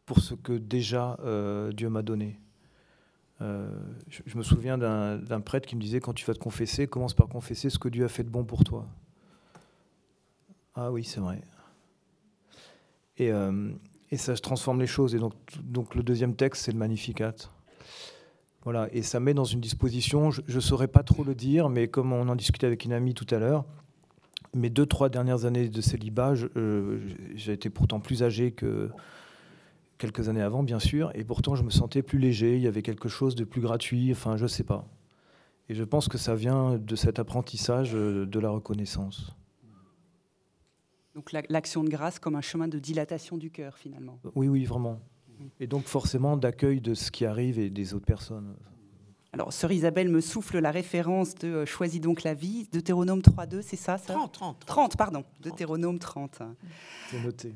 pour 0.04 0.18
ce 0.20 0.34
que 0.34 0.52
déjà 0.52 1.16
euh, 1.24 1.72
Dieu 1.72 1.88
m'a 1.88 2.02
donné. 2.02 2.38
Euh, 3.40 3.70
je, 4.08 4.36
me 4.36 4.42
souviens 4.42 4.78
d'un 4.78 5.40
prêtre 5.40 5.66
qui 5.66 5.74
me 5.74 5.80
disait 5.80 6.00
quand 6.00 6.12
tu 6.12 6.24
vas 6.24 6.34
te 6.34 6.38
confesser, 6.38 6.86
commence 6.86 7.14
par 7.14 7.28
confesser 7.28 7.70
ce 7.70 7.78
que 7.78 7.88
Dieu 7.88 8.04
a 8.04 8.08
fait 8.08 8.22
de 8.22 8.28
bon 8.28 8.44
pour 8.44 8.62
toi. 8.62 8.84
Ah 10.74 10.92
oui, 10.92 11.04
c'est 11.04 11.20
vrai. 11.20 11.40
Et, 13.18 13.30
ça 14.16 14.36
transforme 14.36 14.80
les 14.80 14.86
choses. 14.86 15.14
Et 15.14 15.18
donc 15.18 15.94
le 15.94 16.02
deuxième 16.02 16.36
texte, 16.36 16.64
c'est 16.64 16.72
le 16.72 16.78
Magnificat. 16.78 17.34
Voilà, 18.64 18.88
et 18.92 19.02
ça 19.02 19.18
met 19.18 19.34
dans 19.34 19.44
une 19.44 19.60
disposition, 19.60 20.30
je 20.30 20.42
ne 20.46 20.60
saurais 20.60 20.86
pas 20.86 21.02
trop 21.02 21.24
le 21.24 21.34
dire, 21.34 21.68
mais 21.68 21.88
comme 21.88 22.12
on 22.12 22.28
en 22.28 22.36
discutait 22.36 22.66
avec 22.66 22.84
une 22.84 22.92
amie 22.92 23.14
tout 23.14 23.26
à 23.34 23.38
l'heure, 23.38 23.64
mes 24.54 24.70
deux, 24.70 24.86
trois 24.86 25.08
dernières 25.08 25.46
années 25.46 25.68
de 25.68 25.80
célibat, 25.80 26.34
euh, 26.56 27.00
j'ai 27.34 27.52
été 27.52 27.70
pourtant 27.70 27.98
plus 27.98 28.22
âgé 28.22 28.52
que 28.52 28.90
quelques 29.98 30.28
années 30.28 30.42
avant, 30.42 30.62
bien 30.62 30.78
sûr, 30.78 31.10
et 31.14 31.24
pourtant 31.24 31.56
je 31.56 31.64
me 31.64 31.70
sentais 31.70 32.02
plus 32.02 32.18
léger, 32.18 32.54
il 32.54 32.62
y 32.62 32.68
avait 32.68 32.82
quelque 32.82 33.08
chose 33.08 33.34
de 33.34 33.44
plus 33.44 33.60
gratuit, 33.60 34.12
enfin, 34.12 34.36
je 34.36 34.44
ne 34.44 34.48
sais 34.48 34.64
pas. 34.64 34.86
Et 35.68 35.74
je 35.74 35.82
pense 35.82 36.08
que 36.08 36.18
ça 36.18 36.36
vient 36.36 36.78
de 36.78 36.96
cet 36.96 37.18
apprentissage 37.18 37.94
euh, 37.94 38.26
de 38.26 38.38
la 38.38 38.50
reconnaissance. 38.50 39.34
Donc 41.14 41.32
l'action 41.32 41.82
de 41.82 41.90
grâce 41.90 42.18
comme 42.18 42.36
un 42.36 42.40
chemin 42.40 42.68
de 42.68 42.78
dilatation 42.78 43.36
du 43.36 43.50
cœur, 43.50 43.76
finalement. 43.76 44.18
Oui, 44.34 44.48
oui, 44.48 44.64
vraiment 44.64 45.00
et 45.60 45.66
donc 45.66 45.86
forcément 45.86 46.36
d'accueil 46.36 46.80
de 46.80 46.94
ce 46.94 47.10
qui 47.10 47.24
arrive 47.24 47.58
et 47.58 47.70
des 47.70 47.94
autres 47.94 48.06
personnes. 48.06 48.54
Alors, 49.34 49.50
sœur 49.50 49.72
Isabelle 49.72 50.10
me 50.10 50.20
souffle 50.20 50.58
la 50.58 50.70
référence 50.70 51.34
de 51.36 51.48
euh, 51.48 51.66
Choisis 51.66 52.02
donc 52.02 52.22
la 52.22 52.34
vie, 52.34 52.68
Deutéronome 52.70 53.20
3.2, 53.20 53.62
c'est 53.62 53.76
ça, 53.76 53.96
ça 53.96 54.12
30, 54.12 54.32
30. 54.32 54.66
30, 54.66 54.96
pardon, 54.98 55.24
Deutéronome 55.40 55.98
30. 55.98 56.42
C'est 57.10 57.22
noté. 57.22 57.54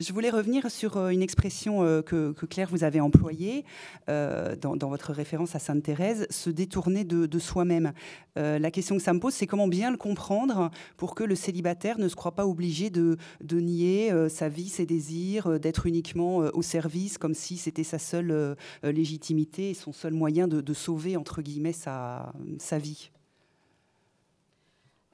Je 0.00 0.12
voulais 0.12 0.30
revenir 0.30 0.70
sur 0.70 0.96
euh, 0.96 1.08
une 1.08 1.22
expression 1.22 1.82
euh, 1.82 2.02
que, 2.02 2.32
Claire 2.46 2.68
vous 2.70 2.84
avez 2.84 3.00
employée 3.00 3.64
euh, 4.08 4.54
dans, 4.54 4.76
votre 4.88 5.12
référence 5.12 5.56
à 5.56 5.58
Sainte 5.58 5.82
Thérèse, 5.82 6.28
se 6.30 6.50
détourner 6.50 7.02
de, 7.02 7.38
soi-même. 7.40 7.92
la 8.36 8.70
question 8.70 8.96
que 8.96 9.02
ça 9.02 9.12
me 9.12 9.18
pose, 9.18 9.34
c'est 9.34 9.48
comment 9.48 9.66
bien 9.66 9.90
le 9.90 9.96
comprendre 9.96 10.70
pour 10.96 11.16
que 11.16 11.24
le 11.24 11.34
célibataire 11.34 11.98
ne 11.98 12.06
se 12.06 12.14
croit 12.14 12.36
pas 12.36 12.46
obligé 12.46 12.90
de, 12.90 13.18
nier 13.50 14.12
sa 14.28 14.48
vie, 14.48 14.68
ses 14.68 14.86
désirs, 14.86 15.58
d'être 15.58 15.86
uniquement 15.86 16.36
au 16.36 16.62
service, 16.62 17.18
comme 17.18 17.34
si 17.34 17.56
c'était 17.56 17.84
sa 17.84 17.98
seule 17.98 18.56
légitimité 18.82 19.70
et 19.70 19.74
son 19.74 19.92
seul 19.92 20.12
moyen 20.12 20.46
de, 20.46 20.74
sauver, 20.74 21.16
entre 21.16 21.42
guillemets, 21.42 21.72
sa, 21.72 22.32
sa 22.58 22.78
vie. 22.78 23.10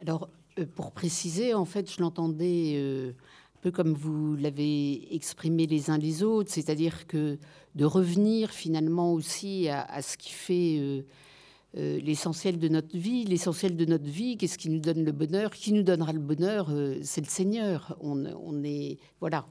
Alors, 0.03 0.29
pour 0.75 0.93
préciser, 0.93 1.55
en 1.55 1.65
fait, 1.65 1.91
je 1.91 2.01
l'entendais 2.01 3.15
comme 3.71 3.95
vous 3.95 4.37
l'avez 4.37 5.15
exprimé 5.15 5.67
les 5.67 5.91
uns 5.91 5.99
les 5.99 6.23
autres, 6.23 6.51
c'est-à-dire 6.53 7.07
que 7.07 7.39
de 7.75 7.85
revenir 7.85 8.51
finalement 8.51 9.13
aussi 9.13 9.69
à, 9.69 10.01
ce 10.03 10.17
qui 10.17 10.33
fait 10.33 10.77
euh, 10.79 11.03
euh, 11.77 12.01
l'essentiel 12.01 12.59
de 12.59 12.69
notre 12.69 12.97
vie. 12.97 13.25
L'essentiel 13.25 13.77
de 13.77 13.85
notre 13.85 14.05
vie, 14.05 14.37
qu'est-ce 14.37 14.59
qui 14.59 14.71
nous 14.71 14.79
donne 14.79 15.05
le 15.05 15.13
bonheur 15.13 15.51
Qui 15.51 15.73
nous 15.73 15.83
donnera 15.83 16.13
le 16.13 16.21
bonheur 16.21 16.69
euh, 16.71 16.99
C'est 17.03 17.21
le 17.21 17.27
Seigneur. 17.27 17.97
On, 18.01 18.63
est 18.65 18.99
voilà. 19.21 19.47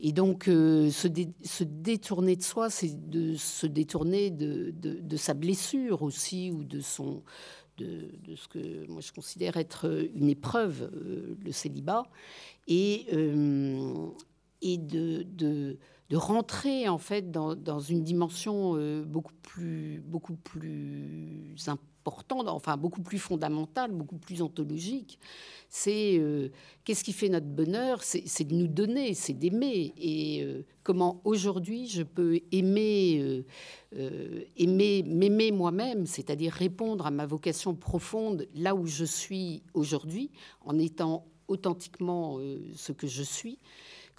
Et 0.00 0.12
donc 0.12 0.44
se, 0.44 1.62
détourner 1.62 2.36
de 2.36 2.42
soi, 2.42 2.68
c'est 2.68 3.08
de 3.08 3.36
se 3.36 3.66
détourner 3.66 4.30
de, 4.30 5.16
sa 5.16 5.32
blessure 5.34 6.02
aussi 6.02 6.50
ou 6.50 6.64
de 6.64 6.80
son 6.80 7.22
de, 7.78 8.10
ce 8.36 8.48
que 8.48 8.86
moi 8.88 9.00
je 9.00 9.12
considère 9.12 9.56
être 9.56 10.08
une 10.14 10.28
épreuve, 10.28 10.90
le 11.44 11.52
célibat. 11.52 12.04
Et, 12.68 13.06
euh, 13.12 14.08
et 14.60 14.78
de, 14.78 15.24
de, 15.24 15.78
rentrer 16.14 16.90
en 16.90 16.98
fait 16.98 17.30
dans, 17.30 17.54
dans 17.54 17.80
une 17.80 18.04
dimension 18.04 18.74
euh, 18.76 19.02
beaucoup 19.02 19.32
plus, 19.40 20.02
beaucoup 20.04 20.34
plus 20.34 21.54
important, 22.02 22.46
enfin 22.48 22.76
beaucoup 22.76 23.02
plus 23.02 23.18
fondamental, 23.18 23.92
beaucoup 23.92 24.18
plus 24.18 24.42
ontologique. 24.42 25.18
C'est 25.68 26.18
euh, 26.18 26.50
qu'est-ce 26.84 27.04
qui 27.04 27.12
fait 27.12 27.28
notre 27.28 27.46
bonheur? 27.46 28.02
C'est 28.02 28.44
de 28.44 28.54
nous 28.54 28.66
donner, 28.66 29.14
c'est 29.14 29.32
d'aimer. 29.32 29.94
Et 29.96 30.42
euh, 30.42 30.64
comment 30.82 31.20
aujourd'hui 31.24 31.86
je 31.86 32.02
peux 32.02 32.40
aimer, 32.50 33.44
euh, 33.94 34.44
aimer, 34.56 35.02
m'aimer 35.06 35.52
moi-même, 35.52 36.06
c'est-à-dire 36.06 36.52
répondre 36.52 37.06
à 37.06 37.10
ma 37.10 37.26
vocation 37.26 37.74
profonde 37.74 38.48
là 38.54 38.74
où 38.74 38.86
je 38.86 39.04
suis 39.04 39.62
aujourd'hui, 39.74 40.30
en 40.62 40.78
étant 40.78 41.24
authentiquement 41.48 42.38
ce 42.74 42.92
que 42.92 43.06
je 43.06 43.22
suis 43.22 43.58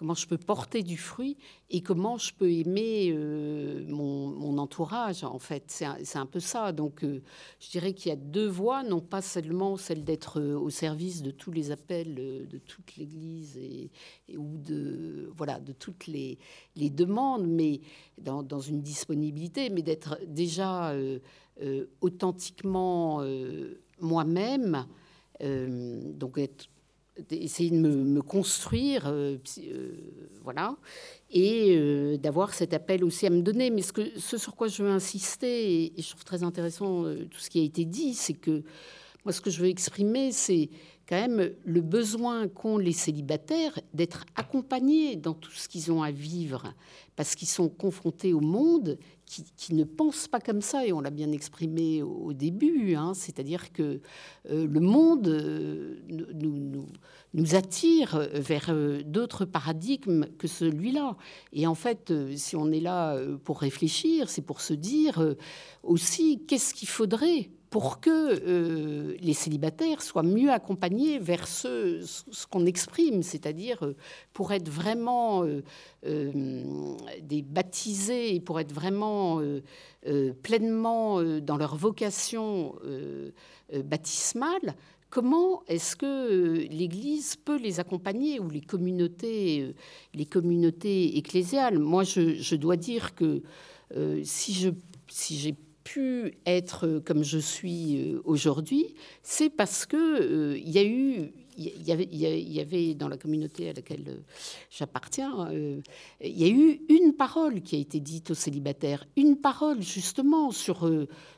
comment 0.03 0.15
je 0.15 0.27
peux 0.27 0.37
porter 0.37 0.83
du 0.83 0.97
fruit 0.97 1.37
et 1.69 1.79
comment 1.79 2.17
je 2.17 2.33
peux 2.33 2.51
aimer 2.51 3.13
euh, 3.13 3.85
mon, 3.87 4.57
entourage, 4.57 5.23
en 5.23 5.39
fait. 5.39 5.63
C'est 5.67 6.17
un, 6.17 6.25
peu 6.25 6.41
ça. 6.41 6.73
Donc, 6.73 7.05
euh, 7.05 7.21
je 7.61 7.69
dirais 7.69 7.93
qu'il 7.93 8.09
y 8.09 8.11
a 8.11 8.17
deux 8.17 8.49
voies, 8.49 8.83
non 8.83 8.99
pas 8.99 9.21
seulement 9.21 9.77
celle 9.77 10.03
d'être 10.03 10.41
euh, 10.41 10.59
au 10.59 10.69
service 10.69 11.21
de 11.21 11.31
tous 11.31 11.53
les 11.53 11.71
appels 11.71 12.15
de 12.15 12.57
toute 12.57 12.97
l'Église 12.97 13.57
et, 13.57 13.91
ou 14.35 14.57
de, 14.57 15.31
voilà, 15.37 15.61
de 15.61 15.71
toutes 15.71 16.07
les, 16.07 16.37
demandes, 16.75 17.47
mais 17.47 17.79
dans, 18.17 18.59
une 18.59 18.81
disponibilité, 18.81 19.69
mais 19.69 19.83
d'être 19.83 20.19
déjà 20.27 20.93
authentiquement 22.01 23.23
moi-même. 24.01 24.85
donc 25.39 26.37
être 26.37 26.67
d'essayer 27.29 27.69
de 27.69 27.77
me, 27.77 28.21
construire, 28.21 29.07
euh, 29.07 29.37
euh, 29.59 29.91
voilà, 30.43 30.75
et 31.29 31.75
euh, 31.77 32.17
d'avoir 32.17 32.53
cet 32.53 32.73
appel 32.73 33.03
aussi 33.03 33.27
à 33.27 33.29
me 33.29 33.41
donner. 33.41 33.69
Mais 33.69 33.81
ce, 33.81 34.37
sur 34.37 34.55
quoi 34.55 34.67
je 34.67 34.83
veux 34.83 34.89
insister, 34.89 35.85
et, 35.85 35.93
je 35.97 36.09
trouve 36.09 36.23
très 36.23 36.43
intéressant 36.43 37.03
tout 37.03 37.39
ce 37.39 37.49
qui 37.49 37.59
a 37.59 37.63
été 37.63 37.85
dit, 37.85 38.13
c'est 38.13 38.33
que 38.33 38.63
moi, 39.25 39.31
ce 39.31 39.41
que 39.41 39.49
je 39.49 39.61
veux 39.61 39.69
exprimer, 39.69 40.31
c'est 40.31 40.69
quand 41.07 41.19
même 41.19 41.51
le 41.65 41.81
besoin 41.81 42.47
qu'ont 42.47 42.77
les 42.77 42.93
célibataires 42.93 43.77
d'être 43.93 44.25
accompagnés 44.35 45.15
dans 45.15 45.33
tout 45.33 45.51
ce 45.51 45.67
qu'ils 45.67 45.91
ont 45.91 46.01
à 46.01 46.11
vivre, 46.11 46.73
parce 47.15 47.35
qu'ils 47.35 47.47
sont 47.47 47.69
confrontés 47.69 48.33
au 48.33 48.39
monde 48.39 48.97
qui, 49.25 49.73
ne 49.73 49.83
pensent 49.83 50.27
pas 50.27 50.39
comme 50.39 50.61
ça, 50.61 50.85
et 50.85 50.93
on 50.93 51.01
l'a 51.01 51.09
bien 51.09 51.31
exprimé 51.31 52.03
au, 52.03 52.33
début, 52.33 52.93
hein, 52.95 53.13
c'est-à-dire 53.15 53.73
que 53.73 53.99
euh, 54.49 54.67
le 54.67 54.79
monde 54.79 55.27
euh, 55.27 55.95
nous, 56.07 56.85
nous, 57.33 57.55
attire 57.55 58.29
vers 58.33 58.67
euh, 58.69 59.01
d'autres 59.03 59.45
paradigmes 59.45 60.27
que 60.37 60.47
celui-là. 60.47 61.17
Et 61.51 61.65
en 61.65 61.73
fait, 61.73 62.13
si 62.35 62.55
on 62.55 62.71
est 62.71 62.79
là 62.79 63.17
pour 63.43 63.59
réfléchir, 63.59 64.29
c'est 64.29 64.43
pour 64.43 64.61
se 64.61 64.73
dire 64.73 65.35
aussi 65.81 66.43
qu'est-ce 66.45 66.75
qu'il 66.75 66.87
faudrait 66.87 67.49
pour 67.73 67.99
que 67.99 68.39
euh, 68.45 69.17
les 69.19 69.33
célibataires 69.33 70.03
soient 70.03 70.21
mieux 70.21 70.51
accompagnés 70.51 71.17
vers 71.17 71.47
ce, 71.47 72.05
qu'on 72.51 72.67
exprime, 72.67 73.23
c'est-à-dire 73.23 73.81
euh, 73.81 73.95
pour 74.31 74.53
être 74.53 74.69
vraiment 74.69 75.43
euh, 75.43 76.63
des 77.19 77.41
baptisés, 77.41 78.39
pour 78.41 78.59
être 78.59 78.71
vraiment 78.71 79.41
pleinement 80.43 81.23
dans 81.39 81.57
leur 81.57 81.75
vocation 81.75 82.75
baptismale, 83.85 84.75
comment 85.09 85.63
est-ce 85.67 85.95
que 85.95 86.67
l'Église 86.69 87.37
peut 87.37 87.57
les 87.57 87.79
accompagner 87.79 88.39
ou 88.39 88.49
les 88.49 88.61
communautés, 88.61 89.73
les 90.13 90.25
communautés 90.25 91.17
ecclésiales? 91.17 91.79
Moi, 91.79 92.03
je, 92.03 92.55
dois 92.55 92.75
dire 92.75 93.15
que 93.15 93.41
si 94.23 94.53
je 94.53 94.69
si 95.07 95.37
j'ai 95.37 95.55
pu 95.83 96.33
être 96.45 97.01
comme 97.05 97.23
je 97.23 97.37
suis 97.37 98.13
euh, 98.13 98.21
aujourd'hui, 98.25 98.95
c'est 99.21 99.49
parce 99.49 99.85
que 99.85 99.97
euh, 99.97 100.57
il 100.57 100.69
y 100.69 100.79
a 100.79 100.83
eu 100.83 101.31
il 101.55 101.83
y, 101.85 102.59
avait, 102.59 102.95
dans 102.95 103.07
la 103.07 103.15
communauté 103.15 103.69
à 103.69 103.73
laquelle 103.73 104.05
euh, 104.07 104.17
j'appartiens, 104.71 105.51
il 105.51 105.83
y 106.19 106.45
a 106.45 106.47
eu 106.47 106.81
une 106.89 107.13
parole 107.13 107.61
qui 107.61 107.75
a 107.75 107.79
été 107.79 107.99
dite 107.99 108.31
aux 108.31 108.33
célibataires, 108.33 109.05
une 109.15 109.37
parole 109.37 109.79
justement 109.79 110.49
sur, 110.49 110.89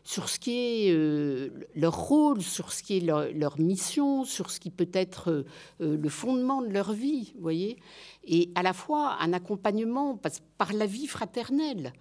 sur 0.05 0.29
ce 0.29 0.39
qui 0.39 0.51
est 0.53 1.51
leur 1.75 1.97
rôle, 1.97 2.41
sur 2.41 2.71
ce 2.71 2.81
qui 2.81 2.95
est 2.95 2.99
leur, 3.01 3.29
leur, 3.33 3.59
mission, 3.59 4.23
sur 4.23 4.51
ce 4.51 4.61
qui 4.61 4.69
peut 4.69 4.87
être 4.93 5.43
le 5.81 6.09
fondement 6.09 6.61
de 6.61 6.69
leur 6.69 6.93
vie, 6.93 7.33
voyez, 7.37 7.75
et 8.23 8.51
à 8.55 8.63
la 8.63 8.71
fois 8.71 9.17
un 9.19 9.33
accompagnement 9.33 10.17
par 10.57 10.71
la 10.71 10.85
vie 10.85 11.07
fraternelle. 11.07 11.91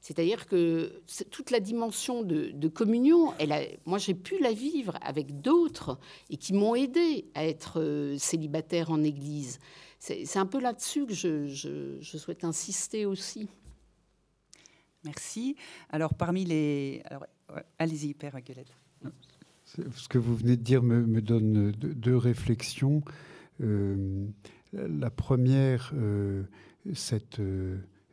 C'est-à-dire 0.00 0.46
que 0.46 1.02
toute 1.30 1.50
la 1.50 1.60
dimension 1.60 2.22
de, 2.22 2.68
communion, 2.68 3.34
elle 3.38 3.78
moi 3.84 3.98
j'ai 3.98 4.14
pu 4.14 4.38
la 4.40 4.52
vivre 4.52 4.98
avec 5.02 5.40
d'autres 5.40 5.98
et 6.30 6.36
qui 6.36 6.54
m'ont 6.54 6.74
aidé 6.74 7.26
à 7.34 7.44
être 7.44 7.80
euh, 7.80 8.16
célibataire 8.16 8.90
en 8.90 9.02
Église. 9.02 9.58
C'est 9.98 10.38
un 10.38 10.46
peu 10.46 10.60
là-dessus 10.60 11.04
que 11.04 11.12
je, 11.12 12.00
souhaite 12.00 12.44
insister 12.44 13.04
aussi. 13.04 13.48
Merci. 15.04 15.56
Alors 15.90 16.14
parmi 16.14 16.46
les... 16.46 17.02
Allez-y, 17.78 18.14
Père 18.14 18.34
Aguelette. 18.34 18.72
Ce 19.94 20.08
que 20.08 20.16
vous 20.16 20.34
venez 20.34 20.56
de 20.56 20.62
dire 20.62 20.82
me, 20.82 21.20
donne 21.20 21.72
deux 21.72 22.16
réflexions. 22.16 23.02
Euh, 23.60 24.26
la 24.72 25.10
première, 25.10 25.92
euh, 25.94 26.44
cette, 26.94 27.42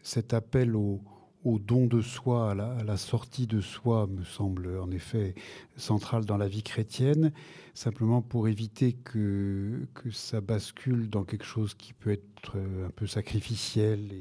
cet 0.04 0.34
appel 0.34 0.76
au 0.76 1.02
au 1.48 1.60
don 1.60 1.88
de 1.88 2.02
soi, 2.02 2.52
à 2.52 2.84
la, 2.84 2.98
sortie 2.98 3.48
de 3.48 3.62
soi, 3.62 4.06
me 4.08 4.26
semble 4.26 4.78
en 4.80 4.92
effet 4.92 5.34
central 5.78 6.26
dans 6.26 6.36
la 6.36 6.50
vie 6.50 6.62
chrétienne, 6.62 7.32
simplement 7.74 8.22
pour 8.22 8.50
éviter 8.50 8.92
que, 8.92 9.88
que 9.94 10.12
ça 10.12 10.42
bascule 10.42 11.10
dans 11.10 11.24
quelque 11.24 11.46
chose 11.46 11.74
qui 11.74 11.94
peut 11.94 12.12
être 12.12 12.37
un 12.56 12.90
peu 12.92 13.08
sacrificiel 13.08 14.12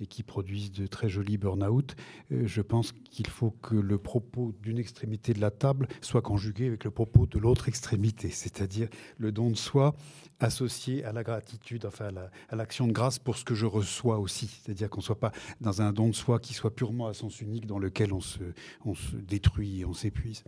et, 0.00 0.06
qui 0.06 0.22
produisent 0.22 0.72
de 0.72 0.86
très 0.86 1.08
jolis 1.08 1.38
burn-out, 1.38 1.96
euh, 2.30 2.42
je 2.46 2.60
pense 2.60 2.92
qu'il 2.92 3.26
faut 3.26 3.50
que 3.50 3.74
le 3.74 3.96
propos 3.96 4.52
d'une 4.62 4.78
extrémité 4.78 5.32
de 5.32 5.40
la 5.40 5.50
table 5.50 5.88
soit 6.02 6.20
conjugué 6.20 6.66
avec 6.66 6.84
le 6.84 6.90
propos 6.90 7.24
de 7.24 7.38
l'autre 7.38 7.68
extrémité, 7.68 8.28
c'est-à-dire 8.28 8.88
le 9.16 9.32
don 9.32 9.50
de 9.50 9.56
soi 9.56 9.96
associé 10.38 11.02
à 11.04 11.12
la 11.12 11.22
gratitude, 11.22 11.86
enfin 11.86 12.10
à 12.50 12.56
l'action 12.56 12.86
de 12.86 12.92
grâce 12.92 13.18
pour 13.18 13.38
ce 13.38 13.44
que 13.44 13.54
je 13.54 13.64
reçois 13.64 14.18
aussi. 14.18 14.48
C'est-à-dire 14.62 14.90
qu'on 14.90 15.00
ne 15.00 15.04
soit 15.04 15.18
pas 15.18 15.32
dans 15.62 15.80
un 15.80 15.92
don 15.92 16.08
de 16.10 16.14
soi 16.14 16.40
qui 16.40 16.52
soit 16.52 16.74
purement 16.74 17.06
à 17.06 17.14
sens 17.14 17.40
unique 17.40 17.66
dans 17.66 17.78
lequel 17.78 18.12
on 18.12 18.20
se, 18.20 18.42
on 18.84 18.94
se 18.94 19.16
détruit 19.16 19.80
et 19.80 19.84
on 19.86 19.94
s'épuise. 19.94 20.44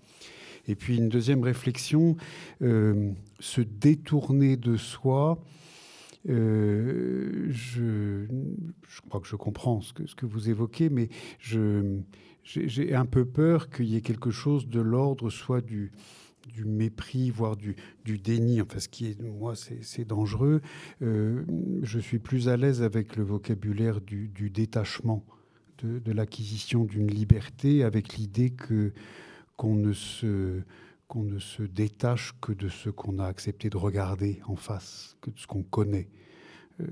Et 0.68 0.74
puis 0.74 0.96
une 0.96 1.08
deuxième 1.08 1.42
réflexion, 1.42 2.16
euh, 2.62 3.12
se 3.40 3.62
détourner 3.62 4.56
de 4.56 4.76
soi, 4.76 5.42
euh, 6.28 7.46
je, 7.48 8.26
crois 9.08 9.20
que 9.20 9.26
je 9.26 9.36
comprends 9.36 9.80
ce 9.80 9.92
que, 9.92 10.26
vous 10.26 10.50
évoquez, 10.50 10.90
mais 10.90 11.08
j'ai 11.40 12.94
un 12.94 13.06
peu 13.06 13.24
peur 13.24 13.70
qu'il 13.70 13.86
y 13.86 13.96
ait 13.96 14.02
quelque 14.02 14.30
chose 14.30 14.68
de 14.68 14.80
l'ordre, 14.80 15.30
soit 15.30 15.60
du, 15.60 15.92
du 16.54 16.64
mépris, 16.64 17.30
voire 17.30 17.56
du, 17.56 17.76
du, 18.04 18.18
déni. 18.18 18.60
Enfin, 18.60 18.78
ce 18.78 18.88
qui 18.88 19.06
est, 19.06 19.20
moi, 19.20 19.54
c'est 19.54 20.04
dangereux. 20.04 20.60
Euh, 21.02 21.44
je 21.82 21.98
suis 21.98 22.18
plus 22.18 22.48
à 22.48 22.56
l'aise 22.56 22.82
avec 22.82 23.16
le 23.16 23.24
vocabulaire 23.24 24.00
du, 24.00 24.28
du 24.28 24.50
détachement, 24.50 25.24
de, 25.82 25.98
de 25.98 26.12
l'acquisition 26.12 26.84
d'une 26.84 27.10
liberté, 27.10 27.84
avec 27.84 28.16
l'idée 28.16 28.50
que 28.50 28.92
qu'on 29.56 29.74
ne 29.74 29.92
se 29.92 30.62
qu'on 31.08 31.24
ne 31.24 31.38
se 31.38 31.62
détache 31.62 32.34
que 32.40 32.52
de 32.52 32.68
ce 32.68 32.90
qu'on 32.90 33.18
a 33.18 33.26
accepté 33.26 33.70
de 33.70 33.76
regarder 33.76 34.40
en 34.46 34.56
face, 34.56 35.16
que 35.20 35.30
de 35.30 35.38
ce 35.38 35.46
qu'on 35.46 35.62
connaît. 35.62 36.08
Euh, 36.80 36.86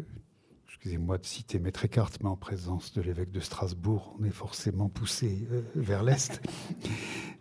excusez-moi 0.67 1.19
de 1.19 1.27
citer 1.27 1.59
Maître 1.59 1.85
Eckhart, 1.85 2.11
mais 2.23 2.29
en 2.29 2.37
présence 2.37 2.93
de 2.95 3.03
l'évêque 3.03 3.31
de 3.31 3.41
Strasbourg, 3.41 4.17
on 4.19 4.25
est 4.25 4.31
forcément 4.31 4.89
poussé 4.89 5.47
euh, 5.53 5.63
vers 5.75 6.03
l'Est. 6.03 6.41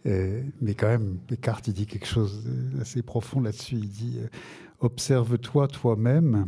Euh, 0.05 0.43
mais 0.61 0.75
quand 0.75 0.87
même, 0.87 1.17
Eckhart, 1.31 1.61
dit 1.61 1.87
quelque 1.87 2.05
chose 2.05 2.45
d'assez 2.45 3.01
profond 3.01 3.39
là-dessus. 3.39 3.75
Il 3.75 3.89
dit 3.89 4.19
Observe-toi 4.79 5.67
toi-même, 5.67 6.47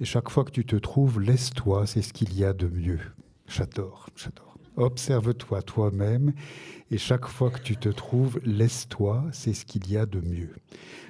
et 0.00 0.04
chaque 0.04 0.28
fois 0.28 0.44
que 0.44 0.50
tu 0.50 0.64
te 0.64 0.76
trouves, 0.76 1.20
laisse-toi, 1.20 1.86
c'est 1.86 2.02
ce 2.02 2.12
qu'il 2.12 2.36
y 2.36 2.44
a 2.44 2.52
de 2.52 2.68
mieux. 2.68 3.00
J'adore, 3.46 4.08
j'adore. 4.16 4.53
Observe-toi 4.76 5.62
toi-même 5.62 6.32
et 6.90 6.98
chaque 6.98 7.26
fois 7.26 7.50
que 7.50 7.60
tu 7.60 7.76
te 7.76 7.88
trouves, 7.88 8.40
laisse-toi, 8.44 9.24
c'est 9.32 9.54
ce 9.54 9.64
qu'il 9.64 9.90
y 9.90 9.96
a 9.96 10.06
de 10.06 10.20
mieux. 10.20 10.54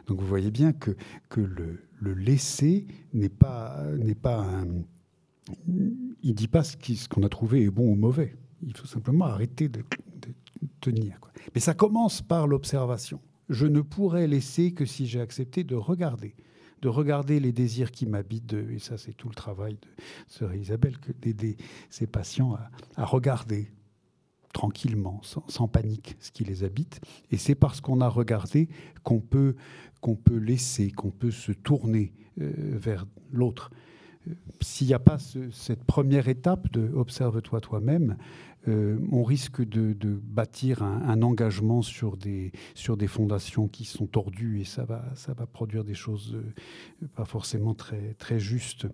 Donc 0.06 0.20
vous 0.20 0.26
voyez 0.26 0.50
bien 0.50 0.72
que, 0.72 0.96
que 1.28 1.40
le, 1.40 1.80
le 2.00 2.14
laisser 2.14 2.86
n'est 3.12 3.28
pas, 3.28 3.82
n'est 3.98 4.14
pas 4.14 4.40
un... 4.40 4.66
Il 5.58 6.30
ne 6.30 6.32
dit 6.32 6.48
pas 6.48 6.64
ce 6.64 7.08
qu'on 7.08 7.22
a 7.22 7.28
trouvé 7.28 7.64
est 7.64 7.70
bon 7.70 7.90
ou 7.90 7.94
mauvais. 7.94 8.36
Il 8.62 8.76
faut 8.76 8.86
simplement 8.86 9.26
arrêter 9.26 9.68
de, 9.68 9.82
tenir. 10.80 11.18
Mais 11.54 11.60
ça 11.60 11.74
commence 11.74 12.22
par 12.22 12.46
l'observation. 12.46 13.20
Je 13.48 13.66
ne 13.66 13.80
pourrais 13.80 14.26
laisser 14.26 14.72
que 14.72 14.86
si 14.86 15.06
j'ai 15.06 15.20
accepté 15.20 15.64
de 15.64 15.74
regarder 15.74 16.34
de 16.84 16.88
regarder 16.90 17.40
les 17.40 17.50
désirs 17.50 17.90
qui 17.90 18.04
m'habitent, 18.04 18.52
et 18.52 18.78
ça 18.78 18.98
c'est 18.98 19.14
tout 19.14 19.30
le 19.30 19.34
travail 19.34 19.72
de 19.72 19.88
sœur 20.28 20.54
Isabelle, 20.54 20.96
d'aider 21.22 21.56
ses 21.88 22.06
patients 22.06 22.58
à, 22.96 23.06
regarder 23.06 23.72
tranquillement, 24.52 25.22
sans, 25.22 25.66
panique, 25.66 26.14
ce 26.20 26.30
qui 26.30 26.44
les 26.44 26.62
habite. 26.62 27.00
Et 27.30 27.38
c'est 27.38 27.54
parce 27.54 27.80
qu'on 27.80 28.02
a 28.02 28.08
regardé 28.08 28.68
qu'on 29.02 29.20
peut, 29.20 29.56
qu'on 30.02 30.14
peut 30.14 30.36
laisser, 30.36 30.90
qu'on 30.90 31.10
peut 31.10 31.30
se 31.30 31.52
tourner 31.52 32.12
euh, 32.38 32.52
vers 32.74 33.06
l'autre. 33.32 33.70
Euh, 34.28 34.34
s'il 34.60 34.86
n'y 34.86 34.94
a 34.94 34.98
pas 34.98 35.16
cette 35.52 35.84
première 35.84 36.28
étape 36.28 36.70
de 36.70 36.92
observe-toi 36.92 37.62
toi-même, 37.62 38.18
euh, 38.68 38.98
on 39.12 39.24
risque 39.24 39.62
de, 39.62 39.94
bâtir 40.22 40.82
un, 40.82 41.22
engagement 41.22 41.82
sur 41.82 42.16
des, 42.16 42.52
fondations 43.06 43.68
qui 43.68 43.84
sont 43.84 44.06
tordues 44.06 44.60
et 44.60 44.64
ça 44.64 44.84
va, 44.84 45.46
produire 45.52 45.84
des 45.84 45.94
choses 45.94 46.36
pas 47.14 47.24
forcément 47.24 47.74
très 47.74 48.38
justes. 48.38 48.86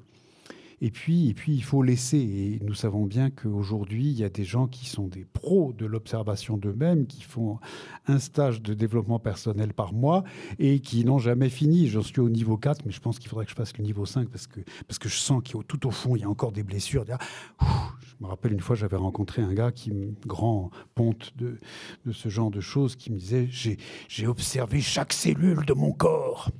Et 0.82 0.90
puis, 0.90 1.28
et 1.28 1.34
puis, 1.34 1.54
il 1.54 1.62
faut 1.62 1.82
laisser. 1.82 2.18
Et 2.18 2.58
nous 2.64 2.74
savons 2.74 3.04
bien 3.04 3.28
qu'aujourd'hui, 3.30 4.06
il 4.06 4.18
y 4.18 4.24
a 4.24 4.30
des 4.30 4.44
gens 4.44 4.66
qui 4.66 4.86
sont 4.86 5.08
des 5.08 5.26
pros 5.26 5.74
de 5.74 5.84
l'observation 5.84 6.56
d'eux-mêmes, 6.56 7.06
qui 7.06 7.22
font 7.22 7.58
un 8.06 8.18
stage 8.18 8.62
de 8.62 8.72
développement 8.72 9.18
personnel 9.18 9.74
par 9.74 9.92
mois 9.92 10.24
et 10.58 10.80
qui 10.80 11.04
n'ont 11.04 11.18
jamais 11.18 11.50
fini. 11.50 11.88
J'en 11.88 12.02
suis 12.02 12.20
au 12.20 12.30
niveau 12.30 12.56
4, 12.56 12.86
mais 12.86 12.92
je 12.92 13.00
pense 13.00 13.18
qu'il 13.18 13.28
faudrait 13.28 13.44
que 13.44 13.50
je 13.50 13.56
fasse 13.56 13.76
le 13.76 13.84
niveau 13.84 14.06
5 14.06 14.28
parce 14.28 14.46
que, 14.46 14.60
parce 14.88 14.98
que 14.98 15.10
je 15.10 15.16
sens 15.16 15.42
qu'il 15.42 15.60
tout 15.64 15.86
au 15.86 15.90
fond, 15.90 16.16
il 16.16 16.22
y 16.22 16.24
a 16.24 16.30
encore 16.30 16.52
des 16.52 16.62
blessures. 16.62 17.04
Je 17.06 18.14
me 18.20 18.26
rappelle 18.26 18.52
une 18.52 18.60
fois, 18.60 18.74
j'avais 18.74 18.96
rencontré 18.96 19.42
un 19.42 19.52
gars 19.52 19.72
qui, 19.72 19.92
grand 20.26 20.70
ponte 20.94 21.34
de, 21.36 21.58
de 22.06 22.12
ce 22.12 22.30
genre 22.30 22.50
de 22.50 22.60
choses, 22.60 22.96
qui 22.96 23.12
me 23.12 23.18
disait 23.18 23.48
J'ai 24.08 24.26
observé 24.26 24.80
chaque 24.80 25.12
cellule 25.12 25.64
de 25.66 25.74
mon 25.74 25.92
corps. 25.92 26.50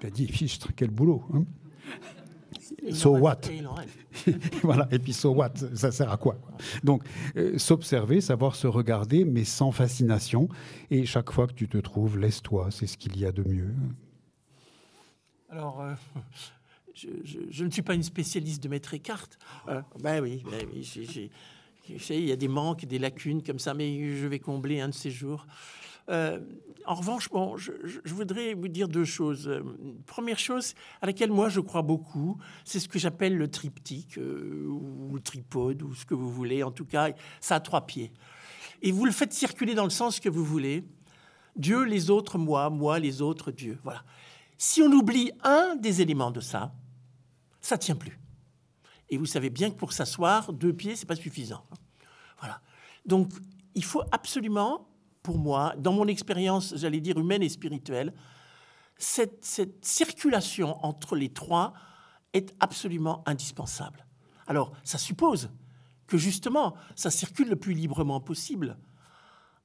Il 0.00 0.08
a 0.08 0.10
dit 0.10 0.26
Fichtre, 0.26 0.72
quel 0.74 0.90
boulot 0.90 1.22
hein? 1.32 1.44
So 2.92 3.16
what? 3.16 3.40
Voilà, 4.62 4.88
et 4.90 4.98
puis 4.98 5.12
so 5.12 5.30
what 5.30 5.54
Ça 5.74 5.92
sert 5.92 6.10
à 6.10 6.16
quoi? 6.16 6.36
Donc, 6.82 7.02
euh, 7.36 7.58
s'observer, 7.58 8.20
savoir 8.20 8.54
se 8.54 8.66
regarder, 8.66 9.24
mais 9.24 9.44
sans 9.44 9.72
fascination. 9.72 10.48
Et 10.90 11.04
chaque 11.04 11.30
fois 11.32 11.46
que 11.46 11.52
tu 11.52 11.68
te 11.68 11.78
trouves, 11.78 12.18
laisse-toi, 12.18 12.68
c'est 12.70 12.86
ce 12.86 12.96
qu'il 12.96 13.18
y 13.18 13.26
a 13.26 13.32
de 13.32 13.42
mieux. 13.42 13.74
Alors, 15.50 15.80
euh, 15.80 15.94
je, 16.94 17.64
ne 17.64 17.70
suis 17.70 17.82
pas 17.82 17.94
une 17.94 18.02
spécialiste 18.02 18.62
de 18.62 18.68
mettre 18.68 18.94
écarte. 18.94 19.38
Euh, 19.68 19.80
ben 20.00 20.22
oui, 20.22 20.42
ben 20.50 20.66
oui 20.72 21.30
il 21.88 22.24
y 22.24 22.32
a 22.32 22.36
des 22.36 22.48
manques, 22.48 22.84
des 22.84 22.98
lacunes 22.98 23.42
comme 23.42 23.58
ça, 23.58 23.74
mais 23.74 24.16
je 24.16 24.26
vais 24.26 24.38
combler 24.38 24.80
un 24.80 24.88
de 24.88 24.94
ces 24.94 25.10
jours. 25.10 25.46
Euh, 26.10 26.40
en 26.86 26.94
revanche, 26.94 27.30
bon, 27.30 27.56
je, 27.56 27.72
voudrais 28.06 28.54
vous 28.54 28.68
dire 28.68 28.88
deux 28.88 29.04
choses. 29.04 29.48
Euh, 29.48 29.62
première 30.06 30.38
chose 30.38 30.74
à 31.00 31.06
laquelle 31.06 31.30
moi 31.30 31.48
je 31.48 31.60
crois 31.60 31.82
beaucoup, 31.82 32.38
c'est 32.64 32.78
ce 32.78 32.88
que 32.88 32.98
j'appelle 32.98 33.36
le 33.36 33.50
triptyque 33.50 34.18
euh, 34.18 34.66
ou 34.68 35.14
le 35.14 35.20
tripode 35.20 35.82
ou 35.82 35.94
ce 35.94 36.04
que 36.04 36.14
vous 36.14 36.30
voulez. 36.30 36.62
En 36.62 36.70
tout 36.70 36.84
cas, 36.84 37.10
ça 37.40 37.56
a 37.56 37.60
trois 37.60 37.86
pieds. 37.86 38.12
Et 38.82 38.92
vous 38.92 39.06
le 39.06 39.12
faites 39.12 39.32
circuler 39.32 39.74
dans 39.74 39.84
le 39.84 39.90
sens 39.90 40.20
que 40.20 40.28
vous 40.28 40.44
voulez. 40.44 40.84
Dieu, 41.56 41.84
les 41.84 42.10
autres, 42.10 42.36
moi, 42.36 42.68
moi, 42.68 42.98
les 42.98 43.22
autres, 43.22 43.50
Dieu. 43.50 43.78
Voilà. 43.82 44.04
Si 44.58 44.82
on 44.82 44.92
oublie 44.92 45.32
un 45.42 45.76
des 45.76 46.02
éléments 46.02 46.30
de 46.30 46.40
ça, 46.40 46.74
ça 47.60 47.78
tient 47.78 47.96
plus. 47.96 48.20
Et 49.08 49.16
vous 49.16 49.26
savez 49.26 49.48
bien 49.48 49.70
que 49.70 49.76
pour 49.76 49.92
s'asseoir, 49.92 50.52
deux 50.52 50.72
pieds, 50.72 50.96
c'est 50.96 51.06
pas 51.06 51.16
suffisant. 51.16 51.64
Voilà. 52.40 52.60
Donc, 53.06 53.30
il 53.74 53.84
faut 53.84 54.02
absolument 54.12 54.86
pour 55.24 55.38
moi, 55.38 55.74
dans 55.78 55.94
mon 55.94 56.06
expérience, 56.06 56.74
j'allais 56.76 57.00
dire 57.00 57.18
humaine 57.18 57.42
et 57.42 57.48
spirituelle, 57.48 58.12
cette, 58.98 59.42
circulation 59.82 60.84
entre 60.84 61.16
les 61.16 61.32
trois 61.32 61.72
est 62.34 62.54
absolument 62.60 63.22
indispensable. 63.26 64.06
Alors, 64.46 64.72
ça 64.84 64.98
suppose 64.98 65.50
que 66.06 66.18
justement, 66.18 66.74
ça 66.94 67.10
circule 67.10 67.48
le 67.48 67.56
plus 67.56 67.72
librement 67.72 68.20
possible. 68.20 68.76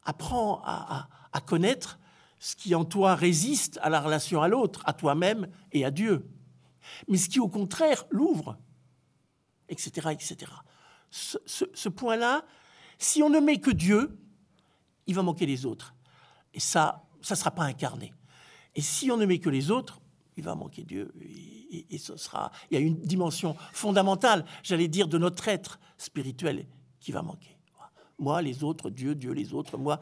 Apprends 0.04 0.62
à, 0.64 1.10
connaître 1.46 2.00
ce 2.40 2.56
qui 2.56 2.74
en 2.74 2.86
toi 2.86 3.16
résiste 3.16 3.80
à 3.82 3.90
la 3.90 4.00
relation 4.00 4.42
à 4.42 4.48
l'autre, 4.48 4.82
à 4.86 4.94
toi-même 4.94 5.50
et 5.74 5.84
à 5.84 5.92
Dieu. 5.92 6.26
Mais 7.10 7.18
ce 7.18 7.28
qui, 7.28 7.42
au 7.42 7.50
contraire, 7.50 8.06
l'ouvre, 8.12 8.58
etc., 9.68 10.08
etc. 10.12 10.54
Ce 11.12 11.90
point-là, 11.90 12.46
si 12.98 13.22
on 13.22 13.30
ne 13.30 13.42
met 13.42 13.58
que 13.58 13.72
Dieu, 13.72 14.18
il 15.10 15.16
va 15.16 15.24
manquer 15.24 15.48
les 15.48 15.66
autres. 15.66 15.96
Et 16.54 16.60
ça, 16.60 17.04
ça 17.22 17.34
ne 17.34 17.40
sera 17.40 17.50
pas 17.50 17.64
incarné. 17.64 18.14
Et 18.76 18.82
si 18.82 19.10
on 19.10 19.18
ne 19.18 19.26
met 19.26 19.40
que 19.40 19.50
les 19.50 19.72
autres, 19.72 20.00
il 20.38 20.44
va 20.44 20.54
manquer 20.54 20.84
Dieu. 20.84 21.12
Et, 21.90 21.98
ce 21.98 22.16
sera, 22.16 22.52
il 22.70 22.76
y 22.76 22.78
a 22.78 22.80
une 22.80 23.02
dimension 23.02 23.56
fondamentale, 23.74 24.46
j'allais 24.62 24.88
dire, 24.88 25.08
de 25.08 25.18
notre 25.18 25.48
être 25.48 25.80
spirituel 25.98 26.68
qui 27.00 27.12
va 27.12 27.24
manquer. 27.24 27.58
Moi, 28.20 28.40
les 28.44 28.64
autres, 28.64 28.92
Dieu, 28.92 29.16
Dieu, 29.16 29.32
les 29.32 29.52
autres, 29.52 29.80
moi, 29.80 30.00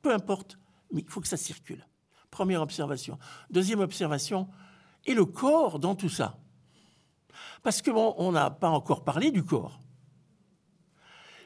peu 0.00 0.14
importe, 0.14 0.58
mais 0.90 1.02
il 1.02 1.08
faut 1.08 1.20
que 1.20 1.28
ça 1.28 1.36
circule. 1.36 1.86
Première 2.30 2.62
observation. 2.62 3.18
Deuxième 3.50 3.80
observation, 3.80 4.48
et 5.04 5.12
le 5.12 5.26
corps 5.26 5.78
dans 5.78 5.94
tout 5.94 6.08
ça? 6.08 6.38
Parce 7.62 7.82
que 7.82 7.90
on 7.90 8.32
n'a 8.32 8.50
pas 8.50 8.70
encore 8.70 9.04
parlé 9.04 9.30
du 9.30 9.44
corps. 9.44 9.78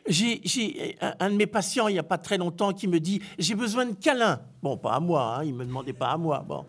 J'ai 0.09 0.97
un, 1.01 1.31
de 1.31 1.37
mes 1.37 1.47
patients, 1.47 1.89
il 1.89 1.95
n'y 1.95 1.99
a 1.99 2.05
pas 2.05 2.19
très 2.19 2.39
longtemps, 2.39 2.73
qui 2.73 2.87
me 2.87 3.01
dit 3.01 3.21
J'ai 3.39 3.55
besoin 3.55 3.87
de 3.87 3.95
câlins. 3.95 4.41
Bon, 4.63 4.77
pas 4.77 4.95
à 4.95 5.01
moi, 5.01 5.39
hein, 5.39 5.45
il 5.45 5.53
ne 5.53 5.59
me 5.59 5.65
demandait 5.65 5.93
pas 5.93 6.11
à 6.11 6.17
moi. 6.17 6.41
Bon. 6.47 6.65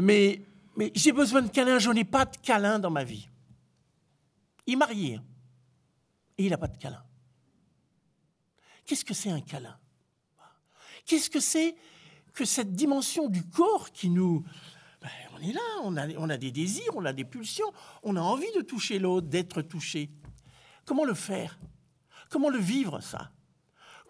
Mais, 0.00 0.42
mais 0.76 0.90
j'ai 0.94 1.12
besoin 1.12 1.42
de 1.42 1.48
câlins, 1.48 1.78
je 1.78 1.90
n'ai 1.90 2.04
pas 2.04 2.24
de 2.24 2.36
câlins 2.38 2.78
dans 2.78 2.90
ma 2.90 3.04
vie. 3.04 3.28
Il 4.66 4.74
est 4.74 4.76
marié 4.76 5.16
hein, 5.16 5.24
et 6.36 6.44
il 6.44 6.50
n'a 6.50 6.58
pas 6.58 6.68
de 6.68 6.76
câlin. 6.76 7.02
Qu'est-ce 8.84 9.04
que 9.04 9.14
c'est 9.14 9.30
un 9.30 9.40
câlin? 9.40 9.76
Qu'est-ce 11.04 11.30
que 11.30 11.40
c'est 11.40 11.74
que 12.34 12.44
cette 12.44 12.74
dimension 12.74 13.28
du 13.28 13.42
corps 13.44 13.90
qui 13.92 14.10
nous... 14.10 14.44
Ben, 15.00 15.08
on 15.34 15.40
est 15.40 15.52
là, 15.52 15.60
on 15.82 15.96
a, 15.96 16.08
on 16.18 16.28
a 16.28 16.36
des 16.36 16.50
désirs, 16.50 16.92
on 16.94 17.04
a 17.04 17.12
des 17.12 17.24
pulsions, 17.24 17.72
on 18.02 18.16
a 18.16 18.20
envie 18.20 18.50
de 18.56 18.62
toucher 18.62 18.98
l'autre, 18.98 19.26
d'être 19.26 19.62
touché. 19.62 20.10
Comment 20.84 21.04
le 21.04 21.14
faire? 21.14 21.58
Comment 22.28 22.50
le 22.50 22.58
vivre, 22.58 23.00
ça? 23.00 23.32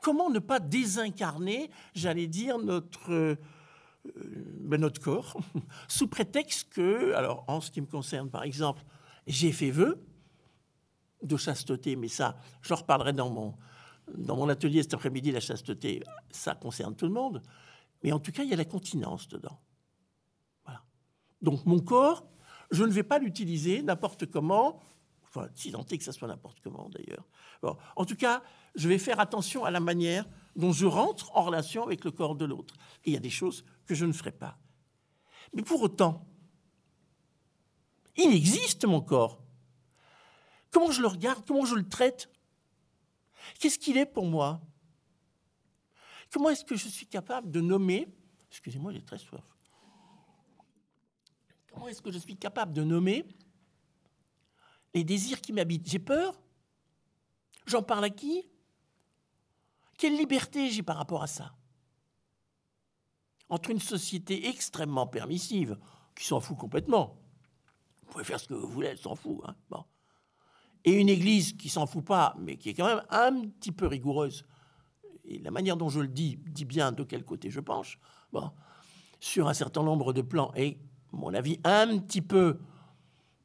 Comment 0.03 0.31
ne 0.31 0.39
pas 0.39 0.61
désincarner, 0.61 1.71
j'allais 1.95 2.27
dire, 2.29 2.59
notre, 2.59 3.13
euh, 3.13 3.37
ben, 4.05 4.81
notre 4.81 5.01
corps, 5.01 5.39
sous 5.89 6.09
prétexte 6.09 6.73
que, 6.73 7.13
alors 7.15 7.45
en 7.49 7.61
ce 7.61 7.71
qui 7.71 7.81
me 7.81 7.87
concerne 7.87 8.31
par 8.31 8.45
exemple, 8.45 8.83
j'ai 9.27 9.53
fait 9.53 9.71
vœu 9.71 10.05
de 11.23 11.37
chasteté, 11.37 11.97
mais 11.97 12.09
ça, 12.09 12.39
j'en 12.63 12.77
reparlerai 12.77 13.13
dans 13.13 13.31
mon, 13.31 13.55
dans 14.17 14.37
mon 14.37 14.49
atelier 14.49 14.83
cet 14.83 14.95
après-midi, 14.95 15.33
la 15.33 15.41
chasteté, 15.41 16.03
ça 16.31 16.55
concerne 16.55 16.95
tout 16.95 17.07
le 17.07 17.13
monde, 17.13 17.43
mais 18.03 18.13
en 18.13 18.21
tout 18.21 18.33
cas, 18.33 18.45
il 18.45 18.51
y 18.51 18.55
a 18.55 18.57
la 18.57 18.65
continence 18.65 19.29
dedans. 19.29 19.61
Voilà. 20.65 20.83
Donc 21.43 21.67
mon 21.67 21.81
corps, 21.81 22.25
je 22.71 22.85
ne 22.85 22.91
vais 22.91 23.03
pas 23.03 23.19
l'utiliser 23.19 23.83
n'importe 23.83 24.27
comment, 24.27 24.81
enfin, 25.29 25.49
que 25.49 26.05
ça 26.05 26.13
soit 26.13 26.29
n'importe 26.29 26.61
comment 26.61 26.89
d'ailleurs, 26.89 27.25
en 27.97 28.05
tout 28.05 28.17
cas, 28.17 28.43
je 28.75 28.89
vais 28.89 28.99
faire 28.99 29.21
attention 29.21 29.65
à 29.65 29.71
la 29.71 29.81
manière 29.81 30.25
dont 30.57 30.73
je 30.73 30.87
rentre 30.87 31.37
en 31.37 31.43
relation 31.43 31.83
avec 31.83 32.05
le 32.05 32.11
corps 32.11 32.35
de 32.35 32.45
l'autre. 32.45 32.75
Il 33.05 33.13
y 33.13 33.17
a 33.17 33.21
des 33.21 33.31
choses 33.31 33.65
que 33.87 33.95
je 33.95 34.05
ne 34.05 34.13
ferai 34.13 34.33
pas. 34.33 34.59
Mais 35.53 35.63
pour 35.63 35.83
autant, 35.83 36.27
il 38.17 38.33
existe 38.35 38.85
mon 38.85 39.01
corps. 39.01 39.43
Comment 40.71 40.91
je 40.91 41.01
le 41.01 41.09
regarde 41.09 41.45
Comment 41.47 41.65
je 41.65 41.77
le 41.77 41.89
traite? 41.89 42.31
Qu'est-ce 43.59 43.79
qu'il 43.79 43.97
est 43.97 44.07
pour 44.07 44.27
moi? 44.27 44.61
Comment 46.31 46.51
est-ce 46.51 46.65
que 46.65 46.77
je 46.77 46.89
suis 46.89 47.07
capable 47.07 47.51
de 47.51 47.61
nommer 47.61 48.09
Excusez-moi, 48.51 48.93
j'ai 48.93 49.03
très 49.03 49.19
soif. 49.19 49.45
Comment 51.73 51.89
est-ce 51.89 52.03
que 52.03 52.11
je 52.11 52.19
suis 52.19 52.37
capable 52.37 52.73
de 52.73 52.83
nommer 52.83 53.25
les 54.95 55.05
désirs 55.05 55.41
qui 55.41 55.53
m'habitent. 55.53 55.89
J'ai 55.89 55.99
peur. 55.99 56.41
J'en 57.67 57.83
parle 57.83 58.05
à 58.05 58.11
qui? 58.11 58.49
Quelle 59.99 60.17
liberté 60.17 60.71
j'ai 60.71 60.83
par 60.83 60.97
rapport 60.97 61.23
à 61.23 61.27
ça? 61.27 61.55
Entre 63.51 63.71
une 63.71 63.81
société 63.81 64.49
extrêmement 64.49 65.07
permissive, 65.07 65.79
qui 66.15 66.25
s'en 66.25 66.41
fout 66.41 66.57
complètement, 66.57 67.19
vous 68.03 68.13
pouvez 68.13 68.25
faire 68.25 68.41
ce 68.41 68.49
que 68.49 68.55
vous 68.55 68.69
voulez, 68.69 68.89
elle 68.89 68.99
s'en 68.99 69.15
fout, 69.15 69.41
hein, 69.45 69.85
et 70.85 70.93
une 70.93 71.09
église 71.09 71.55
qui 71.55 71.69
s'en 71.69 71.87
fout 71.87 72.05
pas, 72.05 72.37
mais 72.39 72.57
qui 72.57 72.71
est 72.71 72.75
quand 72.75 72.87
même 72.87 73.03
un 73.11 73.49
petit 73.49 73.73
peu 73.73 73.87
rigoureuse, 73.87 74.45
et 75.25 75.39
la 75.39 75.51
manière 75.51 75.77
dont 75.77 75.89
je 75.89 76.01
le 76.01 76.09
dis 76.09 76.39
dit 76.47 76.65
bien 76.65 76.93
de 76.93 77.05
quel 77.05 77.25
côté 77.25 77.51
je 77.51 77.61
penche, 77.61 77.99
bon, 78.33 78.51
sur 79.21 79.49
un 79.49 79.55
certain 79.55 79.83
nombre 79.83 80.13
de 80.13 80.23
plans, 80.23 80.53
et, 80.55 80.79
mon 81.13 81.35
avis, 81.35 81.59
un 81.65 81.99
petit 81.99 82.23
peu 82.23 82.59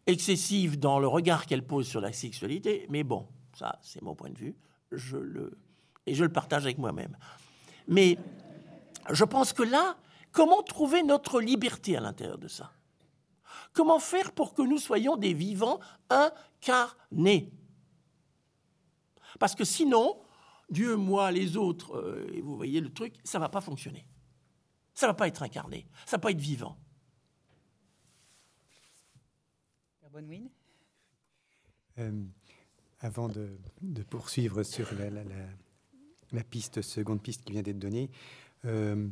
excessive 0.06 0.80
dans 0.80 1.00
le 1.00 1.08
regard 1.08 1.46
qu'elle 1.46 1.66
pose 1.66 1.88
sur 1.88 2.02
la 2.02 2.12
sexualité, 2.12 2.86
mais 2.90 3.04
bon, 3.04 3.28
ça, 3.58 3.80
c'est 3.82 4.02
mon 4.02 4.16
point 4.16 4.30
de 4.30 4.38
vue. 4.38 4.56
Je 4.92 5.18
le, 5.18 5.58
et 6.06 6.16
je 6.16 6.24
le 6.24 6.32
partage 6.32 6.64
avec 6.64 6.78
moi-même. 6.78 7.18
Mais 7.88 8.18
je 9.10 9.24
pense 9.24 9.54
que 9.54 9.64
là, 9.64 9.98
comment 10.32 10.62
trouver 10.64 11.04
notre 11.04 11.42
liberté 11.42 11.98
à 11.98 12.02
l'intérieur 12.02 12.38
de 12.38 12.48
ça? 12.48 12.72
Comment 13.74 14.00
faire 14.00 14.32
pour 14.32 14.54
que 14.54 14.62
nous 14.62 14.78
soyons 14.78 15.18
des 15.18 15.34
vivants 15.34 15.80
incarnés? 16.10 17.52
Parce 19.40 19.56
que 19.56 19.64
sinon, 19.64 20.20
Dieu, 20.70 20.96
moi, 20.96 21.32
les 21.32 21.58
autres, 21.58 21.96
euh, 21.96 22.32
et 22.34 22.42
vous 22.42 22.56
voyez 22.56 22.82
le 22.82 22.92
truc, 22.94 23.16
ça 23.24 23.40
va 23.40 23.50
pas 23.50 23.62
fonctionner. 23.62 24.08
Ça 24.94 25.08
va 25.08 25.14
pas 25.14 25.28
être 25.28 25.42
incarné, 25.42 25.88
ça 26.06 26.18
va 26.18 26.22
pas 26.22 26.32
être 26.32 26.40
vivant. 26.40 26.78
Euh, 32.00 32.12
avant 33.00 33.30
de, 33.30 33.50
poursuivre 34.10 34.64
sur 34.64 34.88
la, 36.32 36.44
piste, 36.44 36.82
seconde 36.82 37.22
piste 37.22 37.44
qui 37.44 37.54
vient 37.54 37.62
d'être 37.62 37.80
donnée, 37.80 38.10
euh, 38.66 39.08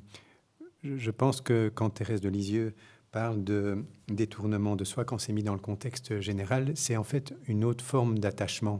je 0.83 1.11
pense 1.11 1.41
que 1.41 1.71
quand 1.73 1.89
Thérèse 1.89 2.21
de 2.21 2.29
Lisieux 2.29 2.73
parle 3.11 3.43
de 3.43 3.83
détournement 4.07 4.75
de 4.75 4.83
soi, 4.83 5.03
quand 5.03 5.17
c'est 5.17 5.33
mis 5.33 5.43
dans 5.43 5.53
le 5.53 5.59
contexte 5.59 6.19
général, 6.19 6.71
c'est 6.75 6.97
en 6.97 7.03
fait 7.03 7.33
une 7.47 7.63
autre 7.63 7.83
forme 7.83 8.19
d'attachement. 8.19 8.79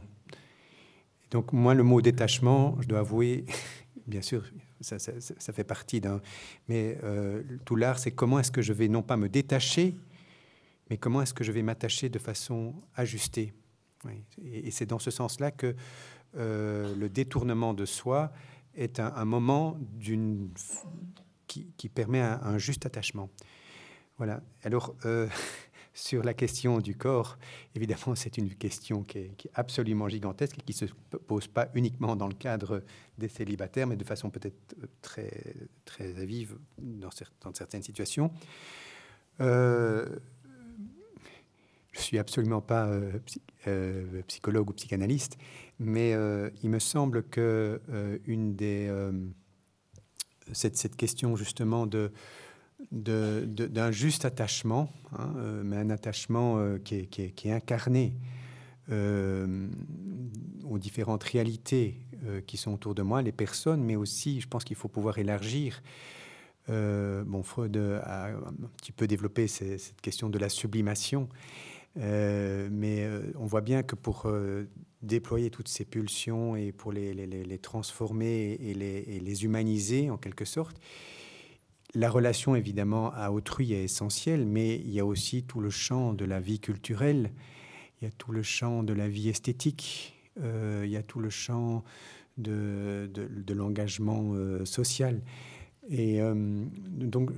Donc 1.30 1.52
moi, 1.52 1.74
le 1.74 1.82
mot 1.82 2.00
détachement, 2.00 2.76
je 2.80 2.88
dois 2.88 3.00
avouer, 3.00 3.44
bien 4.06 4.22
sûr, 4.22 4.44
ça, 4.80 4.98
fait 4.98 5.64
partie 5.64 6.00
d'un... 6.00 6.20
Mais 6.68 6.98
euh, 7.02 7.42
tout 7.64 7.76
l'art, 7.76 7.98
c'est 7.98 8.12
comment 8.12 8.38
est-ce 8.38 8.52
que 8.52 8.62
je 8.62 8.72
vais 8.72 8.88
non 8.88 9.02
pas 9.02 9.16
me 9.16 9.28
détacher, 9.28 9.94
mais 10.92 10.98
comment 10.98 11.22
est-ce 11.22 11.32
que 11.32 11.42
je 11.42 11.52
vais 11.52 11.62
m'attacher 11.62 12.10
de 12.10 12.18
façon 12.18 12.74
ajustée? 12.96 13.54
Et, 14.44 14.70
c'est 14.70 14.84
dans 14.84 14.98
ce 14.98 15.10
sens-là 15.10 15.50
que 15.50 15.74
euh, 16.36 16.94
le 16.96 17.08
détournement 17.08 17.72
de 17.72 17.86
soi 17.86 18.30
est 18.74 19.00
un, 19.00 19.24
moment 19.24 19.78
qui, 21.46 21.88
permet 21.88 22.20
un, 22.20 22.58
juste 22.58 22.84
attachement. 22.84 23.30
Voilà. 24.18 24.42
Alors, 24.64 24.94
euh, 25.06 25.28
sur 25.94 26.22
la 26.22 26.34
question 26.34 26.78
du 26.78 26.94
corps, 26.94 27.38
évidemment, 27.74 28.14
c'est 28.14 28.36
une 28.36 28.54
question 28.54 29.02
qui 29.02 29.16
est, 29.16 29.50
absolument 29.54 30.10
gigantesque 30.10 30.58
et 30.58 30.60
qui 30.60 30.84
ne 30.84 30.88
se 30.88 31.16
pose 31.16 31.48
pas 31.48 31.70
uniquement 31.72 32.16
dans 32.16 32.28
le 32.28 32.34
cadre 32.34 32.84
des 33.16 33.28
célibataires, 33.28 33.86
mais 33.86 33.96
de 33.96 34.04
façon 34.04 34.28
peut-être 34.28 34.76
très, 35.00 35.54
très 35.86 36.12
vive 36.26 36.58
dans, 36.76 37.10
certaines 37.54 37.82
situations. 37.82 38.30
Euh, 39.40 40.18
je 41.92 42.00
suis 42.00 42.18
absolument 42.18 42.60
pas 42.60 42.86
euh, 42.86 43.12
euh, 43.66 44.22
psychologue 44.26 44.70
ou 44.70 44.72
psychanalyste, 44.72 45.38
mais 45.78 46.14
il 46.62 46.70
me 46.70 46.78
semble 46.78 47.22
que 47.22 47.80
une 48.26 48.54
des 48.54 48.90
cette, 50.52 50.76
cette, 50.76 50.96
question 50.96 51.36
justement 51.36 51.86
de 51.86 52.12
d'un 52.90 53.90
juste 53.90 54.24
attachement, 54.24 54.92
hein, 55.16 55.32
euh, 55.36 55.62
mais 55.64 55.76
un 55.76 55.90
attachement 55.90 56.58
euh, 56.58 56.78
qui, 56.78 56.96
est, 56.96 57.50
incarné 57.50 58.14
euh, 58.90 59.68
aux 60.64 60.78
différentes 60.78 61.24
réalités 61.24 61.98
qui 62.46 62.56
sont 62.56 62.72
autour 62.72 62.94
de 62.94 63.02
moi, 63.02 63.20
les 63.20 63.32
personnes, 63.32 63.82
mais 63.82 63.96
aussi, 63.96 64.40
je 64.40 64.46
pense 64.46 64.62
qu'il 64.62 64.76
faut 64.76 64.86
pouvoir 64.86 65.18
élargir. 65.18 65.82
bon, 66.68 67.42
Freud 67.42 67.76
a 67.76 68.28
un 68.28 68.68
petit 68.76 68.92
peu 68.92 69.08
développé 69.08 69.48
cette 69.48 70.00
question 70.00 70.30
de 70.30 70.38
la 70.38 70.48
sublimation, 70.48 71.28
mais 71.96 73.08
on 73.36 73.46
voit 73.46 73.60
bien 73.60 73.82
que 73.82 73.94
pour 73.94 74.26
déployer 75.02 75.50
toutes 75.50 75.68
ces 75.68 75.84
pulsions 75.84 76.56
et 76.56 76.72
pour 76.72 76.92
les, 76.92 77.58
transformer 77.58 78.52
et 78.60 78.74
les, 78.74 79.44
humaniser 79.44 80.10
en 80.10 80.16
quelque 80.16 80.44
sorte, 80.44 80.76
la 81.94 82.08
relation, 82.08 82.56
évidemment, 82.56 83.12
à 83.12 83.30
autrui 83.30 83.74
est 83.74 83.84
essentielle, 83.84 84.46
mais 84.46 84.76
il 84.76 84.90
y 84.90 85.00
a 85.00 85.04
aussi 85.04 85.42
tout 85.42 85.60
le 85.60 85.68
champ 85.68 86.14
de 86.14 86.24
la 86.24 86.40
vie 86.40 86.58
culturelle, 86.58 87.32
il 88.00 88.04
y 88.04 88.08
a 88.08 88.10
tout 88.10 88.32
le 88.32 88.42
champ 88.42 88.82
de 88.82 88.94
la 88.94 89.08
vie 89.08 89.28
esthétique, 89.28 90.14
euh, 90.40 90.82
il 90.86 90.90
y 90.90 90.96
a 90.96 91.02
tout 91.02 91.20
le 91.20 91.28
champ 91.28 91.84
de, 92.38 93.10
l'engagement 93.52 94.32
euh, 94.32 94.64
social. 94.64 95.20
Et 95.88 96.20
euh, 96.20 96.34
donc, 96.34 97.30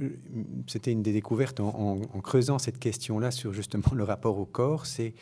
c'était 0.66 0.92
une 0.92 1.02
des 1.02 1.12
découvertes 1.12 1.60
en, 1.60 1.98
creusant 2.22 2.58
cette 2.58 2.78
question-là 2.78 3.30
sur 3.30 3.52
justement 3.52 3.94
le 3.94 4.04
rapport 4.04 4.38
au 4.38 4.46
corps, 4.46 4.86
c'est 4.86 5.14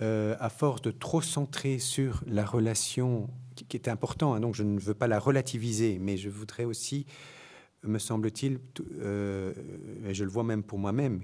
à 0.00 0.50
force 0.50 0.82
de 0.82 0.90
trop 0.90 1.22
centrer 1.22 1.78
sur 1.78 2.22
la 2.26 2.44
relation, 2.44 3.30
qui, 3.68 3.78
est 3.78 3.88
important, 3.88 4.34
hein, 4.34 4.40
donc 4.40 4.54
je 4.54 4.62
ne 4.62 4.78
veux 4.78 4.92
pas 4.92 5.06
la 5.06 5.18
relativiser, 5.18 5.98
mais 5.98 6.18
je 6.18 6.28
voudrais 6.28 6.64
aussi 6.64 7.06
me 7.86 7.98
semble-t-il, 7.98 8.58
euh, 9.00 9.52
et 10.06 10.14
je 10.14 10.24
le 10.24 10.30
vois 10.30 10.44
même 10.44 10.62
pour 10.62 10.78
moi-même, 10.78 11.22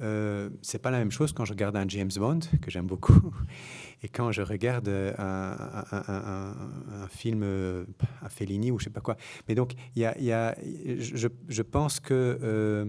euh, 0.00 0.50
c'est 0.62 0.78
pas 0.78 0.90
la 0.90 0.98
même 0.98 1.10
chose 1.10 1.32
quand 1.32 1.44
je 1.44 1.52
regarde 1.52 1.76
un 1.76 1.88
James 1.88 2.10
Bond, 2.14 2.40
que 2.62 2.70
j'aime 2.70 2.86
beaucoup, 2.86 3.34
et 4.02 4.08
quand 4.08 4.32
je 4.32 4.42
regarde 4.42 4.88
un, 4.88 7.08
film, 7.08 7.86
à 8.22 8.28
Fellini 8.28 8.70
ou 8.70 8.78
je 8.78 8.84
sais 8.84 8.90
pas 8.90 9.00
quoi. 9.00 9.16
Mais 9.48 9.54
donc, 9.54 9.74
y 9.96 10.04
a, 10.04 10.18
y 10.18 10.32
a, 10.32 10.56
je, 10.98 11.28
je, 11.48 11.62
pense 11.62 12.00
que 12.00 12.38
euh, 12.42 12.86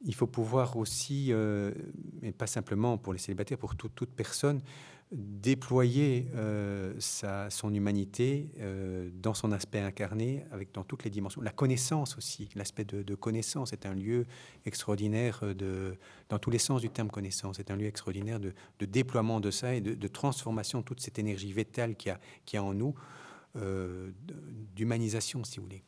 il 0.00 0.14
faut 0.14 0.26
pouvoir 0.26 0.76
aussi, 0.76 1.28
euh, 1.30 1.72
et 2.22 2.32
pas 2.32 2.46
simplement 2.46 2.98
pour 2.98 3.12
les 3.12 3.18
célibataires, 3.18 3.58
pour 3.58 3.76
toute 3.76 4.10
personne, 4.10 4.60
déployer 5.10 6.28
euh, 6.34 6.94
sa, 6.98 7.48
son 7.48 7.72
humanité 7.72 8.50
euh, 8.60 9.08
dans 9.14 9.32
son 9.32 9.52
aspect 9.52 9.80
incarné, 9.80 10.44
avec 10.52 10.72
dans 10.72 10.84
toutes 10.84 11.04
les 11.04 11.10
dimensions. 11.10 11.40
La 11.40 11.50
connaissance 11.50 12.16
aussi, 12.18 12.50
l'aspect 12.54 12.84
de, 12.84 13.14
connaissance 13.14 13.72
est 13.72 13.86
un 13.86 13.94
lieu 13.94 14.26
extraordinaire 14.66 15.40
de, 15.54 15.96
dans 16.28 16.38
tous 16.38 16.50
les 16.50 16.58
sens 16.58 16.82
du 16.82 16.90
terme 16.90 17.10
connaissance, 17.10 17.58
est 17.58 17.70
un 17.70 17.76
lieu 17.76 17.86
extraordinaire 17.86 18.38
de, 18.38 18.52
de 18.78 18.86
déploiement 18.86 19.40
de 19.40 19.50
ça 19.50 19.74
et 19.74 19.80
de, 19.80 20.08
transformation 20.08 20.80
de 20.80 20.84
toute 20.84 21.00
cette 21.00 21.18
énergie 21.18 21.52
vétale 21.52 21.96
qu'il 21.96 22.14
y, 22.52 22.56
a 22.56 22.62
en 22.62 22.74
nous, 22.74 22.94
euh, 23.56 24.10
d'humanisation 24.74 25.44
si 25.44 25.58
vous 25.58 25.64
voulez. 25.64 25.84